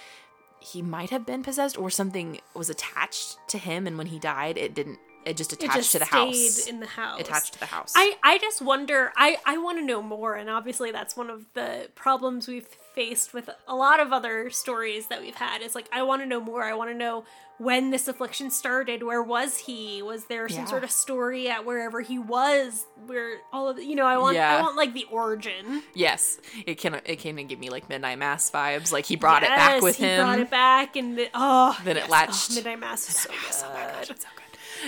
he 0.72 0.82
might 0.82 1.10
have 1.10 1.24
been 1.24 1.42
possessed 1.42 1.78
or 1.78 1.90
something 1.90 2.40
was 2.54 2.68
attached 2.68 3.38
to 3.48 3.58
him 3.58 3.86
and 3.86 3.96
when 3.96 4.08
he 4.08 4.18
died 4.18 4.58
it 4.58 4.74
didn't 4.74 4.98
it 5.26 5.36
just 5.36 5.52
it 5.52 5.62
attached 5.62 5.76
just 5.76 5.92
to 5.92 5.98
the 5.98 6.04
stayed 6.06 6.26
house. 6.26 6.66
in 6.66 6.80
the 6.80 6.86
house 6.86 7.20
attached 7.20 7.52
to 7.54 7.60
the 7.60 7.66
house. 7.66 7.92
I, 7.96 8.16
I 8.22 8.38
just 8.38 8.62
wonder 8.62 9.12
I, 9.16 9.36
I 9.44 9.58
want 9.58 9.78
to 9.78 9.84
know 9.84 10.00
more 10.00 10.34
and 10.36 10.48
obviously 10.48 10.90
that's 10.92 11.16
one 11.16 11.28
of 11.28 11.44
the 11.54 11.88
problems 11.94 12.46
we've 12.48 12.66
faced 12.94 13.34
with 13.34 13.50
a 13.68 13.74
lot 13.76 14.00
of 14.00 14.12
other 14.12 14.48
stories 14.48 15.08
that 15.08 15.20
we've 15.20 15.34
had 15.34 15.60
is 15.60 15.74
like 15.74 15.86
I 15.92 16.02
want 16.02 16.22
to 16.22 16.26
know 16.26 16.40
more 16.40 16.62
I 16.64 16.72
want 16.74 16.90
to 16.90 16.96
know 16.96 17.24
when 17.58 17.90
this 17.90 18.06
affliction 18.08 18.50
started 18.50 19.02
where 19.02 19.22
was 19.22 19.56
he 19.58 20.02
was 20.02 20.26
there 20.26 20.48
some 20.48 20.60
Yeah. 20.60 20.64
sort 20.66 20.84
of 20.84 20.90
story 20.90 21.48
at 21.48 21.64
wherever 21.66 22.00
he 22.02 22.18
was 22.18 22.86
where 23.06 23.38
all 23.52 23.68
of 23.68 23.78
you 23.78 23.96
know 23.96 24.06
I 24.06 24.16
want 24.18 24.36
Yeah. 24.36 24.56
I 24.56 24.62
want 24.62 24.76
like 24.76 24.94
the 24.94 25.04
origin 25.10 25.82
yes, 25.94 26.38
it 26.66 26.76
can 26.78 27.00
it 27.04 27.16
came 27.16 27.36
and 27.38 27.48
give 27.48 27.58
me 27.58 27.68
like 27.68 27.88
Midnight 27.88 28.18
Mass 28.18 28.50
vibes. 28.50 28.92
Like 28.92 29.04
he 29.06 29.16
brought 29.16 29.42
it 29.42 29.48
back 29.48 29.74
Yes, 29.74 29.82
with 29.82 29.96
he 29.96 30.04
him. 30.04 30.20
brought 30.24 30.38
it 30.38 30.50
back 30.50 30.96
and 30.96 31.18
the, 31.18 31.28
oh 31.34 31.76
Then 31.84 31.96
it 31.98 32.04
oh, 32.06 32.10
latched- 32.12 32.52
oh, 32.52 32.54
midnight 32.56 32.78
mass 32.80 33.08
is 33.08 33.16
so 33.18 33.30
good. 33.30 33.52
so 33.52 33.66
good. 33.72 34.10
It's 34.10 34.22
so 34.22 34.28
good. 34.36 34.42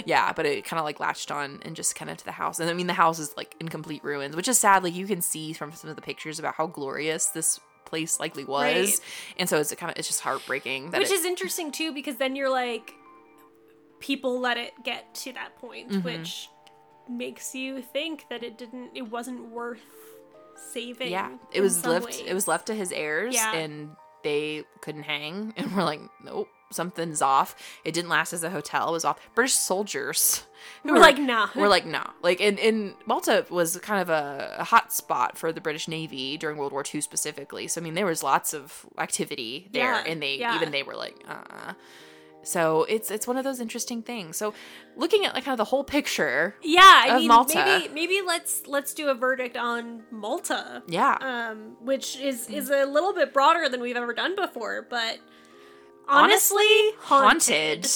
Yeah, 0.04 0.32
but 0.32 0.46
it 0.46 0.64
kind 0.64 0.78
of 0.78 0.84
like 0.84 1.00
latched 1.00 1.30
on 1.30 1.60
and 1.64 1.74
just 1.76 1.94
kind 1.94 2.10
of 2.10 2.16
to 2.18 2.24
the 2.24 2.32
house. 2.32 2.58
And 2.60 2.68
I 2.70 2.72
mean, 2.74 2.86
the 2.86 2.92
house 2.94 3.18
is 3.18 3.36
like 3.36 3.54
in 3.60 3.68
complete 3.68 4.02
ruins, 4.04 4.34
which 4.36 4.48
is 4.48 4.58
sad. 4.58 4.82
Like 4.84 4.94
you 4.94 5.06
can 5.06 5.20
see 5.20 5.52
from 5.52 5.72
some 5.72 5.90
of 5.90 5.96
the 5.96 6.02
pictures 6.02 6.38
about 6.38 6.54
how 6.54 6.66
glorious 6.66 7.26
this 7.26 7.60
place 7.84 8.20
likely 8.20 8.44
was. 8.44 8.74
Right. 8.74 9.00
And 9.38 9.48
so 9.48 9.58
it's 9.58 9.74
kind 9.74 9.90
of 9.90 9.98
it's 9.98 10.08
just 10.08 10.20
heartbreaking 10.20 10.90
that 10.90 11.00
which 11.00 11.10
it- 11.10 11.14
is 11.14 11.24
interesting 11.24 11.72
too 11.72 11.92
because 11.92 12.16
then 12.16 12.36
you're 12.36 12.50
like 12.50 12.92
people 14.00 14.38
let 14.40 14.56
it 14.56 14.72
get 14.84 15.12
to 15.14 15.32
that 15.32 15.56
point 15.56 15.90
Mm-hmm. 15.90 16.02
which 16.02 16.48
makes 17.08 17.54
you 17.54 17.80
think 17.80 18.26
that 18.30 18.42
it 18.42 18.58
didn't 18.58 18.90
it 18.94 19.10
wasn't 19.10 19.50
worth 19.50 19.80
saving 20.72 21.10
yeah, 21.10 21.30
it 21.52 21.60
was 21.60 21.84
left 21.86 22.06
ways. 22.06 22.22
it 22.26 22.34
was 22.34 22.46
left 22.46 22.66
to 22.66 22.74
his 22.74 22.92
heirs, 22.92 23.34
Yeah. 23.34 23.54
and 23.54 23.90
they 24.24 24.64
couldn't 24.82 25.04
hang. 25.04 25.54
And 25.56 25.74
we're 25.74 25.84
like, 25.84 26.00
nope. 26.22 26.48
Something's 26.70 27.22
off. 27.22 27.54
It 27.84 27.92
didn't 27.94 28.10
last 28.10 28.32
as 28.32 28.42
a 28.44 28.50
hotel. 28.50 28.88
It 28.90 28.92
was 28.92 29.04
off. 29.04 29.18
British 29.34 29.54
soldiers. 29.54 30.44
who 30.82 30.92
We're 30.94 30.98
like, 30.98 31.18
nah. 31.18 31.48
We're 31.56 31.68
like, 31.68 31.86
no. 31.86 32.02
Like, 32.22 32.40
in, 32.40 32.58
in 32.58 32.94
Malta 33.06 33.46
was 33.48 33.76
kind 33.78 34.02
of 34.02 34.10
a, 34.10 34.56
a 34.58 34.64
hot 34.64 34.92
spot 34.92 35.38
for 35.38 35.50
the 35.52 35.60
British 35.62 35.88
Navy 35.88 36.36
during 36.36 36.58
World 36.58 36.72
War 36.72 36.84
II 36.94 37.00
specifically. 37.00 37.68
So, 37.68 37.80
I 37.80 37.84
mean, 37.84 37.94
there 37.94 38.04
was 38.06 38.22
lots 38.22 38.52
of 38.52 38.84
activity 38.98 39.68
there, 39.72 39.82
Yeah, 39.94 40.04
and 40.06 40.22
they 40.22 40.36
yeah. 40.36 40.56
even 40.56 40.70
they 40.70 40.82
were 40.82 40.96
like, 40.96 41.16
uh. 41.26 41.72
So 42.44 42.84
it's 42.84 43.10
it's 43.10 43.26
one 43.26 43.36
of 43.36 43.44
those 43.44 43.60
interesting 43.60 44.00
things. 44.00 44.36
So, 44.36 44.54
looking 44.96 45.26
at 45.26 45.34
like 45.34 45.44
kind 45.44 45.52
of 45.52 45.58
the 45.58 45.64
whole 45.64 45.82
picture, 45.84 46.54
yeah 46.62 46.80
i 47.04 47.08
of 47.14 47.18
mean 47.18 47.28
Malta. 47.28 47.62
maybe 47.64 47.92
maybe 47.92 48.20
let's 48.24 48.66
let's 48.66 48.94
do 48.94 49.08
a 49.08 49.14
verdict 49.14 49.56
on 49.56 50.02
malta 50.12 50.82
yeah, 50.86 51.16
um 51.20 51.76
which 51.80 52.16
is 52.16 52.48
is 52.48 52.70
a 52.70 52.86
little 52.86 53.12
bit 53.12 53.34
broader 53.34 53.68
than 53.68 53.80
we've 53.80 53.96
ever 53.96 54.14
done 54.14 54.36
before 54.36 54.86
but 54.88 55.18
honestly, 56.08 56.64
honestly 57.10 57.54
haunted. 57.54 57.86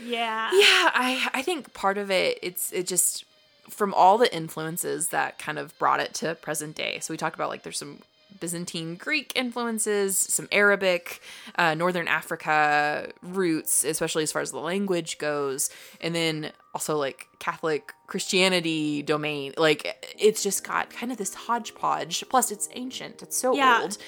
yeah 0.00 0.50
Yeah, 0.52 0.90
I 0.94 1.28
I 1.34 1.42
think 1.42 1.72
part 1.74 1.98
of 1.98 2.10
it 2.10 2.38
it's 2.42 2.72
it 2.72 2.86
just 2.86 3.24
from 3.68 3.94
all 3.94 4.18
the 4.18 4.34
influences 4.34 5.08
that 5.08 5.38
kind 5.38 5.58
of 5.58 5.76
brought 5.78 6.00
it 6.00 6.12
to 6.14 6.34
present 6.36 6.74
day. 6.76 6.98
So 7.00 7.12
we 7.14 7.18
talked 7.18 7.36
about 7.36 7.50
like 7.50 7.62
there's 7.62 7.78
some 7.78 8.00
Byzantine 8.40 8.94
Greek 8.94 9.32
influences, 9.34 10.16
some 10.18 10.48
Arabic, 10.52 11.20
uh, 11.56 11.74
Northern 11.74 12.08
Africa 12.08 13.10
roots, 13.22 13.84
especially 13.84 14.22
as 14.22 14.32
far 14.32 14.40
as 14.40 14.50
the 14.50 14.58
language 14.60 15.18
goes, 15.18 15.68
and 16.00 16.14
then 16.14 16.52
also 16.74 16.96
like 16.96 17.26
Catholic 17.38 17.92
Christianity 18.06 19.02
domain. 19.02 19.52
Like 19.58 20.14
it's 20.18 20.42
just 20.42 20.64
got 20.64 20.90
kind 20.90 21.12
of 21.12 21.18
this 21.18 21.34
hodgepodge. 21.34 22.24
Plus, 22.30 22.50
it's 22.50 22.68
ancient. 22.74 23.20
It's 23.22 23.36
so 23.36 23.54
Yeah. 23.54 23.80
old. 23.82 23.98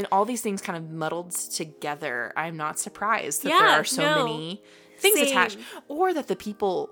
And 0.00 0.08
all 0.10 0.24
these 0.24 0.40
things 0.40 0.62
kind 0.62 0.78
of 0.78 0.90
muddled 0.90 1.32
together. 1.32 2.32
I'm 2.34 2.56
not 2.56 2.78
surprised 2.78 3.42
that 3.42 3.50
Yeah, 3.50 3.58
there 3.58 3.80
are 3.80 3.84
so 3.84 4.02
no. 4.02 4.24
many 4.24 4.62
things 4.98 5.18
Same. 5.18 5.26
attached, 5.28 5.58
or 5.88 6.14
that 6.14 6.26
the 6.26 6.36
people 6.36 6.88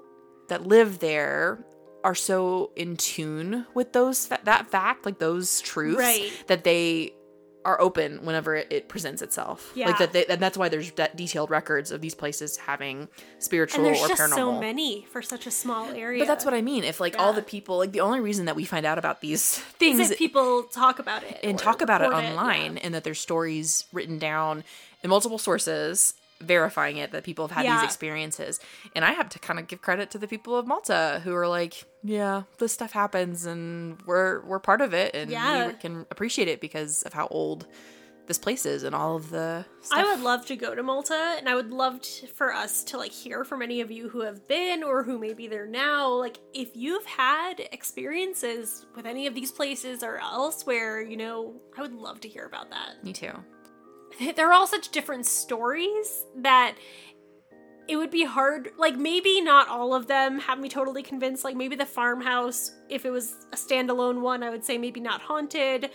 that 0.48 0.66
live 0.66 0.98
there 0.98 1.64
are 2.04 2.14
so 2.14 2.70
in 2.76 2.98
tune 2.98 3.64
with 3.72 3.94
those 3.94 4.28
that 4.28 4.70
fact, 4.70 5.06
like 5.06 5.18
those 5.20 5.62
truths, 5.62 5.98
Right. 5.98 6.30
that 6.48 6.64
they 6.64 7.14
are 7.68 7.78
open 7.82 8.24
whenever 8.24 8.56
it, 8.56 8.66
it 8.70 8.88
presents 8.88 9.20
itself. 9.20 9.72
Yeah. 9.74 9.88
Like 9.88 9.98
that, 9.98 10.12
they, 10.12 10.24
and 10.24 10.40
that's 10.40 10.56
why 10.56 10.70
there's 10.70 10.90
de- 10.90 11.10
detailed 11.14 11.50
records 11.50 11.92
of 11.92 12.00
these 12.00 12.14
places 12.14 12.56
having 12.56 13.08
spiritual 13.38 13.84
And 13.84 13.86
there's 13.86 14.02
or 14.02 14.08
just 14.08 14.22
paranormal. 14.22 14.34
so 14.34 14.58
many 14.58 15.06
for 15.12 15.20
such 15.20 15.46
a 15.46 15.50
small 15.50 15.90
area. 15.90 16.22
But 16.22 16.28
that's 16.28 16.46
what 16.46 16.54
I 16.54 16.62
mean. 16.62 16.82
If 16.82 16.98
like 16.98 17.18
all 17.18 17.34
the 17.34 17.42
people, 17.42 17.76
like 17.76 17.92
the 17.92 18.00
only 18.00 18.20
reason 18.20 18.46
that 18.46 18.56
we 18.56 18.64
find 18.64 18.86
out 18.86 18.96
about 18.96 19.20
these 19.20 19.42
is 19.42 19.58
things 19.58 20.08
that 20.08 20.16
people 20.16 20.62
talk 20.62 20.98
about 20.98 21.22
it 21.24 21.40
and 21.42 21.58
talk 21.58 21.82
about 21.82 22.00
it 22.00 22.10
online 22.10 22.74
yeah. 22.74 22.80
and 22.84 22.94
that 22.94 23.04
there's 23.04 23.20
stories 23.20 23.84
written 23.92 24.18
down 24.18 24.64
in 25.02 25.10
multiple 25.10 25.38
sources 25.38 26.14
verifying 26.40 26.96
it 26.98 27.10
that 27.12 27.24
people 27.24 27.48
have 27.48 27.56
had 27.56 27.64
Yeah. 27.64 27.76
these 27.76 27.84
experiences 27.84 28.60
and 28.94 29.04
i 29.04 29.10
have 29.12 29.28
to 29.30 29.38
kind 29.40 29.58
of 29.58 29.66
give 29.66 29.82
credit 29.82 30.10
to 30.12 30.18
the 30.18 30.28
people 30.28 30.56
of 30.56 30.66
malta 30.66 31.20
who 31.24 31.34
are 31.34 31.48
like 31.48 31.84
yeah 32.04 32.42
this 32.58 32.72
stuff 32.72 32.92
happens 32.92 33.44
and 33.44 34.00
we're 34.06 34.40
we're 34.46 34.60
part 34.60 34.80
of 34.80 34.94
it 34.94 35.14
and 35.16 35.30
Yeah. 35.30 35.66
we 35.66 35.72
can 35.74 36.06
appreciate 36.10 36.46
it 36.48 36.60
because 36.60 37.02
of 37.02 37.12
how 37.12 37.26
old 37.28 37.66
this 38.28 38.38
place 38.38 38.66
is 38.66 38.82
and 38.82 38.94
all 38.94 39.16
of 39.16 39.30
the 39.30 39.64
stuff. 39.80 39.98
I 40.00 40.04
would 40.04 40.20
love 40.22 40.44
to 40.48 40.54
go 40.56 40.74
to 40.74 40.82
Malta, 40.82 41.36
and 41.38 41.48
I 41.48 41.54
would 41.54 41.70
love 41.70 42.02
to, 42.02 42.26
for 42.26 42.52
us 42.52 42.84
to 42.84 42.98
like 42.98 43.10
hear 43.10 43.42
from 43.42 43.62
any 43.62 43.80
of 43.80 43.90
you 43.90 44.10
who 44.10 44.20
have 44.20 44.46
been 44.46 44.82
or 44.82 45.02
who 45.02 45.18
may 45.18 45.32
be 45.32 45.46
there 45.48 45.66
now. 45.66 46.10
Like, 46.10 46.36
if 46.52 46.76
you've 46.76 47.06
had 47.06 47.66
experiences 47.72 48.84
with 48.94 49.06
any 49.06 49.26
of 49.26 49.34
these 49.34 49.50
places 49.50 50.02
or 50.02 50.18
elsewhere, 50.18 51.00
you 51.00 51.16
know, 51.16 51.54
I 51.76 51.80
would 51.80 51.94
love 51.94 52.20
to 52.20 52.28
hear 52.28 52.44
about 52.44 52.68
that. 52.68 53.02
me 53.02 53.14
too 53.14 53.32
They're 54.36 54.52
all 54.52 54.66
such 54.66 54.90
different 54.90 55.26
stories 55.26 56.24
that 56.36 56.74
it 57.88 57.96
would 57.96 58.10
be 58.10 58.24
hard. 58.24 58.70
Like, 58.76 58.96
maybe 58.96 59.40
not 59.40 59.68
all 59.68 59.94
of 59.94 60.06
them 60.06 60.40
have 60.40 60.58
me 60.58 60.68
totally 60.68 61.02
convinced. 61.02 61.42
Like, 61.42 61.56
maybe 61.56 61.74
the 61.74 61.86
farmhouse, 61.86 62.72
if 62.88 63.04
it 63.04 63.10
was 63.10 63.34
a 63.52 63.56
standalone 63.56 64.20
one, 64.20 64.42
I 64.42 64.50
would 64.50 64.64
say 64.64 64.76
maybe 64.76 65.00
not 65.00 65.22
haunted. 65.22 65.90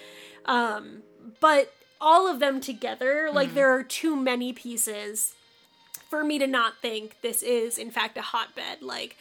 Um, 0.45 1.03
but 1.39 1.72
all 2.01 2.28
of 2.28 2.39
them 2.39 2.59
together, 2.59 3.30
like, 3.32 3.53
there 3.53 3.70
are 3.70 3.84
too 3.84 4.16
many 4.16 4.51
pieces 4.53 5.36
for 6.09 6.24
me 6.24 6.39
to 6.39 6.47
not 6.47 6.74
think 6.82 7.22
this 7.22 7.43
is, 7.43 7.78
in 7.78 7.91
fact, 7.91 8.18
a 8.18 8.22
hotbed. 8.22 8.82
Like, 8.82 9.16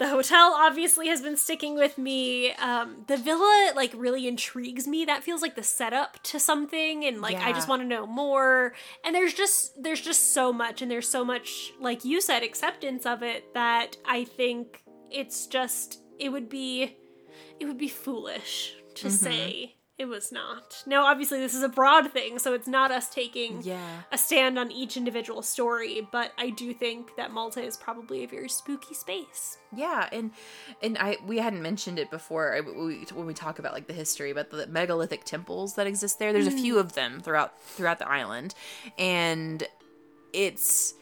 the 0.00 0.08
hotel 0.08 0.54
obviously 0.56 1.08
has 1.08 1.20
been 1.20 1.36
sticking 1.36 1.74
with 1.76 1.98
me. 1.98 2.52
Um, 2.54 3.04
the 3.06 3.16
villa 3.18 3.72
like 3.76 3.92
really 3.94 4.26
intrigues 4.26 4.88
me. 4.88 5.04
That 5.04 5.22
feels 5.22 5.42
like 5.42 5.54
the 5.54 5.62
setup 5.62 6.20
to 6.24 6.40
something, 6.40 7.04
and 7.04 7.20
like 7.20 7.36
I 7.36 7.52
just 7.52 7.68
want 7.68 7.82
to 7.82 7.86
know 7.88 8.06
more. 8.06 8.72
And 9.04 9.14
there's 9.14 9.34
just 9.34 9.80
there's 9.82 10.00
just 10.00 10.32
so 10.34 10.52
much, 10.52 10.80
and 10.82 10.90
there's 10.90 11.08
so 11.08 11.22
much 11.24 11.72
like 11.80 12.04
you 12.04 12.20
said 12.20 12.42
acceptance 12.42 13.04
of 13.06 13.22
it 13.22 13.52
that 13.54 13.96
I 14.06 14.24
think 14.24 14.82
it's 15.10 15.46
just 15.46 16.00
it 16.18 16.30
would 16.30 16.48
be 16.48 16.96
it 17.60 17.66
would 17.66 17.78
be 17.78 17.88
foolish 17.88 18.74
to 18.94 19.06
Mm-hmm. 19.08 19.24
say 19.24 19.74
it 20.00 20.08
was 20.08 20.32
not. 20.32 20.82
Now, 20.86 21.04
obviously, 21.04 21.40
this 21.40 21.52
is 21.52 21.62
a 21.62 21.68
broad 21.68 22.10
thing, 22.10 22.38
so 22.38 22.54
it's 22.54 22.66
not 22.66 22.90
us 22.90 23.10
taking 23.10 23.60
yeah 23.60 24.00
a 24.10 24.16
stand 24.16 24.58
on 24.58 24.72
each 24.72 24.96
individual 24.96 25.42
story, 25.42 26.08
but 26.10 26.32
I 26.38 26.48
do 26.48 26.72
think 26.72 27.16
that 27.16 27.32
Malta 27.32 27.62
is 27.62 27.76
probably 27.76 28.24
a 28.24 28.26
very 28.26 28.48
spooky 28.48 28.94
space. 28.94 29.58
Yeah, 29.76 30.08
and 30.10 30.30
and 30.82 30.96
I 30.96 31.18
we 31.26 31.36
hadn't 31.36 31.60
mentioned 31.60 31.98
it 31.98 32.10
before 32.10 32.58
when 32.62 33.26
we 33.26 33.34
talk 33.34 33.58
about 33.58 33.74
like 33.74 33.88
the 33.88 33.92
history, 33.92 34.32
but 34.32 34.50
the 34.50 34.66
megalithic 34.68 35.24
temples 35.24 35.74
that 35.74 35.86
exist 35.86 36.18
there. 36.18 36.32
There's 36.32 36.46
a 36.46 36.50
few 36.50 36.76
mm. 36.76 36.80
of 36.80 36.94
them 36.94 37.20
throughout 37.20 37.60
throughout 37.60 37.98
the 37.98 38.08
island, 38.08 38.54
and 38.96 39.62
it's 40.32 40.94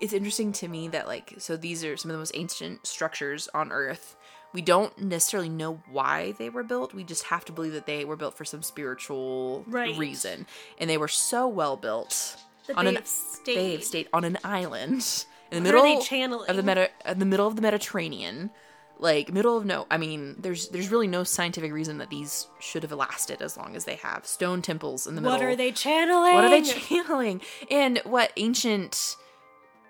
it's 0.00 0.12
interesting 0.12 0.52
to 0.52 0.68
me 0.68 0.86
that 0.88 1.08
like 1.08 1.34
so 1.38 1.56
these 1.56 1.84
are 1.84 1.96
some 1.96 2.12
of 2.12 2.14
the 2.14 2.20
most 2.20 2.36
ancient 2.36 2.86
structures 2.86 3.48
on 3.52 3.72
Earth. 3.72 4.16
We 4.52 4.62
don't 4.62 4.96
necessarily 5.00 5.48
know 5.48 5.80
why 5.90 6.32
they 6.38 6.48
were 6.50 6.64
built. 6.64 6.92
We 6.92 7.04
just 7.04 7.24
have 7.24 7.44
to 7.46 7.52
believe 7.52 7.72
that 7.74 7.86
they 7.86 8.04
were 8.04 8.16
built 8.16 8.36
for 8.36 8.44
some 8.44 8.62
spiritual 8.62 9.64
Right. 9.68 9.96
reason, 9.96 10.46
and 10.78 10.90
they 10.90 10.98
were 10.98 11.08
so 11.08 11.46
well 11.46 11.76
built 11.76 12.36
That 12.66 12.76
on 12.76 12.86
an 12.86 12.98
stayed. 13.04 13.56
they 13.56 13.72
have 13.72 13.84
stayed 13.84 14.08
on 14.12 14.24
an 14.24 14.38
island 14.42 15.24
in 15.52 15.62
the 15.62 15.70
What 15.72 15.82
middle 16.08 16.44
of 16.48 16.56
the 16.56 16.62
meta 16.62 16.90
in 17.06 17.18
the 17.18 17.24
middle 17.26 17.46
of 17.46 17.56
the 17.56 17.62
Mediterranean, 17.62 18.50
like 18.98 19.32
middle 19.32 19.56
of 19.56 19.64
no. 19.64 19.86
I 19.90 19.98
mean, 19.98 20.36
there's 20.38 20.68
there's 20.68 20.90
really 20.90 21.06
no 21.08 21.22
scientific 21.24 21.72
reason 21.72 21.98
that 21.98 22.10
these 22.10 22.46
should 22.60 22.82
have 22.82 22.92
lasted 22.92 23.40
as 23.42 23.56
long 23.56 23.76
as 23.76 23.84
they 23.84 23.96
have. 23.96 24.26
Stone 24.26 24.62
temples 24.62 25.06
in 25.06 25.14
the 25.14 25.20
middle. 25.20 25.38
What 25.38 25.44
are 25.46 25.54
they 25.56 25.70
channeling? 25.72 26.34
What 26.34 26.44
are 26.44 26.50
they 26.50 26.62
channeling? 26.62 27.40
And 27.70 27.98
what 28.04 28.32
ancient 28.36 29.16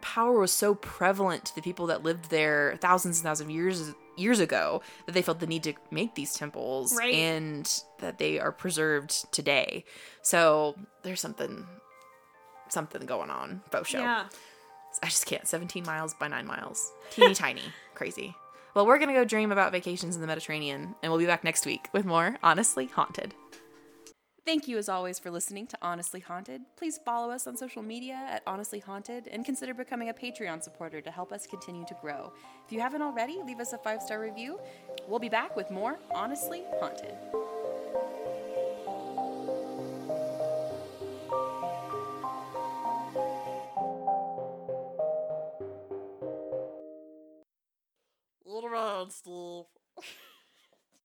power 0.01 0.39
was 0.39 0.53
so 0.53 0.75
prevalent 0.77 1.45
to 1.47 1.55
the 1.55 1.61
people 1.61 1.87
that 1.89 2.03
lived 2.03 2.31
there 2.31 2.79
thousands 2.81 3.19
and 3.19 3.25
thousands 3.25 3.49
of 3.51 3.55
years 3.55 3.93
years 4.21 4.39
ago 4.41 4.83
that 5.07 5.13
they 5.13 5.23
felt 5.23 5.41
the 5.41 5.47
need 5.47 5.63
to 5.65 5.75
make 5.91 6.15
these 6.15 6.35
temples 6.35 6.95
Right. 6.97 7.15
and 7.15 7.83
that 7.99 8.19
they 8.19 8.39
are 8.39 8.53
preserved 8.53 9.33
today. 9.33 9.85
So 10.23 10.77
there's 11.03 11.21
something 11.21 11.67
something 12.69 13.05
going 13.07 13.31
on. 13.31 13.63
Faux 13.73 13.89
show. 13.89 13.99
Yeah. 14.01 14.27
I 15.03 15.07
just 15.07 15.27
can't. 15.27 15.47
17 15.47 15.85
miles 15.85 16.15
by 16.15 16.29
9 16.29 16.47
miles. 16.47 16.93
Teeny 17.11 17.35
tiny. 17.35 17.63
Crazy. 17.95 18.35
Well, 18.75 18.87
we're 18.87 18.99
going 18.99 19.09
to 19.09 19.15
go 19.15 19.25
dream 19.25 19.51
about 19.51 19.73
vacations 19.73 20.15
in 20.15 20.21
the 20.21 20.27
Mediterranean, 20.29 20.95
and 21.03 21.11
we'll 21.11 21.19
be 21.19 21.27
back 21.27 21.43
next 21.43 21.67
week 21.67 21.89
with 21.93 22.05
more 22.05 22.37
Honestly 22.43 22.87
Haunted. 22.87 23.35
Thank 24.51 24.67
you, 24.67 24.79
as 24.79 24.89
always, 24.89 25.21
for 25.21 25.31
listening 25.31 25.69
to 25.69 25.79
Honestly 25.81 26.19
Haunted. 26.19 26.63
Please 26.75 26.99
follow 26.99 27.31
us 27.31 27.47
on 27.47 27.57
social 27.57 27.85
media 27.85 28.15
at 28.29 28.43
Honestly 28.49 28.81
Haunted 28.81 29.29
and 29.29 29.45
consider 29.45 29.73
becoming 29.73 30.09
a 30.09 30.13
Patreon 30.13 30.61
supporter 30.61 31.01
to 31.01 31.11
help 31.13 31.31
us 31.31 31.47
continue 31.47 31.85
to 31.87 31.97
grow. 32.03 32.33
If 32.67 32.73
you 32.73 32.81
haven't 32.81 33.01
already, 33.01 33.41
leave 33.47 33.61
us 33.61 33.75
a 33.75 33.79
five 33.79 34.03
star 34.03 34.19
review. 34.19 34.59
We'll 35.07 35.21
be 35.21 35.29
back 35.29 35.55
with 35.55 35.71
more 35.71 36.01
Honestly 36.13 36.65
Haunted. 36.81 37.15
Advanced 49.01 49.29